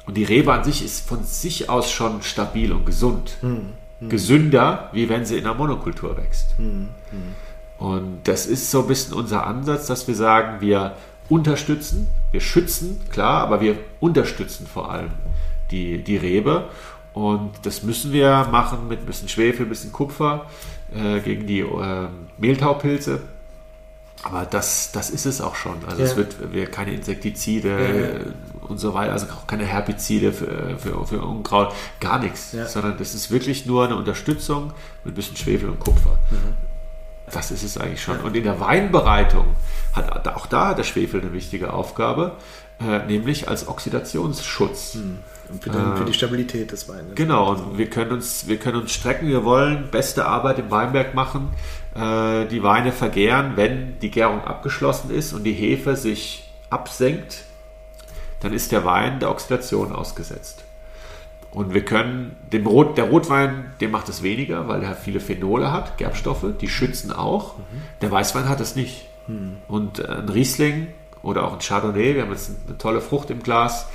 [0.06, 3.36] Und die Rebe an sich ist von sich aus schon stabil und gesund.
[3.42, 6.58] Mhm gesünder, wie wenn sie in einer Monokultur wächst.
[6.58, 6.88] Mhm.
[7.78, 10.96] Und das ist so ein bisschen unser Ansatz, dass wir sagen, wir
[11.28, 15.10] unterstützen, wir schützen, klar, aber wir unterstützen vor allem
[15.70, 16.68] die, die Rebe.
[17.16, 20.44] Und das müssen wir machen mit ein bisschen Schwefel, ein bisschen Kupfer
[20.94, 23.22] äh, gegen die äh, Mehltaupilze.
[24.22, 25.76] Aber das, das ist es auch schon.
[25.86, 26.08] Also ja.
[26.08, 28.68] es wird wir keine Insektizide ja.
[28.68, 32.52] und so weiter, also auch keine Herbizide für, für, für Unkraut, gar nichts.
[32.52, 32.66] Ja.
[32.66, 36.18] Sondern das ist wirklich nur eine Unterstützung mit ein bisschen Schwefel und Kupfer.
[36.30, 36.52] Mhm.
[37.32, 38.20] Das ist es eigentlich schon.
[38.20, 39.56] Und in der Weinbereitung
[39.94, 42.36] hat auch da der Schwefel eine wichtige Aufgabe,
[42.78, 44.96] äh, nämlich als Oxidationsschutz.
[44.96, 45.20] Mhm.
[45.60, 47.14] Für, den, äh, für, die Stabilität des Weines.
[47.14, 51.14] Genau, und wir können uns, wir können uns strecken, wir wollen beste Arbeit im Weinberg
[51.14, 51.50] machen,
[51.94, 57.44] äh, die Weine vergären, wenn die Gärung abgeschlossen ist und die Hefe sich absenkt,
[58.40, 60.64] dann ist der Wein der Oxidation ausgesetzt.
[61.52, 65.72] Und wir können, dem Rot, der Rotwein, dem macht es weniger, weil er viele Phenole
[65.72, 67.56] hat, Gerbstoffe, die schützen auch.
[67.56, 67.62] Mhm.
[68.02, 69.08] Der Weißwein hat es nicht.
[69.26, 69.56] Mhm.
[69.66, 70.88] Und ein Riesling
[71.22, 73.88] oder auch ein Chardonnay, wir haben jetzt eine tolle Frucht im Glas,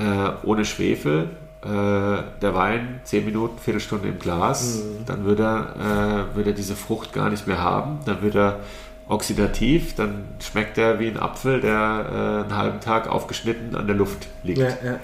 [0.00, 1.28] äh, ohne Schwefel,
[1.62, 5.04] äh, der Wein 10 Minuten, Viertelstunde im Glas, mhm.
[5.06, 8.00] dann würde er, äh, würde er diese Frucht gar nicht mehr haben.
[8.06, 8.60] Dann wird er
[9.08, 13.96] oxidativ, dann schmeckt er wie ein Apfel, der äh, einen halben Tag aufgeschnitten an der
[13.96, 14.58] Luft liegt.
[14.58, 15.00] Ja, ja.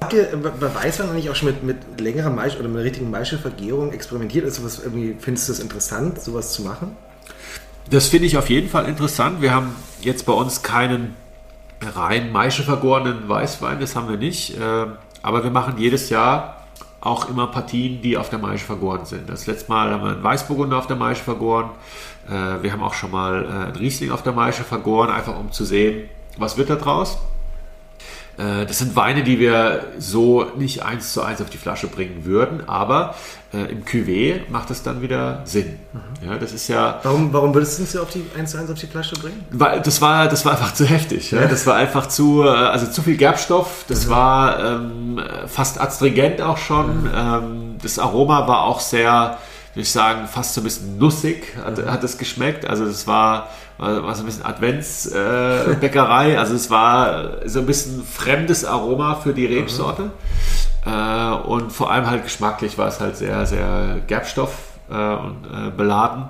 [0.00, 0.28] Habt ihr
[0.60, 4.44] bei Weißwein eigentlich auch schon mit, mit längerer Maisch oder mit richtigen Maischevergärung experimentiert?
[4.44, 6.96] Also was irgendwie, findest du es interessant, sowas zu machen?
[7.90, 9.42] Das finde ich auf jeden Fall interessant.
[9.42, 11.14] Wir haben jetzt bei uns keinen
[11.82, 14.56] rein Maische vergorenen Weißwein, das haben wir nicht.
[14.60, 16.66] Ähm, aber wir machen jedes Jahr
[17.00, 19.28] auch immer Partien, die auf der Maische vergoren sind.
[19.28, 21.70] Das letzte Mal haben wir einen Weißburgunder auf der Maische vergoren.
[22.28, 25.52] Äh, wir haben auch schon mal äh, einen Riesling auf der Maische vergoren, einfach um
[25.52, 27.18] zu sehen, was wird da draus.
[28.36, 32.24] Äh, das sind Weine, die wir so nicht eins zu eins auf die Flasche bringen
[32.24, 33.14] würden, aber
[33.52, 35.78] äh, im Cuvée macht es dann wieder Sinn.
[35.92, 36.28] Mhm.
[36.28, 37.00] Ja, das ist ja.
[37.02, 39.44] Warum, warum würdest du es auf die eins zu eins auf die Flasche bringen?
[39.50, 41.30] Weil das war, das war einfach zu heftig.
[41.30, 41.46] Ja?
[41.46, 43.84] Das war einfach zu, äh, also zu viel Gerbstoff.
[43.88, 44.10] Das mhm.
[44.10, 47.04] war ähm, fast astringent auch schon.
[47.04, 47.10] Mhm.
[47.14, 49.38] Ähm, das Aroma war auch sehr,
[49.72, 51.90] würde ich sagen, fast so ein bisschen nussig hat, mhm.
[51.90, 52.66] hat es geschmeckt.
[52.66, 53.48] Also es war
[53.78, 56.32] war, war so ein bisschen Adventsbäckerei.
[56.32, 60.10] Äh, also es war so ein bisschen fremdes Aroma für die Rebsorte.
[60.88, 64.56] Äh, und vor allem halt geschmacklich war es halt sehr, sehr Gerbstoff
[64.90, 66.24] äh, und äh, beladen.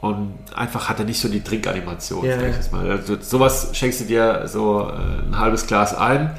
[0.00, 2.26] Und einfach hatte nicht so die Trinkanimation.
[2.26, 2.52] Ja, ja.
[2.90, 6.36] Also, sowas schenkst du dir so ein halbes Glas ein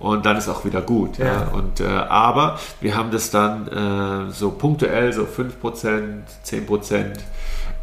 [0.00, 1.18] und dann ist auch wieder gut.
[1.18, 1.26] Ja.
[1.26, 1.48] ja.
[1.52, 5.52] Und, äh, aber wir haben das dann äh, so punktuell, so 5%,
[6.44, 6.94] 10%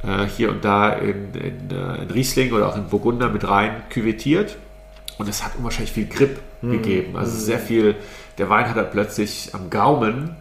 [0.03, 4.57] äh, hier und da in, in, in, Riesling oder auch in Burgunder mit rein küvettiert.
[5.21, 6.71] Und es hat unwahrscheinlich viel Grip mhm.
[6.71, 7.15] gegeben.
[7.15, 7.95] Also sehr viel,
[8.39, 10.35] der Wein hat halt plötzlich am Gaumen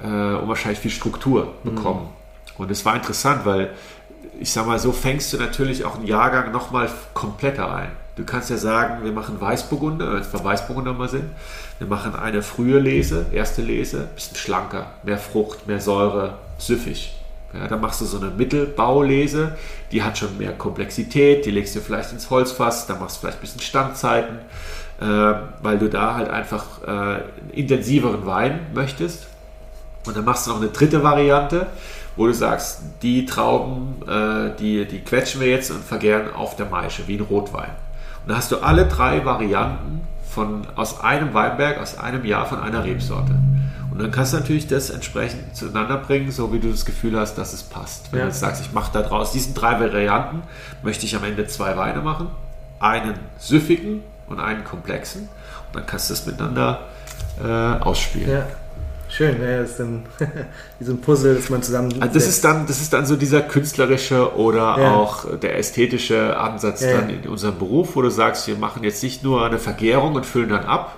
[0.00, 1.74] äh, unwahrscheinlich viel Struktur mhm.
[1.74, 2.02] bekommen.
[2.02, 2.62] Mhm.
[2.62, 3.70] Und es war interessant, weil
[4.38, 7.90] ich sag mal, so fängst du natürlich auch einen Jahrgang nochmal kompletter ein.
[8.14, 11.24] Du kannst ja sagen, wir machen Weißburgunder, wenn wir Weißburgunder mal sind,
[11.78, 17.12] wir machen eine frühe Lese, erste Lese, bisschen schlanker, mehr Frucht, mehr Säure, süffig.
[17.54, 19.56] Ja, dann machst du so eine Mittelbaulese,
[19.90, 23.38] die hat schon mehr Komplexität, die legst du vielleicht ins Holzfass, dann machst du vielleicht
[23.38, 24.38] ein bisschen Standzeiten,
[25.00, 29.26] äh, weil du da halt einfach äh, einen intensiveren Wein möchtest.
[30.06, 31.66] Und dann machst du noch eine dritte Variante,
[32.16, 36.66] wo du sagst, die Trauben, äh, die, die quetschen wir jetzt und vergären auf der
[36.66, 37.70] Maische, wie ein Rotwein.
[38.22, 42.60] Und dann hast du alle drei Varianten von, aus einem Weinberg, aus einem Jahr von
[42.60, 43.34] einer Rebsorte.
[43.92, 47.36] Und dann kannst du natürlich das entsprechend zueinander bringen, so wie du das Gefühl hast,
[47.36, 48.10] dass es passt.
[48.10, 48.24] Wenn ja.
[48.24, 50.42] du jetzt sagst, ich mache da draus diesen drei Varianten,
[50.82, 52.28] möchte ich am Ende zwei Weine machen.
[52.80, 55.22] Einen süffigen und einen komplexen.
[55.66, 56.80] Und dann kannst du das miteinander
[57.38, 58.30] äh, ausspielen.
[58.30, 58.46] Ja.
[59.10, 60.04] Schön, ja, das ist dann
[60.78, 61.92] wie so ein Puzzle, das man zusammen.
[62.00, 64.94] Also das ist dann, das ist dann so dieser künstlerische oder ja.
[64.94, 66.92] auch der ästhetische Ansatz ja.
[66.92, 70.24] dann in unserem Beruf, wo du sagst, wir machen jetzt nicht nur eine Vergärung und
[70.24, 70.96] füllen dann ab,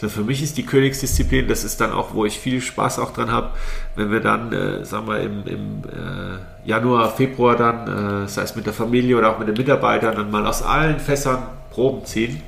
[0.00, 3.12] sondern für mich ist die Königsdisziplin, das ist dann auch, wo ich viel Spaß auch
[3.12, 3.50] dran habe,
[3.96, 8.56] wenn wir dann, äh, sagen wir, im, im äh, Januar, Februar dann, äh, sei es
[8.56, 12.42] mit der Familie oder auch mit den Mitarbeitern, dann mal aus allen Fässern Proben ziehen,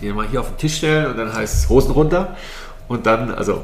[0.00, 2.36] die mal hier auf den Tisch stellen und dann heißt es Hosen runter
[2.88, 3.62] und dann, also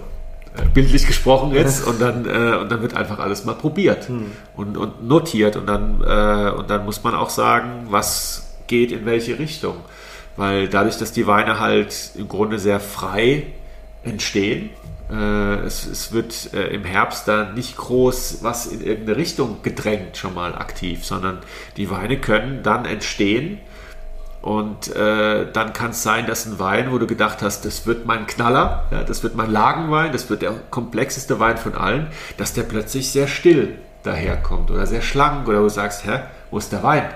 [0.72, 4.30] bildlich gesprochen jetzt und dann, äh, und dann wird einfach alles mal probiert hm.
[4.56, 9.04] und, und notiert und dann, äh, und dann muss man auch sagen, was geht in
[9.04, 9.76] welche Richtung.
[10.38, 13.48] Weil dadurch, dass die Weine halt im Grunde sehr frei
[14.04, 14.70] entstehen,
[15.10, 20.16] äh, es, es, wird äh, im Herbst da nicht groß was in irgendeine Richtung gedrängt
[20.16, 21.38] schon mal aktiv, sondern
[21.76, 23.58] die Weine können dann entstehen
[24.40, 28.06] und äh, dann kann es sein, dass ein Wein, wo du gedacht hast, das wird
[28.06, 32.06] mein Knaller, ja, das wird mein Lagenwein, das wird der komplexeste Wein von allen,
[32.36, 36.20] dass der plötzlich sehr still daherkommt oder sehr schlank oder du sagst, hä,
[36.52, 37.08] wo ist der Wein?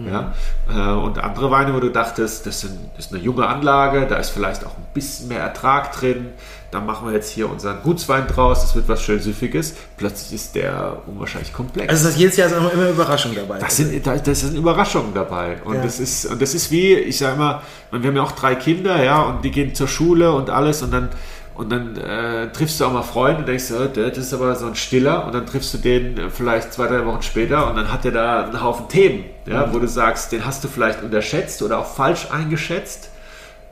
[0.00, 0.08] Mhm.
[0.08, 0.34] Ja?
[0.68, 4.30] Äh, und andere Weine, wo du dachtest, das, sind, ist eine junge Anlage, da ist
[4.30, 6.28] vielleicht auch ein bisschen mehr Ertrag drin,
[6.70, 9.74] da machen wir jetzt hier unseren Gutswein draus, das wird was schön Süffiges.
[9.96, 11.88] Plötzlich ist der unwahrscheinlich komplex.
[11.88, 13.58] Also das jedes Jahr ist immer, immer Überraschungen dabei.
[13.58, 15.56] Das sind, das sind Überraschungen dabei.
[15.64, 15.82] Und, ja.
[15.82, 19.02] das ist, und das ist wie, ich sage immer, wir haben ja auch drei Kinder,
[19.02, 21.08] ja, und die gehen zur Schule und alles und dann
[21.54, 24.66] und dann äh, triffst du auch mal Freunde und denkst, oh, das ist aber so
[24.66, 25.26] ein Stiller.
[25.26, 28.44] Und dann triffst du den vielleicht zwei, drei Wochen später und dann hat er da
[28.44, 29.74] einen Haufen Themen, ja, mhm.
[29.74, 33.10] wo du sagst, den hast du vielleicht unterschätzt oder auch falsch eingeschätzt.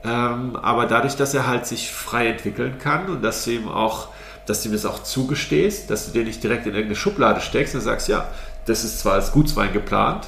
[0.03, 4.09] Ähm, aber dadurch, dass er halt sich frei entwickeln kann und dass du ihm auch,
[4.45, 7.75] dass du ihm das auch zugestehst, dass du den nicht direkt in irgendeine Schublade steckst
[7.75, 8.29] und sagst, ja,
[8.65, 10.27] das ist zwar als Gutswein geplant,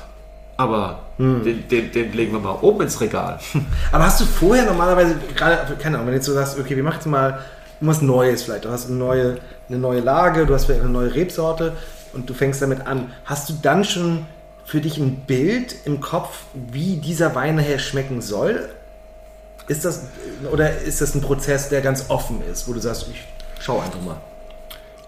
[0.58, 1.44] aber hm.
[1.44, 3.40] den, den, den, legen wir mal oben ins Regal.
[3.92, 6.84] Aber hast du vorher normalerweise, gerade, keine Ahnung, wenn du jetzt so sagst, okay, wir
[6.84, 7.40] machen jetzt mal
[7.80, 9.38] was Neues vielleicht, du hast eine neue,
[9.70, 11.74] eine neue Lage, du hast vielleicht eine neue Rebsorte
[12.14, 14.26] und du fängst damit an, hast du dann schon
[14.66, 18.70] für dich ein Bild im Kopf, wie dieser Wein nachher schmecken soll?
[19.68, 20.04] Ist das,
[20.52, 23.24] oder ist das ein Prozess, der ganz offen ist, wo du sagst, ich
[23.60, 24.18] schau einfach mal?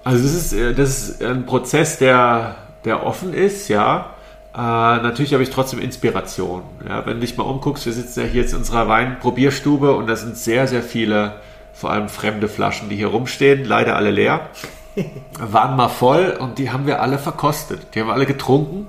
[0.03, 4.12] Also das ist, äh, das ist ein Prozess, der, der offen ist, ja.
[4.53, 6.61] Äh, natürlich habe ich trotzdem Inspiration.
[6.87, 10.07] Ja, wenn du dich mal umguckst, wir sitzen ja hier jetzt in unserer Weinprobierstube und
[10.07, 11.41] da sind sehr, sehr viele,
[11.73, 14.49] vor allem fremde Flaschen, die hier rumstehen, leider alle leer.
[15.39, 17.95] Waren mal voll und die haben wir alle verkostet.
[17.95, 18.87] Die haben wir alle getrunken.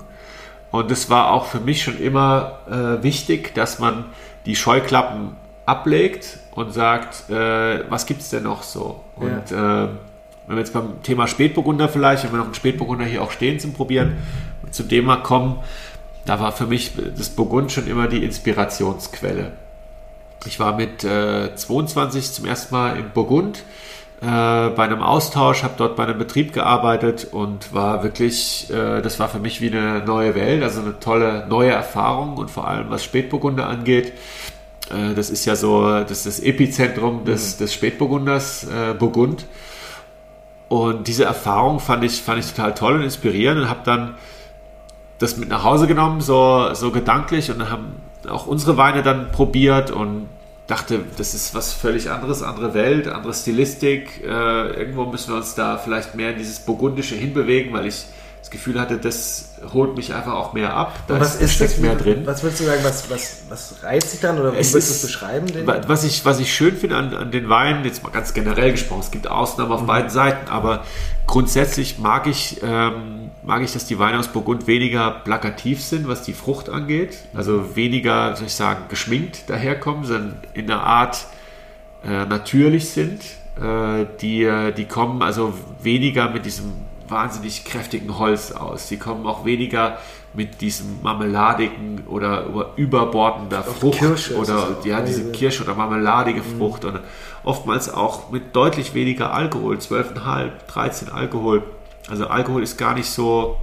[0.69, 4.05] Und es war auch für mich schon immer äh, wichtig, dass man
[4.45, 5.35] die Scheuklappen
[5.65, 9.01] ablegt und sagt, äh, was gibt es denn noch so?
[9.15, 9.85] Und ja.
[9.85, 9.89] äh,
[10.47, 13.59] wenn wir jetzt beim Thema Spätburgunder vielleicht, wenn wir noch einen Spätburgunder hier auch stehen
[13.59, 14.17] zum Probieren,
[14.75, 15.59] zum Thema kommen,
[16.25, 19.51] da war für mich das Burgund schon immer die Inspirationsquelle.
[20.45, 23.63] Ich war mit äh, 22 zum ersten Mal in Burgund
[24.21, 29.19] äh, bei einem Austausch, habe dort bei einem Betrieb gearbeitet und war wirklich, äh, das
[29.19, 32.89] war für mich wie eine neue Welt, also eine tolle neue Erfahrung und vor allem
[32.89, 34.13] was Spätburgunder angeht.
[34.89, 37.63] Äh, das ist ja so das, ist das Epizentrum des, mhm.
[37.63, 39.45] des Spätburgunders, äh, Burgund.
[40.69, 44.15] Und diese Erfahrung fand ich, fand ich total toll und inspirierend und habe dann
[45.19, 47.95] das mit nach Hause genommen, so, so gedanklich und haben
[48.27, 50.27] auch unsere Weine dann probiert und
[50.67, 54.23] dachte, das ist was völlig anderes, andere Welt, andere Stilistik.
[54.23, 54.27] Äh,
[54.79, 58.05] irgendwo müssen wir uns da vielleicht mehr in dieses Burgundische hinbewegen, weil ich
[58.45, 60.93] das Gefühl hatte, das holt mich einfach auch mehr ab.
[61.07, 62.27] Da was ist das, mehr drin.
[62.27, 65.01] Was würdest du sagen, was, was, was reizt sich dann oder wie würdest du es
[65.01, 65.47] beschreiben?
[65.47, 65.65] Den?
[65.65, 68.99] Was, ich, was ich schön finde an, an den Weinen, jetzt mal ganz generell gesprochen,
[68.99, 69.87] es gibt Ausnahmen auf mhm.
[69.87, 70.83] beiden Seiten, aber
[71.25, 76.21] grundsätzlich mag ich, ähm, mag ich, dass die Weine aus Burgund weniger plakativ sind, was
[76.21, 77.17] die Frucht angeht.
[77.33, 81.25] Also weniger, soll ich sagen, geschminkt daherkommen, sondern in der Art
[82.03, 83.23] äh, natürlich sind.
[83.59, 84.47] Äh, die,
[84.77, 86.73] die kommen also weniger mit diesem
[87.07, 88.87] wahnsinnig kräftigen Holz aus.
[88.87, 89.97] Die kommen auch weniger
[90.33, 92.45] mit diesem marmeladigen oder
[92.75, 96.57] überbordender Frucht Kirsche oder ja, diese Kirsche oder marmeladige mhm.
[96.57, 96.99] Frucht und
[97.43, 101.63] oftmals auch mit deutlich weniger Alkohol, 12,5, 13 Alkohol.
[102.09, 103.57] Also Alkohol ist gar nicht so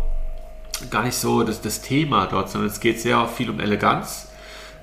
[0.90, 4.28] gar nicht so das, das Thema dort, sondern es geht sehr viel um Eleganz,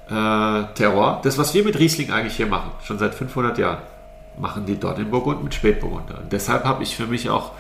[0.10, 1.20] äh, Terror.
[1.24, 3.80] Das, was wir mit Riesling eigentlich hier machen, schon seit 500 Jahren,
[4.38, 6.20] machen die dort in Burgund mit Spätburgunder.
[6.20, 7.52] Und deshalb habe ich für mich auch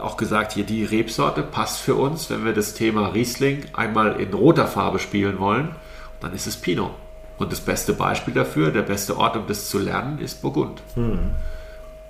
[0.00, 4.32] auch gesagt, hier die Rebsorte passt für uns, wenn wir das Thema Riesling einmal in
[4.32, 5.74] roter Farbe spielen wollen,
[6.20, 6.92] dann ist es Pinot.
[7.38, 10.82] Und das beste Beispiel dafür, der beste Ort, um das zu lernen, ist Burgund.
[10.94, 11.30] Hm.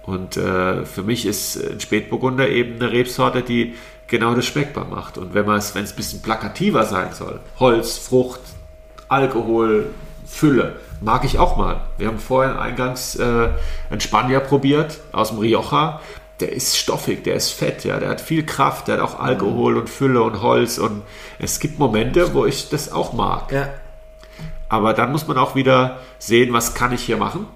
[0.03, 3.75] Und äh, für mich ist ein Spätburgunder eben eine Rebsorte, die
[4.09, 5.19] genau das schmeckbar macht.
[5.19, 8.41] Und wenn es ein bisschen plakativer sein soll, Holz, Frucht,
[9.09, 9.87] Alkohol,
[10.27, 11.81] Fülle, mag ich auch mal.
[11.99, 13.49] Wir haben vorhin eingangs äh,
[13.91, 16.01] einen Spanier probiert aus dem Rioja
[16.41, 19.77] der ist stoffig, der ist fett, ja, der hat viel Kraft, der hat auch Alkohol
[19.77, 21.03] und Fülle und Holz und
[21.39, 23.53] es gibt Momente, wo ich das auch mag.
[23.53, 23.69] Ja.
[24.69, 27.47] Aber dann muss man auch wieder sehen, was kann ich hier machen?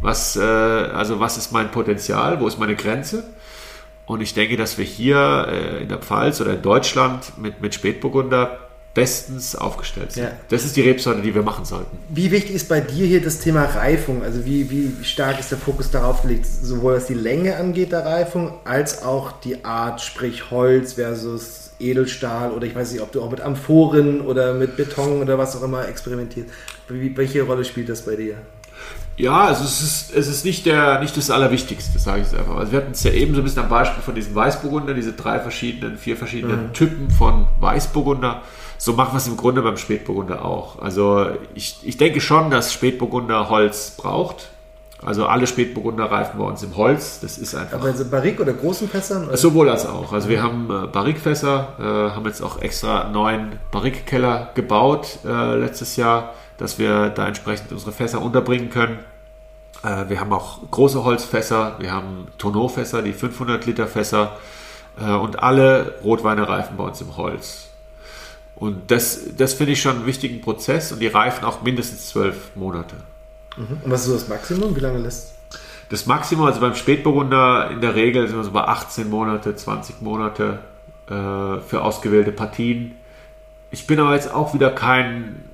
[0.00, 2.40] Was, äh, also was ist mein Potenzial?
[2.40, 3.24] Wo ist meine Grenze?
[4.06, 7.74] Und ich denke, dass wir hier äh, in der Pfalz oder in Deutschland mit, mit
[7.74, 8.58] Spätburgunder
[8.96, 10.24] bestens aufgestellt sind.
[10.24, 10.32] Ja.
[10.48, 11.98] Das ist die Rebsorte, die wir machen sollten.
[12.08, 14.22] Wie wichtig ist bei dir hier das Thema Reifung?
[14.22, 18.06] Also wie, wie stark ist der Fokus darauf gelegt, sowohl was die Länge angeht der
[18.06, 23.20] Reifung, als auch die Art, sprich Holz versus Edelstahl oder ich weiß nicht, ob du
[23.20, 26.48] auch mit Amphoren oder mit Beton oder was auch immer experimentierst.
[26.88, 28.36] Welche Rolle spielt das bei dir?
[29.18, 32.56] Ja, also es ist, es ist nicht, der, nicht das Allerwichtigste, sage ich es einfach.
[32.56, 35.12] Also wir hatten es ja eben so ein bisschen am Beispiel von diesen Weißburgunder, diese
[35.12, 36.72] drei verschiedenen, vier verschiedenen mhm.
[36.72, 38.42] Typen von Weißburgunder.
[38.78, 40.80] So machen wir es im Grunde beim Spätburgunder auch.
[40.80, 44.50] Also ich, ich denke schon, dass Spätburgunder Holz braucht.
[45.04, 47.20] Also alle Spätburgunder reifen bei uns im Holz.
[47.20, 47.78] Das ist einfach.
[47.78, 49.28] Aber in Barrik oder großen Fässern?
[49.28, 49.36] Oder?
[49.36, 50.12] Sowohl als auch.
[50.12, 51.82] Also wir haben äh, Barrikfässer, äh,
[52.14, 57.72] haben jetzt auch extra einen neuen Barrikkeller gebaut äh, letztes Jahr, dass wir da entsprechend
[57.72, 58.98] unsere Fässer unterbringen können.
[59.82, 64.38] Äh, wir haben auch große Holzfässer, wir haben Tonneaufässer, die 500 Liter Fässer
[64.98, 67.68] äh, und alle Rotweine reifen bei uns im Holz.
[68.56, 72.56] Und das, das finde ich schon einen wichtigen Prozess und die reifen auch mindestens zwölf
[72.56, 72.96] Monate.
[73.56, 73.78] Mhm.
[73.84, 74.74] Und was ist so das Maximum?
[74.74, 75.36] Wie lange lässt
[75.88, 80.02] das Maximum, also beim Spätburgunder in der Regel sind wir so bei 18 Monate, 20
[80.02, 80.58] Monate
[81.08, 82.96] äh, für ausgewählte Partien.
[83.70, 85.44] Ich bin aber jetzt auch wieder kein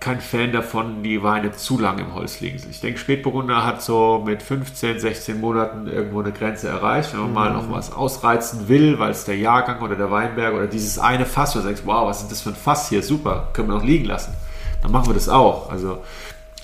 [0.00, 2.60] kein Fan davon, die Weine zu lang im Holz liegen.
[2.70, 7.12] Ich denke, Spätburgunder hat so mit 15, 16 Monaten irgendwo eine Grenze erreicht.
[7.12, 7.34] Wenn man mhm.
[7.34, 11.26] mal noch was ausreizen will, weil es der Jahrgang oder der Weinberg oder dieses eine
[11.26, 13.74] Fass, wo du sagst, wow, was ist das für ein Fass hier, super, können wir
[13.74, 14.34] noch liegen lassen.
[14.82, 15.68] Dann machen wir das auch.
[15.70, 16.04] Also,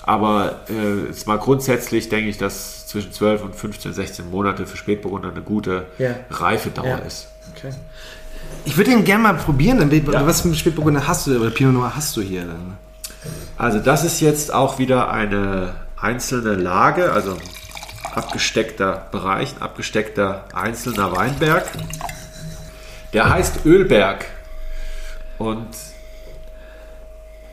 [0.03, 4.77] aber äh, jetzt mal grundsätzlich denke ich, dass zwischen 12 und 15, 16 Monate für
[4.77, 6.15] Spätburgunder eine gute ja.
[6.29, 6.97] Reifedauer ja.
[6.99, 7.27] ist.
[7.53, 7.71] Okay.
[8.63, 9.79] Ich würde den gerne mal probieren.
[9.79, 10.25] Dann, ja.
[10.25, 12.77] Was für Spätburgunder hast du oder Pinot Noir hast du hier dann?
[13.57, 17.37] Also das ist jetzt auch wieder eine einzelne Lage, also
[18.13, 21.65] abgesteckter Bereich, ein abgesteckter einzelner Weinberg.
[23.13, 24.25] Der heißt Ölberg.
[25.37, 25.67] Und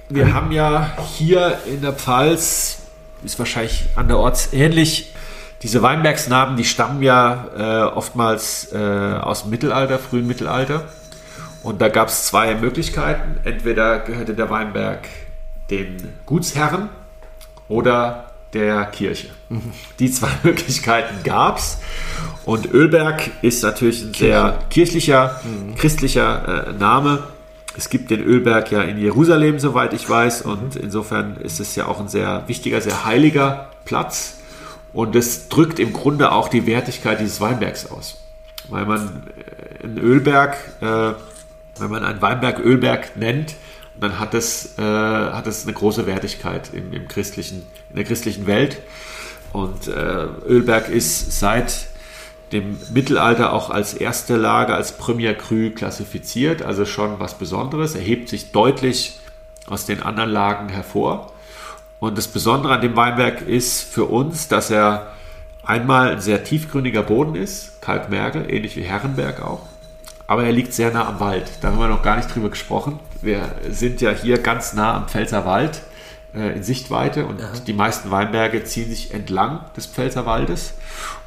[0.09, 2.83] wir haben ja hier in der Pfalz,
[3.25, 5.13] ist wahrscheinlich an der Orts ähnlich,
[5.63, 10.85] diese Weinbergsnamen, die stammen ja äh, oftmals äh, aus dem Mittelalter, frühen Mittelalter.
[11.63, 13.39] Und da gab es zwei Möglichkeiten.
[13.45, 15.07] Entweder gehörte der Weinberg
[15.73, 16.91] den Gutsherren
[17.69, 19.29] oder der Kirche.
[19.99, 21.79] Die zwei Möglichkeiten gab es.
[22.45, 25.75] Und Ölberg ist natürlich ein sehr kirchlicher, mhm.
[25.77, 27.23] christlicher äh, Name.
[27.77, 30.43] Es gibt den Ölberg ja in Jerusalem, soweit ich weiß.
[30.43, 34.41] Und insofern ist es ja auch ein sehr wichtiger, sehr heiliger Platz.
[34.93, 38.19] Und es drückt im Grunde auch die Wertigkeit dieses Weinbergs aus.
[38.69, 39.23] Weil man
[39.81, 41.13] äh, einen Ölberg, äh,
[41.79, 43.55] wenn man einen Weinberg Ölberg nennt,
[43.99, 48.47] dann hat es, äh, hat es eine große Wertigkeit im, im christlichen, in der christlichen
[48.47, 48.79] Welt.
[49.53, 51.87] Und äh, Ölberg ist seit
[52.53, 58.29] dem Mittelalter auch als erste Lage, als Premier Cru klassifiziert, also schon was Besonderes, erhebt
[58.29, 59.19] sich deutlich
[59.67, 61.33] aus den anderen Lagen hervor.
[62.01, 65.13] Und das Besondere an dem Weinberg ist für uns, dass er
[65.63, 69.67] einmal ein sehr tiefgründiger Boden ist, Kalkmergel, ähnlich wie Herrenberg auch
[70.33, 71.45] aber er liegt sehr nah am Wald.
[71.61, 72.99] Da haben wir noch gar nicht drüber gesprochen.
[73.23, 75.83] Wir sind ja hier ganz nah am Pfälzer Wald
[76.35, 77.51] äh, in Sichtweite und ja.
[77.67, 80.75] die meisten Weinberge ziehen sich entlang des Pfälzer Waldes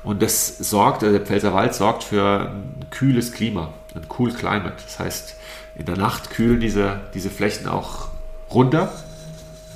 [0.04, 4.76] und das sorgt, also der Pfälzer Wald sorgt für ein kühles Klima, ein cool Climate.
[4.84, 5.38] Das heißt,
[5.78, 8.10] in der Nacht kühlen diese, diese Flächen auch
[8.52, 8.92] runter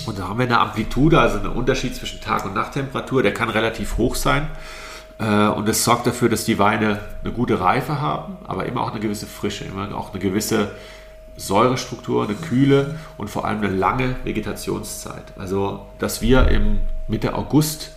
[0.06, 3.48] und da haben wir eine Amplitude, also einen Unterschied zwischen Tag- und Nachttemperatur, der kann
[3.48, 4.46] relativ hoch sein.
[5.18, 8.90] Äh, und es sorgt dafür, dass die Weine eine gute Reife haben, aber immer auch
[8.90, 10.72] eine gewisse Frische, immer auch eine gewisse
[11.40, 15.24] Säurestruktur, eine kühle und vor allem eine lange Vegetationszeit.
[15.38, 17.92] Also, dass wir im Mitte August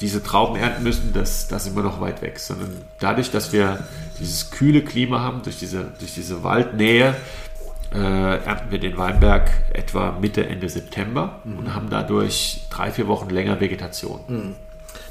[0.00, 2.38] diese Trauben ernten müssen, das, das sind wir noch weit weg.
[2.38, 3.86] Sondern dadurch, dass wir
[4.18, 7.14] dieses kühle Klima haben, durch diese, durch diese Waldnähe,
[7.94, 11.58] äh, ernten wir den Weinberg etwa Mitte, Ende September mhm.
[11.58, 14.20] und haben dadurch drei, vier Wochen länger Vegetation.
[14.28, 14.54] Mhm.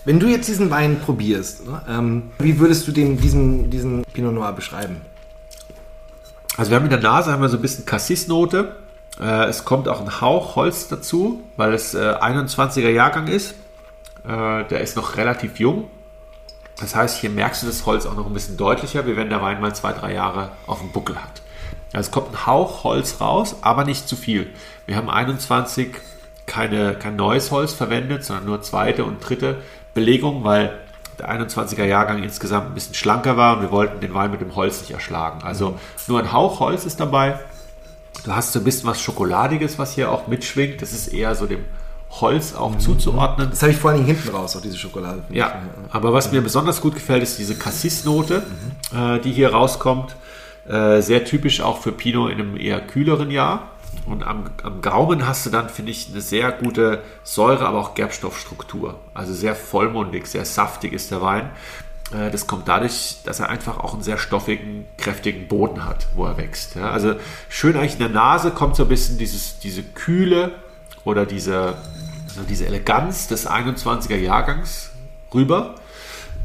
[0.03, 4.33] Wenn du jetzt diesen Wein probierst, ne, ähm, wie würdest du den, diesen, diesen Pinot
[4.33, 4.97] Noir beschreiben?
[6.57, 8.75] Also wir haben in der Nase haben wir so ein bisschen Cassis-Note.
[9.19, 13.55] Äh, es kommt auch ein Hauch Holz dazu, weil es äh, 21er Jahrgang ist.
[14.27, 15.89] Äh, der ist noch relativ jung.
[16.79, 19.41] Das heißt, hier merkst du das Holz auch noch ein bisschen deutlicher, wie wenn der
[19.41, 21.41] Wein mal zwei, drei Jahre auf dem Buckel hat.
[21.93, 24.49] Also es kommt ein Hauch Holz raus, aber nicht zu viel.
[24.87, 25.95] Wir haben 21
[26.45, 29.57] keine, kein neues Holz verwendet, sondern nur zweite und dritte
[29.93, 30.77] Belegung, weil
[31.19, 34.55] der 21er Jahrgang insgesamt ein bisschen schlanker war und wir wollten den Wein mit dem
[34.55, 35.43] Holz nicht erschlagen.
[35.43, 37.39] Also nur ein Hauch Holz ist dabei.
[38.23, 40.81] Du hast so ein bisschen was Schokoladiges, was hier auch mitschwingt.
[40.81, 41.65] Das ist eher so dem
[42.09, 42.79] Holz auch mhm.
[42.79, 43.49] zuzuordnen.
[43.49, 45.23] Das habe ich vor allem hinten raus, auch diese Schokolade.
[45.29, 48.43] Ja, aber was mir besonders gut gefällt, ist diese Cassis-Note,
[48.91, 48.97] mhm.
[48.97, 50.15] äh, die hier rauskommt.
[50.67, 53.69] Äh, sehr typisch auch für Pinot in einem eher kühleren Jahr.
[54.05, 57.93] Und am, am Gaumen hast du dann, finde ich, eine sehr gute Säure, aber auch
[57.93, 58.99] Gerbstoffstruktur.
[59.13, 61.49] Also sehr vollmundig, sehr saftig ist der Wein.
[62.13, 66.25] Äh, das kommt dadurch, dass er einfach auch einen sehr stoffigen, kräftigen Boden hat, wo
[66.25, 66.77] er wächst.
[66.77, 67.15] Also
[67.49, 70.51] schön eigentlich in der Nase kommt so ein bisschen dieses, diese Kühle
[71.05, 71.75] oder diese,
[72.27, 74.91] also diese Eleganz des 21er Jahrgangs
[75.33, 75.75] rüber.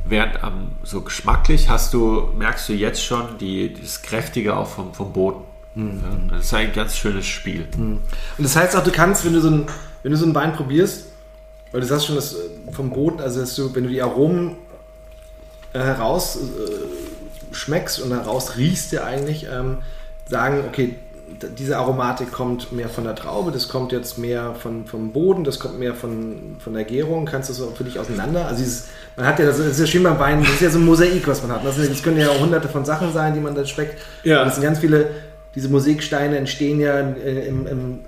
[0.09, 4.95] Während ähm, so geschmacklich hast du, merkst du jetzt schon die, das Kräftige auch vom,
[4.95, 5.43] vom Boden.
[5.77, 6.31] Mhm.
[6.31, 7.67] Das ist ein ganz schönes Spiel.
[7.77, 8.01] Mhm.
[8.39, 9.67] Und das heißt auch, du kannst, wenn du so ein,
[10.03, 11.07] wenn du so einen Wein probierst,
[11.71, 12.37] weil du sagst schon, dass
[12.73, 14.57] vom Boden, also dass du, wenn du die Aromen
[15.73, 19.79] äh, heraus äh, schmeckst und heraus riechst ja eigentlich, ähm,
[20.29, 20.97] sagen, okay,
[21.59, 25.59] diese Aromatik kommt mehr von der Traube, das kommt jetzt mehr von, vom Boden, das
[25.59, 27.27] kommt mehr von, von der Gärung.
[27.27, 28.47] Kannst du das für dich auseinander?
[28.47, 28.87] Also dieses,
[29.17, 31.27] man hat ja, das ist ja schön beim Wein, das ist ja so ein Mosaik,
[31.27, 31.65] was man hat.
[31.65, 34.01] Das, das können ja auch hunderte von Sachen sein, die man da schmeckt.
[34.23, 34.45] Ja.
[34.45, 35.11] das sind ganz viele,
[35.57, 37.99] diese Mosaiksteine entstehen ja im, im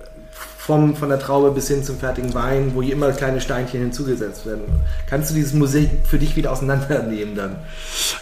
[0.69, 4.45] vom, von der Traube bis hin zum fertigen Wein, wo hier immer kleine Steinchen hinzugesetzt
[4.45, 4.65] werden.
[5.09, 7.57] Kannst du dieses Musik für dich wieder auseinandernehmen dann?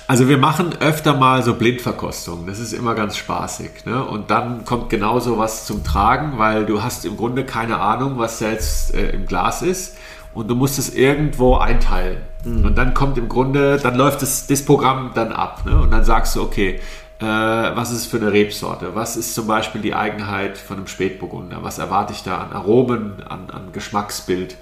[0.07, 2.47] Also wir machen öfter mal so Blindverkostungen.
[2.47, 3.85] Das ist immer ganz spaßig.
[3.85, 4.05] Ne?
[4.05, 8.39] Und dann kommt genauso was zum Tragen, weil du hast im Grunde keine Ahnung, was
[8.39, 9.97] jetzt äh, im Glas ist.
[10.33, 12.19] Und du musst es irgendwo einteilen.
[12.45, 12.65] Mhm.
[12.65, 15.65] Und dann kommt im Grunde, dann läuft das, das Programm dann ab.
[15.67, 15.81] Ne?
[15.81, 16.81] Und dann sagst du, okay, äh,
[17.19, 18.95] was ist es für eine Rebsorte?
[18.95, 21.63] Was ist zum Beispiel die Eigenheit von einem Spätburgunder?
[21.63, 24.57] Was erwarte ich da an Aromen, an, an Geschmacksbild?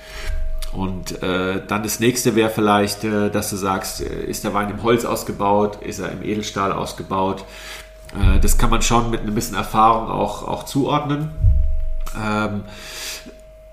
[0.75, 4.71] Und äh, dann das nächste wäre vielleicht, äh, dass du sagst, äh, ist der Wein
[4.71, 7.45] im Holz ausgebaut, ist er im Edelstahl ausgebaut?
[8.13, 11.31] Äh, das kann man schon mit ein bisschen Erfahrung auch, auch zuordnen.
[12.21, 12.65] Ähm,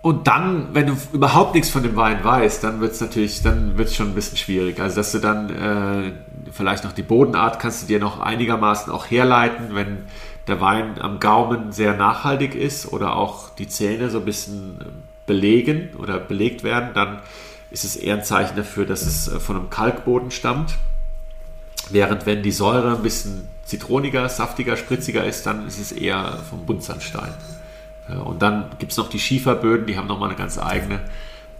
[0.03, 3.77] und dann, wenn du überhaupt nichts von dem Wein weißt, dann wird es natürlich, dann
[3.77, 4.79] wird schon ein bisschen schwierig.
[4.79, 6.11] Also, dass du dann äh,
[6.51, 10.05] vielleicht noch die Bodenart kannst du dir noch einigermaßen auch herleiten, wenn
[10.47, 15.89] der Wein am Gaumen sehr nachhaltig ist oder auch die Zähne so ein bisschen belegen
[15.97, 17.19] oder belegt werden, dann
[17.69, 20.75] ist es eher ein Zeichen dafür, dass es äh, von einem Kalkboden stammt.
[21.89, 26.65] Während wenn die Säure ein bisschen zitroniger, saftiger, spritziger ist, dann ist es eher vom
[26.65, 27.33] Buntsandstein.
[28.25, 30.99] Und dann gibt es noch die Schieferböden, die haben nochmal eine ganz eigene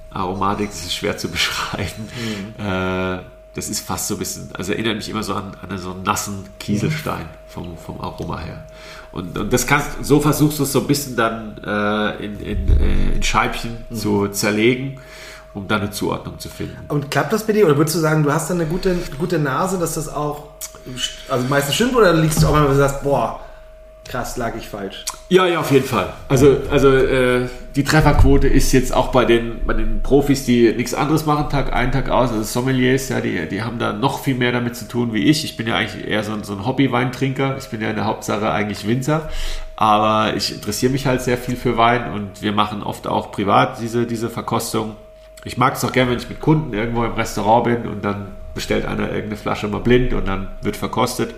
[0.09, 2.09] Aromatik, das ist schwer zu beschreiben.
[2.57, 2.65] Mhm.
[2.65, 3.19] Äh,
[3.53, 6.03] das ist fast so ein bisschen, also erinnert mich immer so an, an so einen
[6.03, 8.65] nassen Kieselstein vom, vom Aroma her.
[9.11, 12.79] Und, und das kannst, so versuchst du es so ein bisschen dann äh, in, in,
[12.79, 13.95] äh, in, Scheibchen mhm.
[13.95, 15.01] zu zerlegen,
[15.53, 16.77] um dann eine Zuordnung zu finden.
[16.87, 17.65] Und klappt das bei dir?
[17.65, 20.47] Oder würdest du sagen, du hast dann eine gute, gute Nase, dass das auch,
[21.27, 23.41] also meistens stimmt, oder liegst du auch mal, wenn du sagst, boah,
[24.05, 25.05] krass, lag ich falsch.
[25.29, 26.11] Ja, ja, auf jeden Fall.
[26.27, 30.93] Also, also äh, die Trefferquote ist jetzt auch bei den, bei den Profis, die nichts
[30.93, 34.35] anderes machen, Tag ein, Tag aus, also Sommeliers, ja, die, die haben da noch viel
[34.35, 35.45] mehr damit zu tun wie ich.
[35.45, 37.57] Ich bin ja eigentlich eher so, so ein Hobby-Weintrinker.
[37.57, 39.29] Ich bin ja in der Hauptsache eigentlich Winzer.
[39.77, 43.79] Aber ich interessiere mich halt sehr viel für Wein und wir machen oft auch privat
[43.79, 44.95] diese, diese Verkostung.
[45.43, 48.27] Ich mag es auch gerne, wenn ich mit Kunden irgendwo im Restaurant bin und dann
[48.53, 51.33] bestellt einer irgendeine Flasche mal blind und dann wird verkostet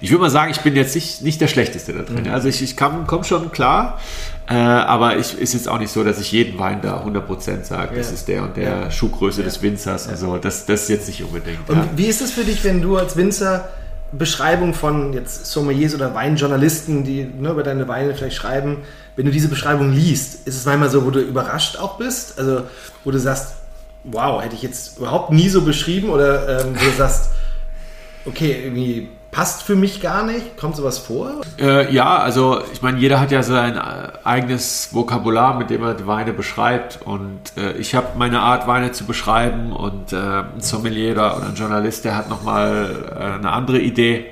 [0.00, 2.24] ich würde mal sagen, ich bin jetzt nicht, nicht der Schlechteste da drin.
[2.24, 2.32] Mhm.
[2.32, 4.00] Also ich, ich komme schon klar,
[4.48, 7.92] äh, aber ich ist jetzt auch nicht so, dass ich jeden Wein da 100% sage,
[7.92, 7.98] ja.
[7.98, 8.90] das ist der und der ja.
[8.90, 9.44] Schuhgröße ja.
[9.44, 10.08] des Winzers.
[10.08, 11.68] Also das, das ist jetzt nicht unbedingt.
[11.68, 13.68] Und wie ist es für dich, wenn du als Winzer
[14.12, 18.78] Beschreibung von jetzt Sommeliers oder Weinjournalisten, die ne, über deine Weine vielleicht schreiben,
[19.16, 22.38] wenn du diese Beschreibung liest, ist es manchmal so, wo du überrascht auch bist?
[22.38, 22.62] Also
[23.04, 23.54] wo du sagst,
[24.04, 27.30] wow, hätte ich jetzt überhaupt nie so beschrieben oder ähm, du sagst,
[28.26, 30.56] okay, irgendwie passt für mich gar nicht?
[30.56, 31.40] Kommt sowas vor?
[31.58, 33.80] Äh, ja, also ich meine, jeder hat ja sein äh,
[34.22, 37.00] eigenes Vokabular, mit dem er die Weine beschreibt.
[37.04, 41.54] Und äh, ich habe meine Art, Weine zu beschreiben und äh, ein Sommelier oder ein
[41.54, 44.26] Journalist, der hat nochmal äh, eine andere Idee.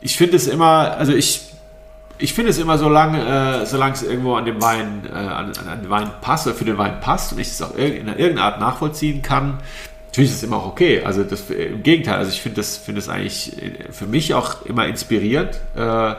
[0.00, 1.48] Ich finde es immer, also ich
[2.18, 5.52] ich finde es immer so lange, äh, solange es irgendwo an dem Wein, äh, an,
[5.70, 8.42] an, den Wein passt oder für den Wein passt und ich es auch in irgendeiner
[8.42, 9.58] Art nachvollziehen kann,
[10.08, 11.02] Natürlich ist es immer auch okay.
[11.04, 13.52] Also das, im Gegenteil, also ich finde das, finde das eigentlich
[13.90, 16.14] für mich auch immer inspirierend, äh,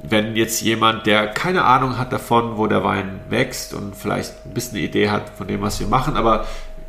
[0.00, 4.54] wenn jetzt jemand, der keine Ahnung hat davon, wo der Wein wächst und vielleicht ein
[4.54, 6.46] bisschen eine Idee hat von dem, was wir machen, aber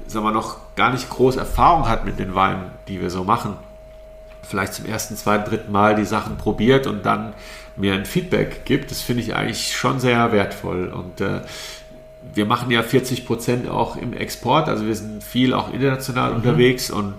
[0.07, 3.55] sagen wir noch gar nicht groß Erfahrung hat mit den Weinen, die wir so machen,
[4.47, 7.33] vielleicht zum ersten, zweiten, dritten Mal die Sachen probiert und dann
[7.75, 11.41] mir ein Feedback gibt, das finde ich eigentlich schon sehr wertvoll und äh,
[12.33, 16.35] wir machen ja 40 Prozent auch im Export, also wir sind viel auch international mhm.
[16.37, 17.13] unterwegs und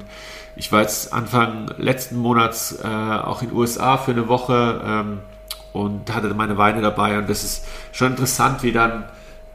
[0.56, 5.20] ich war jetzt Anfang letzten Monats äh, auch in den USA für eine Woche ähm,
[5.72, 9.04] und hatte meine Weine dabei und das ist schon interessant, wie dann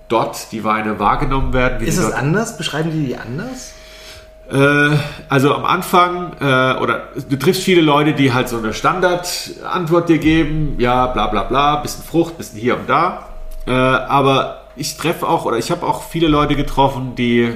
[0.08, 1.86] dort die Weine wahrgenommen werden.
[1.86, 2.58] ist es anders?
[2.58, 3.74] Beschreiben die die anders?
[4.52, 4.98] Äh,
[5.28, 10.20] also am Anfang, äh, oder du triffst viele Leute, die halt so eine Standardantwort dir
[10.20, 13.30] geben, ja, bla bla bla, bisschen Frucht, bisschen hier und da.
[13.66, 17.54] Äh, aber ich treffe auch, oder ich habe auch viele Leute getroffen, die,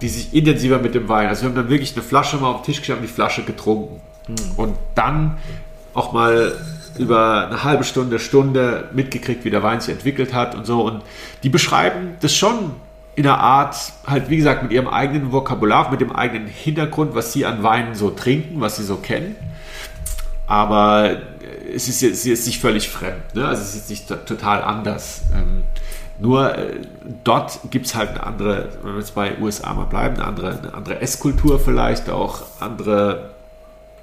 [0.00, 2.62] die sich intensiver mit dem Wein, also wir haben dann wirklich eine Flasche mal auf
[2.62, 4.00] den Tisch gestellt und die Flasche getrunken.
[4.26, 4.36] Hm.
[4.56, 5.38] Und dann
[5.94, 6.52] auch mal
[6.98, 10.82] über eine halbe Stunde, Stunde mitgekriegt, wie der Wein sich entwickelt hat und so.
[10.82, 11.02] Und
[11.42, 12.72] die beschreiben das schon
[13.14, 17.32] in einer Art, halt wie gesagt, mit ihrem eigenen Vokabular, mit dem eigenen Hintergrund, was
[17.32, 19.36] sie an Weinen so trinken, was sie so kennen.
[20.46, 21.16] Aber
[21.74, 23.46] es ist jetzt, es ist nicht völlig fremd, ne?
[23.46, 25.22] also es ist nicht total anders.
[26.18, 26.80] Nur äh,
[27.24, 30.58] dort gibt es halt eine andere, wenn wir jetzt bei USA mal bleiben, eine andere,
[30.58, 33.30] eine andere Esskultur vielleicht, auch andere,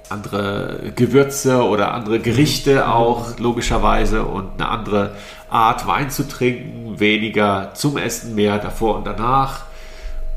[0.08, 5.16] andere Gewürze oder andere Gerichte auch logischerweise und eine andere
[5.50, 9.62] Art Wein zu trinken, weniger zum Essen, mehr davor und danach.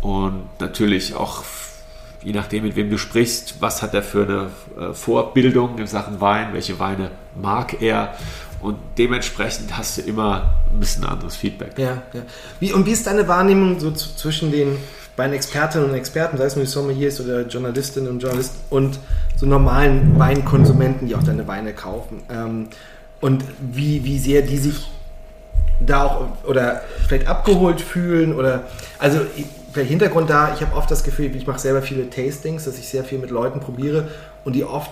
[0.02, 1.44] Und natürlich auch
[2.24, 6.20] je nachdem, mit wem du sprichst, was hat er für eine äh, Vorbildung in Sachen
[6.20, 8.16] Wein, welche Weine mag er
[8.62, 11.78] und dementsprechend hast du immer ein bisschen anderes Feedback.
[11.78, 12.22] Ja, ja.
[12.60, 14.78] Wie, und wie ist deine Wahrnehmung so zwischen den
[15.16, 19.00] beiden Expertinnen und Experten, sei es nur die Sommeliers oder Journalistinnen und Journalisten und
[19.36, 22.22] so normalen Weinkonsumenten, die auch deine Weine kaufen?
[22.30, 22.68] Ähm,
[23.20, 24.90] und wie, wie sehr die sich
[25.80, 28.68] da auch oder vielleicht abgeholt fühlen oder
[29.00, 29.20] also
[29.72, 32.88] vielleicht Hintergrund da, ich habe oft das Gefühl, ich mache selber viele Tastings, dass ich
[32.88, 34.08] sehr viel mit Leuten probiere
[34.44, 34.92] und die oft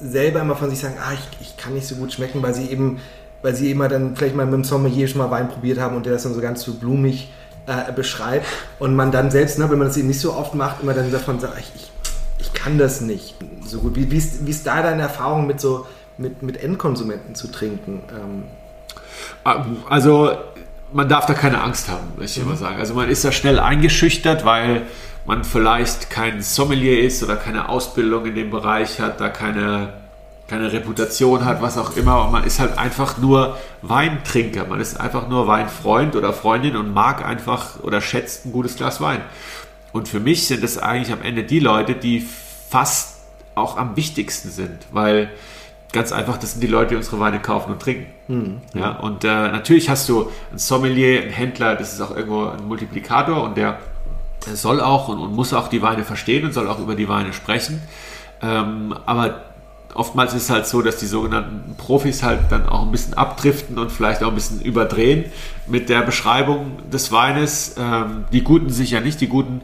[0.00, 2.70] selber immer von sich sagen, ah, ich, ich kann nicht so gut schmecken, weil sie
[2.70, 3.00] eben,
[3.42, 6.06] weil sie immer dann vielleicht mal mit dem Sommelier schon mal Wein probiert haben und
[6.06, 7.32] der das dann so ganz so blumig
[7.66, 8.46] äh, beschreibt
[8.78, 11.10] und man dann selbst, ne, wenn man das eben nicht so oft macht, immer dann
[11.12, 11.90] davon sagt, ich, ich,
[12.38, 13.34] ich kann das nicht
[13.64, 13.96] so gut.
[13.96, 15.86] Wie, wie, ist, wie ist da deine Erfahrung mit so
[16.18, 18.02] mit, mit Endkonsumenten zu trinken?
[18.10, 18.44] Ähm,
[19.44, 20.32] ah, also
[20.92, 22.44] man darf da keine Angst haben, würde ich mhm.
[22.44, 22.78] immer sagen.
[22.78, 24.82] Also man ist da schnell eingeschüchtert, weil
[25.28, 29.92] man vielleicht kein Sommelier ist oder keine Ausbildung in dem Bereich hat, da keine,
[30.48, 32.24] keine Reputation hat, was auch immer.
[32.24, 34.64] Und man ist halt einfach nur Weintrinker.
[34.64, 39.02] Man ist einfach nur Weinfreund oder Freundin und mag einfach oder schätzt ein gutes Glas
[39.02, 39.20] Wein.
[39.92, 42.26] Und für mich sind es eigentlich am Ende die Leute, die
[42.70, 43.18] fast
[43.54, 45.28] auch am wichtigsten sind, weil
[45.92, 48.06] ganz einfach, das sind die Leute, die unsere Weine kaufen und trinken.
[48.28, 48.60] Mhm.
[48.72, 52.66] Ja, und äh, natürlich hast du ein Sommelier, ein Händler, das ist auch irgendwo ein
[52.66, 53.78] Multiplikator und der
[54.44, 57.32] soll auch und, und, muss auch die Weine verstehen und soll auch über die Weine
[57.32, 57.82] sprechen.
[58.40, 59.42] Ähm, aber
[59.94, 63.78] oftmals ist es halt so, dass die sogenannten Profis halt dann auch ein bisschen abdriften
[63.78, 65.24] und vielleicht auch ein bisschen überdrehen
[65.66, 67.74] mit der Beschreibung des Weines.
[67.78, 69.62] Ähm, die guten sicher nicht, die guten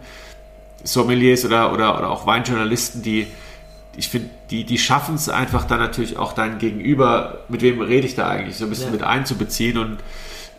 [0.82, 3.26] Sommeliers oder, oder, oder auch Weinjournalisten, die
[3.96, 8.06] ich finde, die, die schaffen es einfach dann natürlich auch dein Gegenüber, mit wem rede
[8.06, 8.92] ich da eigentlich, so ein bisschen ja.
[8.92, 9.98] mit einzubeziehen und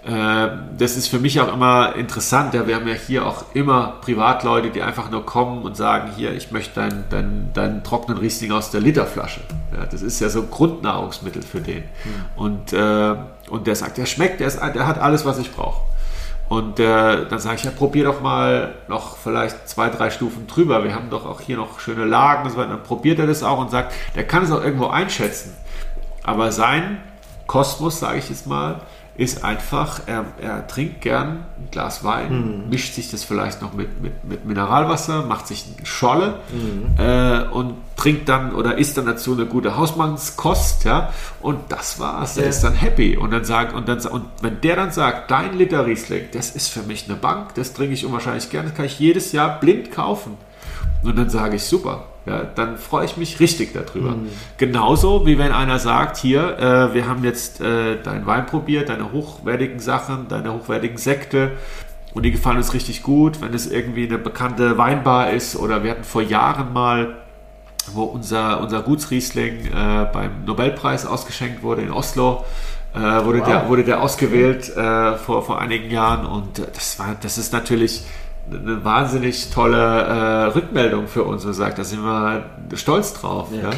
[0.07, 2.53] das ist für mich auch immer interessant.
[2.53, 6.31] Ja, wir haben ja hier auch immer Privatleute, die einfach nur kommen und sagen, hier,
[6.33, 9.41] ich möchte deinen dein, dein trockenen Riesling aus der Literflasche.
[9.75, 11.79] Ja, das ist ja so ein Grundnahrungsmittel für den.
[11.79, 12.25] Mhm.
[12.35, 13.15] Und, äh,
[13.49, 15.81] und der sagt, der schmeckt, der, ist, der hat alles, was ich brauche.
[16.49, 20.83] Und äh, dann sage ich, ja, probier doch mal noch vielleicht zwei, drei Stufen drüber.
[20.83, 22.69] Wir haben doch auch hier noch schöne Lagen und so weiter.
[22.69, 25.55] Dann probiert er das auch und sagt, der kann es auch irgendwo einschätzen.
[26.21, 27.01] Aber sein
[27.47, 28.81] Kosmos, sage ich jetzt mal,
[29.17, 32.69] ist einfach, er, er trinkt gern ein Glas Wein, mhm.
[32.69, 36.99] mischt sich das vielleicht noch mit, mit, mit Mineralwasser, macht sich eine Scholle mhm.
[36.99, 42.35] äh, und trinkt dann oder isst dann dazu eine gute Hausmannskost, ja, und das war's.
[42.35, 42.43] Ja.
[42.43, 45.57] Er ist dann happy und dann sagt und dann und wenn der dann sagt, dein
[45.57, 48.85] Liter Riesling, das ist für mich eine Bank, das trinke ich unwahrscheinlich gern, das kann
[48.85, 50.37] ich jedes Jahr blind kaufen.
[51.03, 54.11] Und dann sage ich, super, ja, dann freue ich mich richtig darüber.
[54.11, 54.29] Mhm.
[54.57, 59.11] Genauso wie wenn einer sagt, hier, äh, wir haben jetzt äh, deinen Wein probiert, deine
[59.11, 61.51] hochwertigen Sachen, deine hochwertigen Sekte
[62.13, 65.91] und die gefallen uns richtig gut, wenn es irgendwie eine bekannte Weinbar ist oder wir
[65.91, 67.15] hatten vor Jahren mal
[67.93, 72.43] wo unser, unser Gutsriesling äh, beim Nobelpreis ausgeschenkt wurde in Oslo.
[72.95, 73.47] Äh, wurde, wow.
[73.47, 78.05] der, wurde der ausgewählt äh, vor, vor einigen Jahren und das war das ist natürlich
[78.51, 82.45] eine wahnsinnig tolle äh, Rückmeldung für uns und sagt, da sind wir
[82.75, 83.49] stolz drauf.
[83.51, 83.77] Ja, ja.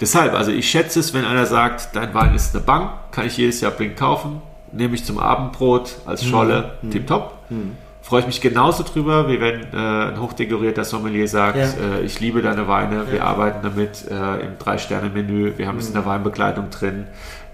[0.00, 3.36] Deshalb, also ich schätze es, wenn einer sagt, dein Wein ist eine Bank, kann ich
[3.36, 4.42] jedes Jahr blind kaufen,
[4.72, 6.90] nehme ich zum Abendbrot als Scholle, mhm.
[6.90, 7.34] tipptopp.
[7.50, 7.76] Mhm.
[8.02, 11.98] Freue ich mich genauso drüber, wie wenn äh, ein hochdekorierter Sommelier sagt, ja.
[11.98, 15.92] äh, ich liebe deine Weine, wir arbeiten damit äh, im Drei-Sterne-Menü, wir haben es in
[15.92, 16.06] der mhm.
[16.06, 17.06] Weinbegleitung drin,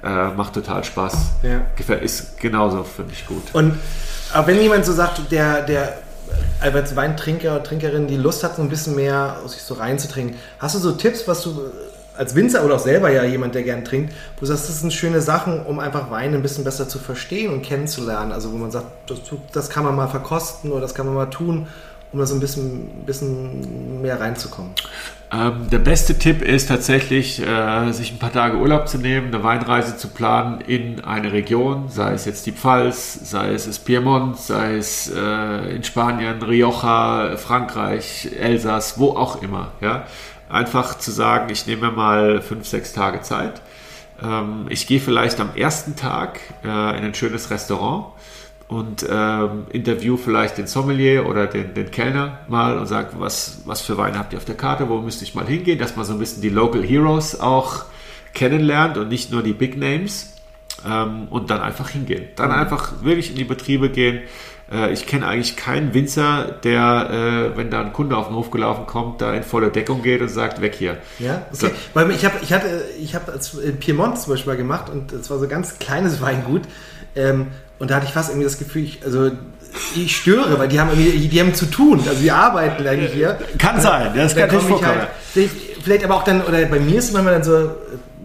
[0.02, 1.32] äh, macht total Spaß.
[1.74, 3.42] Gefällt, ist genauso für mich gut.
[3.52, 3.74] Und
[4.32, 5.98] aber wenn jemand so sagt, der, der
[6.60, 10.78] als Weintrinker, Trinkerin, die Lust hat, so ein bisschen mehr sich so reinzutrinken, hast du
[10.78, 11.70] so Tipps, was du
[12.16, 14.92] als Winzer oder auch selber ja jemand, der gern trinkt, wo du sagst, das sind
[14.92, 18.32] schöne Sachen, um einfach Wein ein bisschen besser zu verstehen und kennenzulernen.
[18.32, 19.18] Also wo man sagt, das,
[19.52, 21.66] das kann man mal verkosten oder das kann man mal tun,
[22.12, 24.72] um da so ein bisschen, bisschen mehr reinzukommen.
[25.32, 29.42] Ähm, der beste Tipp ist tatsächlich, äh, sich ein paar Tage Urlaub zu nehmen, eine
[29.42, 34.38] Weinreise zu planen in eine Region, sei es jetzt die Pfalz, sei es das Piemont,
[34.38, 39.72] sei es äh, in Spanien, Rioja, Frankreich, Elsass, wo auch immer.
[39.80, 40.06] Ja?
[40.48, 43.62] Einfach zu sagen, ich nehme mal fünf, sechs Tage Zeit.
[44.22, 48.15] Ähm, ich gehe vielleicht am ersten Tag äh, in ein schönes Restaurant
[48.68, 53.80] und ähm, interview vielleicht den Sommelier oder den, den Kellner mal und sage, was, was
[53.80, 56.12] für Weine habt ihr auf der Karte, wo müsste ich mal hingehen, dass man so
[56.12, 57.84] ein bisschen die Local Heroes auch
[58.34, 60.34] kennenlernt und nicht nur die Big Names
[60.84, 62.24] ähm, und dann einfach hingehen.
[62.34, 62.56] Dann mhm.
[62.56, 64.20] einfach wirklich in die Betriebe gehen.
[64.70, 68.50] Äh, ich kenne eigentlich keinen Winzer, der, äh, wenn da ein Kunde auf den Hof
[68.50, 70.98] gelaufen kommt, da in volle Deckung geht und sagt, weg hier.
[71.20, 71.66] Ja, okay.
[71.66, 71.68] So.
[71.94, 73.32] Weil ich habe ich hatte, ich habe
[73.62, 76.62] in Piemont zum Beispiel mal gemacht und es war so ein ganz kleines Weingut.
[77.14, 77.46] Ähm,
[77.78, 79.30] und da hatte ich fast irgendwie das Gefühl, ich, also
[79.94, 83.38] ich störe, weil die haben irgendwie, die haben zu tun, also die arbeiten eigentlich hier.
[83.58, 84.98] Kann sein, das kann natürlich vorkommen.
[85.34, 85.50] Halt,
[85.86, 87.70] vielleicht aber auch dann, oder bei mir ist es manchmal dann so,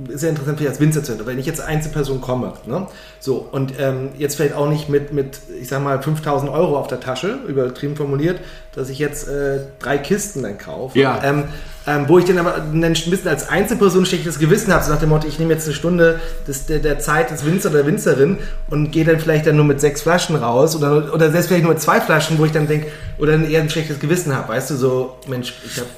[0.09, 2.87] sehr interessant vielleicht als Winzer zu wenn ich jetzt Einzelperson komme, ne?
[3.19, 6.87] so, und ähm, jetzt vielleicht auch nicht mit, mit, ich sag mal, 5000 Euro auf
[6.87, 8.39] der Tasche, übertrieben formuliert,
[8.73, 11.21] dass ich jetzt äh, drei Kisten dann kaufe, ja.
[11.23, 11.43] ähm,
[11.85, 14.99] ähm, wo ich dann aber dann ein bisschen als Einzelperson schlechtes Gewissen habe, so nach
[14.99, 17.87] dem Motto, ich nehme jetzt eine Stunde des, der, der Zeit des Winzer oder der
[17.87, 18.39] Winzerin
[18.71, 21.73] und gehe dann vielleicht dann nur mit sechs Flaschen raus oder, oder selbst vielleicht nur
[21.73, 22.87] mit zwei Flaschen, wo ich dann denke,
[23.19, 25.89] oder dann eher ein schlechtes Gewissen habe, weißt du, so, Mensch, ich habe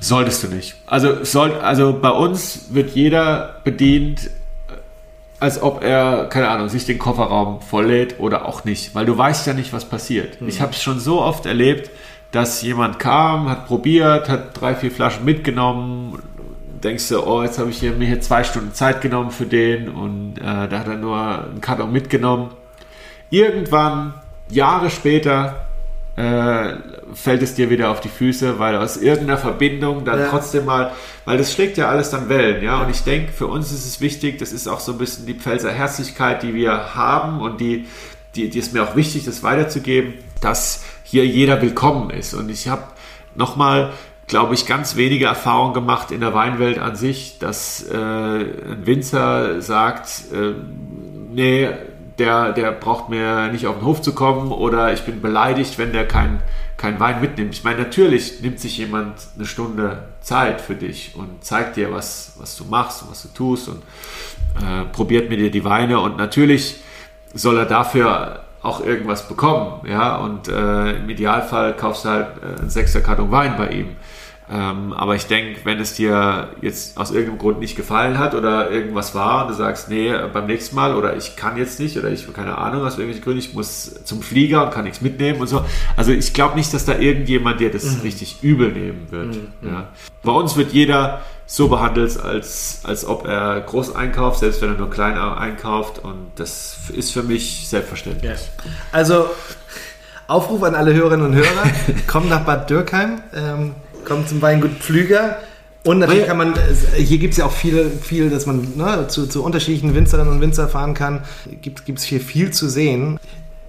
[0.00, 0.76] Solltest du nicht.
[0.86, 4.30] Also, soll, also bei uns wird jeder bedient, äh,
[5.38, 9.46] als ob er, keine Ahnung, sich den Kofferraum volllädt oder auch nicht, weil du weißt
[9.46, 10.40] ja nicht, was passiert.
[10.40, 10.48] Mhm.
[10.48, 11.90] Ich habe es schon so oft erlebt,
[12.32, 16.22] dass jemand kam, hat probiert, hat drei, vier Flaschen mitgenommen,
[16.82, 19.88] denkst du, oh, jetzt habe ich hier, mir hier zwei Stunden Zeit genommen für den
[19.88, 22.50] und äh, da hat er nur einen Karton mitgenommen.
[23.30, 24.14] Irgendwann,
[24.48, 25.66] Jahre später,
[26.20, 26.76] äh,
[27.14, 30.28] fällt es dir wieder auf die Füße, weil aus irgendeiner Verbindung dann ja.
[30.28, 30.92] trotzdem mal,
[31.24, 32.82] weil das schlägt ja alles dann Wellen, ja.
[32.82, 35.34] Und ich denke, für uns ist es wichtig, das ist auch so ein bisschen die
[35.34, 37.86] Pfälzer Herzlichkeit, die wir haben und die,
[38.34, 42.34] die, die ist mir auch wichtig, das weiterzugeben, dass hier jeder willkommen ist.
[42.34, 42.84] Und ich habe
[43.34, 43.92] nochmal
[44.26, 49.60] glaube ich, ganz wenige Erfahrungen gemacht in der Weinwelt an sich, dass äh, ein Winzer
[49.60, 50.54] sagt, äh,
[51.32, 51.68] nee,
[52.20, 55.92] der, der braucht mir nicht auf den Hof zu kommen oder ich bin beleidigt, wenn
[55.92, 56.40] der kein,
[56.76, 57.54] kein Wein mitnimmt.
[57.54, 62.34] Ich meine, natürlich nimmt sich jemand eine Stunde Zeit für dich und zeigt dir, was,
[62.38, 63.82] was du machst und was du tust und
[64.62, 66.76] äh, probiert mit dir die Weine und natürlich
[67.32, 72.60] soll er dafür auch irgendwas bekommen, ja, und äh, im Idealfall kaufst du halt äh,
[72.60, 73.96] einen sechster Karton Wein bei ihm.
[74.52, 78.68] Ähm, aber ich denke, wenn es dir jetzt aus irgendeinem Grund nicht gefallen hat oder
[78.70, 82.10] irgendwas war und du sagst, nee, beim nächsten Mal oder ich kann jetzt nicht oder
[82.10, 85.46] ich keine Ahnung aus irgendwelchen Gründen, ich muss zum Flieger und kann nichts mitnehmen und
[85.46, 85.64] so.
[85.96, 88.00] Also ich glaube nicht, dass da irgendjemand dir das mhm.
[88.00, 89.36] richtig übel nehmen wird.
[89.36, 89.48] Mhm.
[89.62, 89.88] Ja.
[90.24, 94.76] Bei uns wird jeder so behandelt, als, als ob er groß einkauft, selbst wenn er
[94.76, 98.30] nur klein einkauft und das ist für mich selbstverständlich.
[98.30, 98.48] Yes.
[98.90, 99.26] Also
[100.26, 101.70] Aufruf an alle Hörerinnen und Hörer,
[102.06, 103.20] kommt nach Bad Dürkheim.
[103.34, 103.74] Ähm,
[104.04, 105.38] kommt zum Weingut Pflüger.
[105.84, 106.54] Und natürlich kann man,
[106.94, 110.40] hier gibt es ja auch viel, viel dass man ne, zu, zu unterschiedlichen Winzerinnen und
[110.40, 111.22] Winzer fahren kann.
[111.62, 113.18] Gibt es hier viel zu sehen.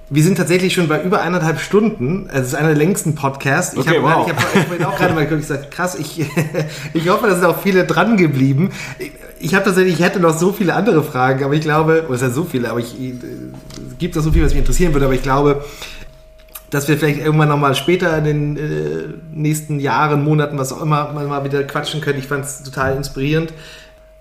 [0.10, 2.30] Wir sind tatsächlich schon bei über eineinhalb Stunden.
[2.34, 3.76] Es ist einer der längsten Podcasts.
[3.76, 4.30] Ich Okay, habe wow.
[4.30, 6.20] hab auch gerade mal geguckt, ich gesagt, krass, ich,
[6.94, 8.72] ich hoffe, da sind auch viele dran geblieben.
[9.40, 12.20] Ich habe tatsächlich, ich hätte noch so viele andere Fragen, aber ich glaube, oder es
[12.20, 13.14] sind so viele, aber ich, äh,
[13.90, 15.64] es gibt noch so viel, was mich interessieren würde, aber ich glaube,
[16.72, 21.12] dass wir vielleicht irgendwann nochmal später in den äh, nächsten Jahren, Monaten, was auch immer,
[21.12, 22.18] mal, mal wieder quatschen können.
[22.18, 23.54] Ich fand es total inspirierend.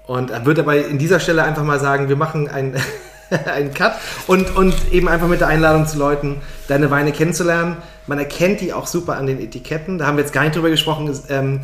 [0.07, 2.75] Und würde aber in dieser Stelle einfach mal sagen, wir machen einen,
[3.55, 3.93] einen Cut
[4.27, 7.77] und, und eben einfach mit der Einladung zu Leuten, deine Weine kennenzulernen.
[8.09, 9.99] Man erkennt die auch super an den Etiketten.
[9.99, 11.07] Da haben wir jetzt gar nicht drüber gesprochen.
[11.07, 11.61] ist, Ähm,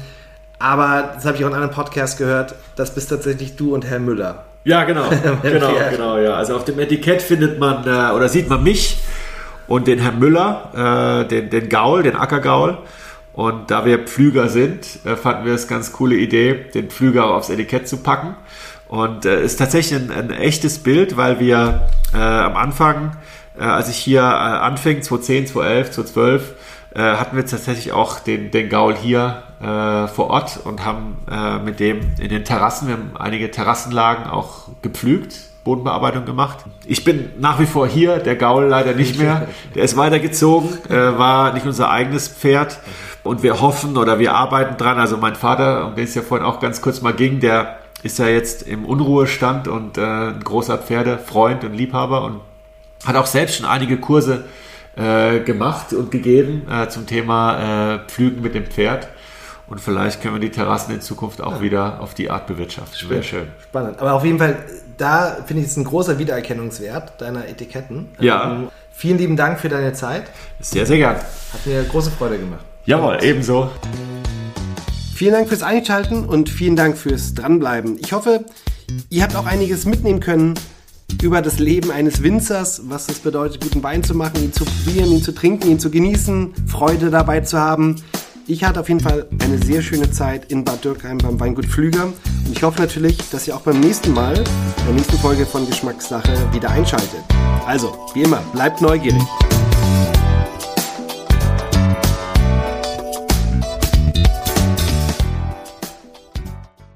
[0.60, 2.54] aber das habe ich auch in einem anderen Podcast gehört.
[2.76, 4.44] Das bist tatsächlich du und Herr Müller.
[4.62, 5.08] Ja, genau.
[5.42, 6.34] genau, genau, ja.
[6.34, 8.98] Also auf dem Etikett findet man äh, oder sieht man mich
[9.68, 12.78] und den Herrn Müller, äh, den, den Gaul, den Ackergaul.
[13.32, 17.50] Und da wir Pflüger sind, äh, fanden wir es ganz coole Idee, den Pflüger aufs
[17.50, 18.34] Etikett zu packen.
[18.88, 23.16] Und äh, ist tatsächlich ein, ein echtes Bild, weil wir äh, am Anfang,
[23.58, 26.54] äh, als ich hier äh, anfing, 2010, 2011, 2012,
[26.94, 31.58] äh, hatten wir tatsächlich auch den, den Gaul hier äh, vor Ort und haben äh,
[31.58, 35.36] mit dem in den Terrassen, wir haben einige Terrassenlagen auch gepflügt,
[35.66, 36.58] Bodenbearbeitung gemacht.
[36.86, 39.48] Ich bin nach wie vor hier, der Gaul leider nicht mehr.
[39.74, 42.78] Der ist weitergezogen, äh, war nicht unser eigenes Pferd.
[43.24, 45.00] Und wir hoffen oder wir arbeiten dran.
[45.00, 48.20] Also mein Vater, um den es ja vorhin auch ganz kurz mal ging, der ist
[48.20, 52.40] ja jetzt im Unruhestand und äh, ein großer Pferdefreund und Liebhaber und
[53.04, 54.44] hat auch selbst schon einige Kurse
[54.94, 59.08] äh, gemacht und gegeben äh, zum Thema äh, Pflügen mit dem Pferd.
[59.66, 63.10] Und vielleicht können wir die Terrassen in Zukunft auch wieder auf die Art bewirtschaften.
[63.10, 63.48] Wäre schön.
[63.64, 63.98] Spannend.
[63.98, 64.64] Aber auf jeden Fall,
[64.98, 68.08] da finde ich es ein großer Wiedererkennungswert deiner Etiketten.
[68.18, 68.52] Ja.
[68.52, 70.24] Ähm, vielen lieben Dank für deine Zeit.
[70.60, 71.16] Sehr, sehr gern.
[71.16, 72.64] Hat mir große Freude gemacht.
[72.84, 73.70] Jawohl, ebenso.
[75.14, 77.98] Vielen Dank fürs Einschalten und vielen Dank fürs Dranbleiben.
[77.98, 78.44] Ich hoffe,
[79.08, 80.54] ihr habt auch einiges mitnehmen können
[81.22, 85.10] über das Leben eines Winzers, was es bedeutet, guten Wein zu machen, ihn zu probieren,
[85.10, 87.96] ihn zu trinken, ihn zu genießen, Freude dabei zu haben.
[88.48, 92.04] Ich hatte auf jeden Fall eine sehr schöne Zeit in Bad Dürkheim beim Weingut Pflüger
[92.04, 94.34] und ich hoffe natürlich, dass ihr auch beim nächsten Mal,
[94.86, 97.24] der nächsten Folge von Geschmackssache, wieder einschaltet.
[97.66, 99.22] Also, wie immer, bleibt neugierig.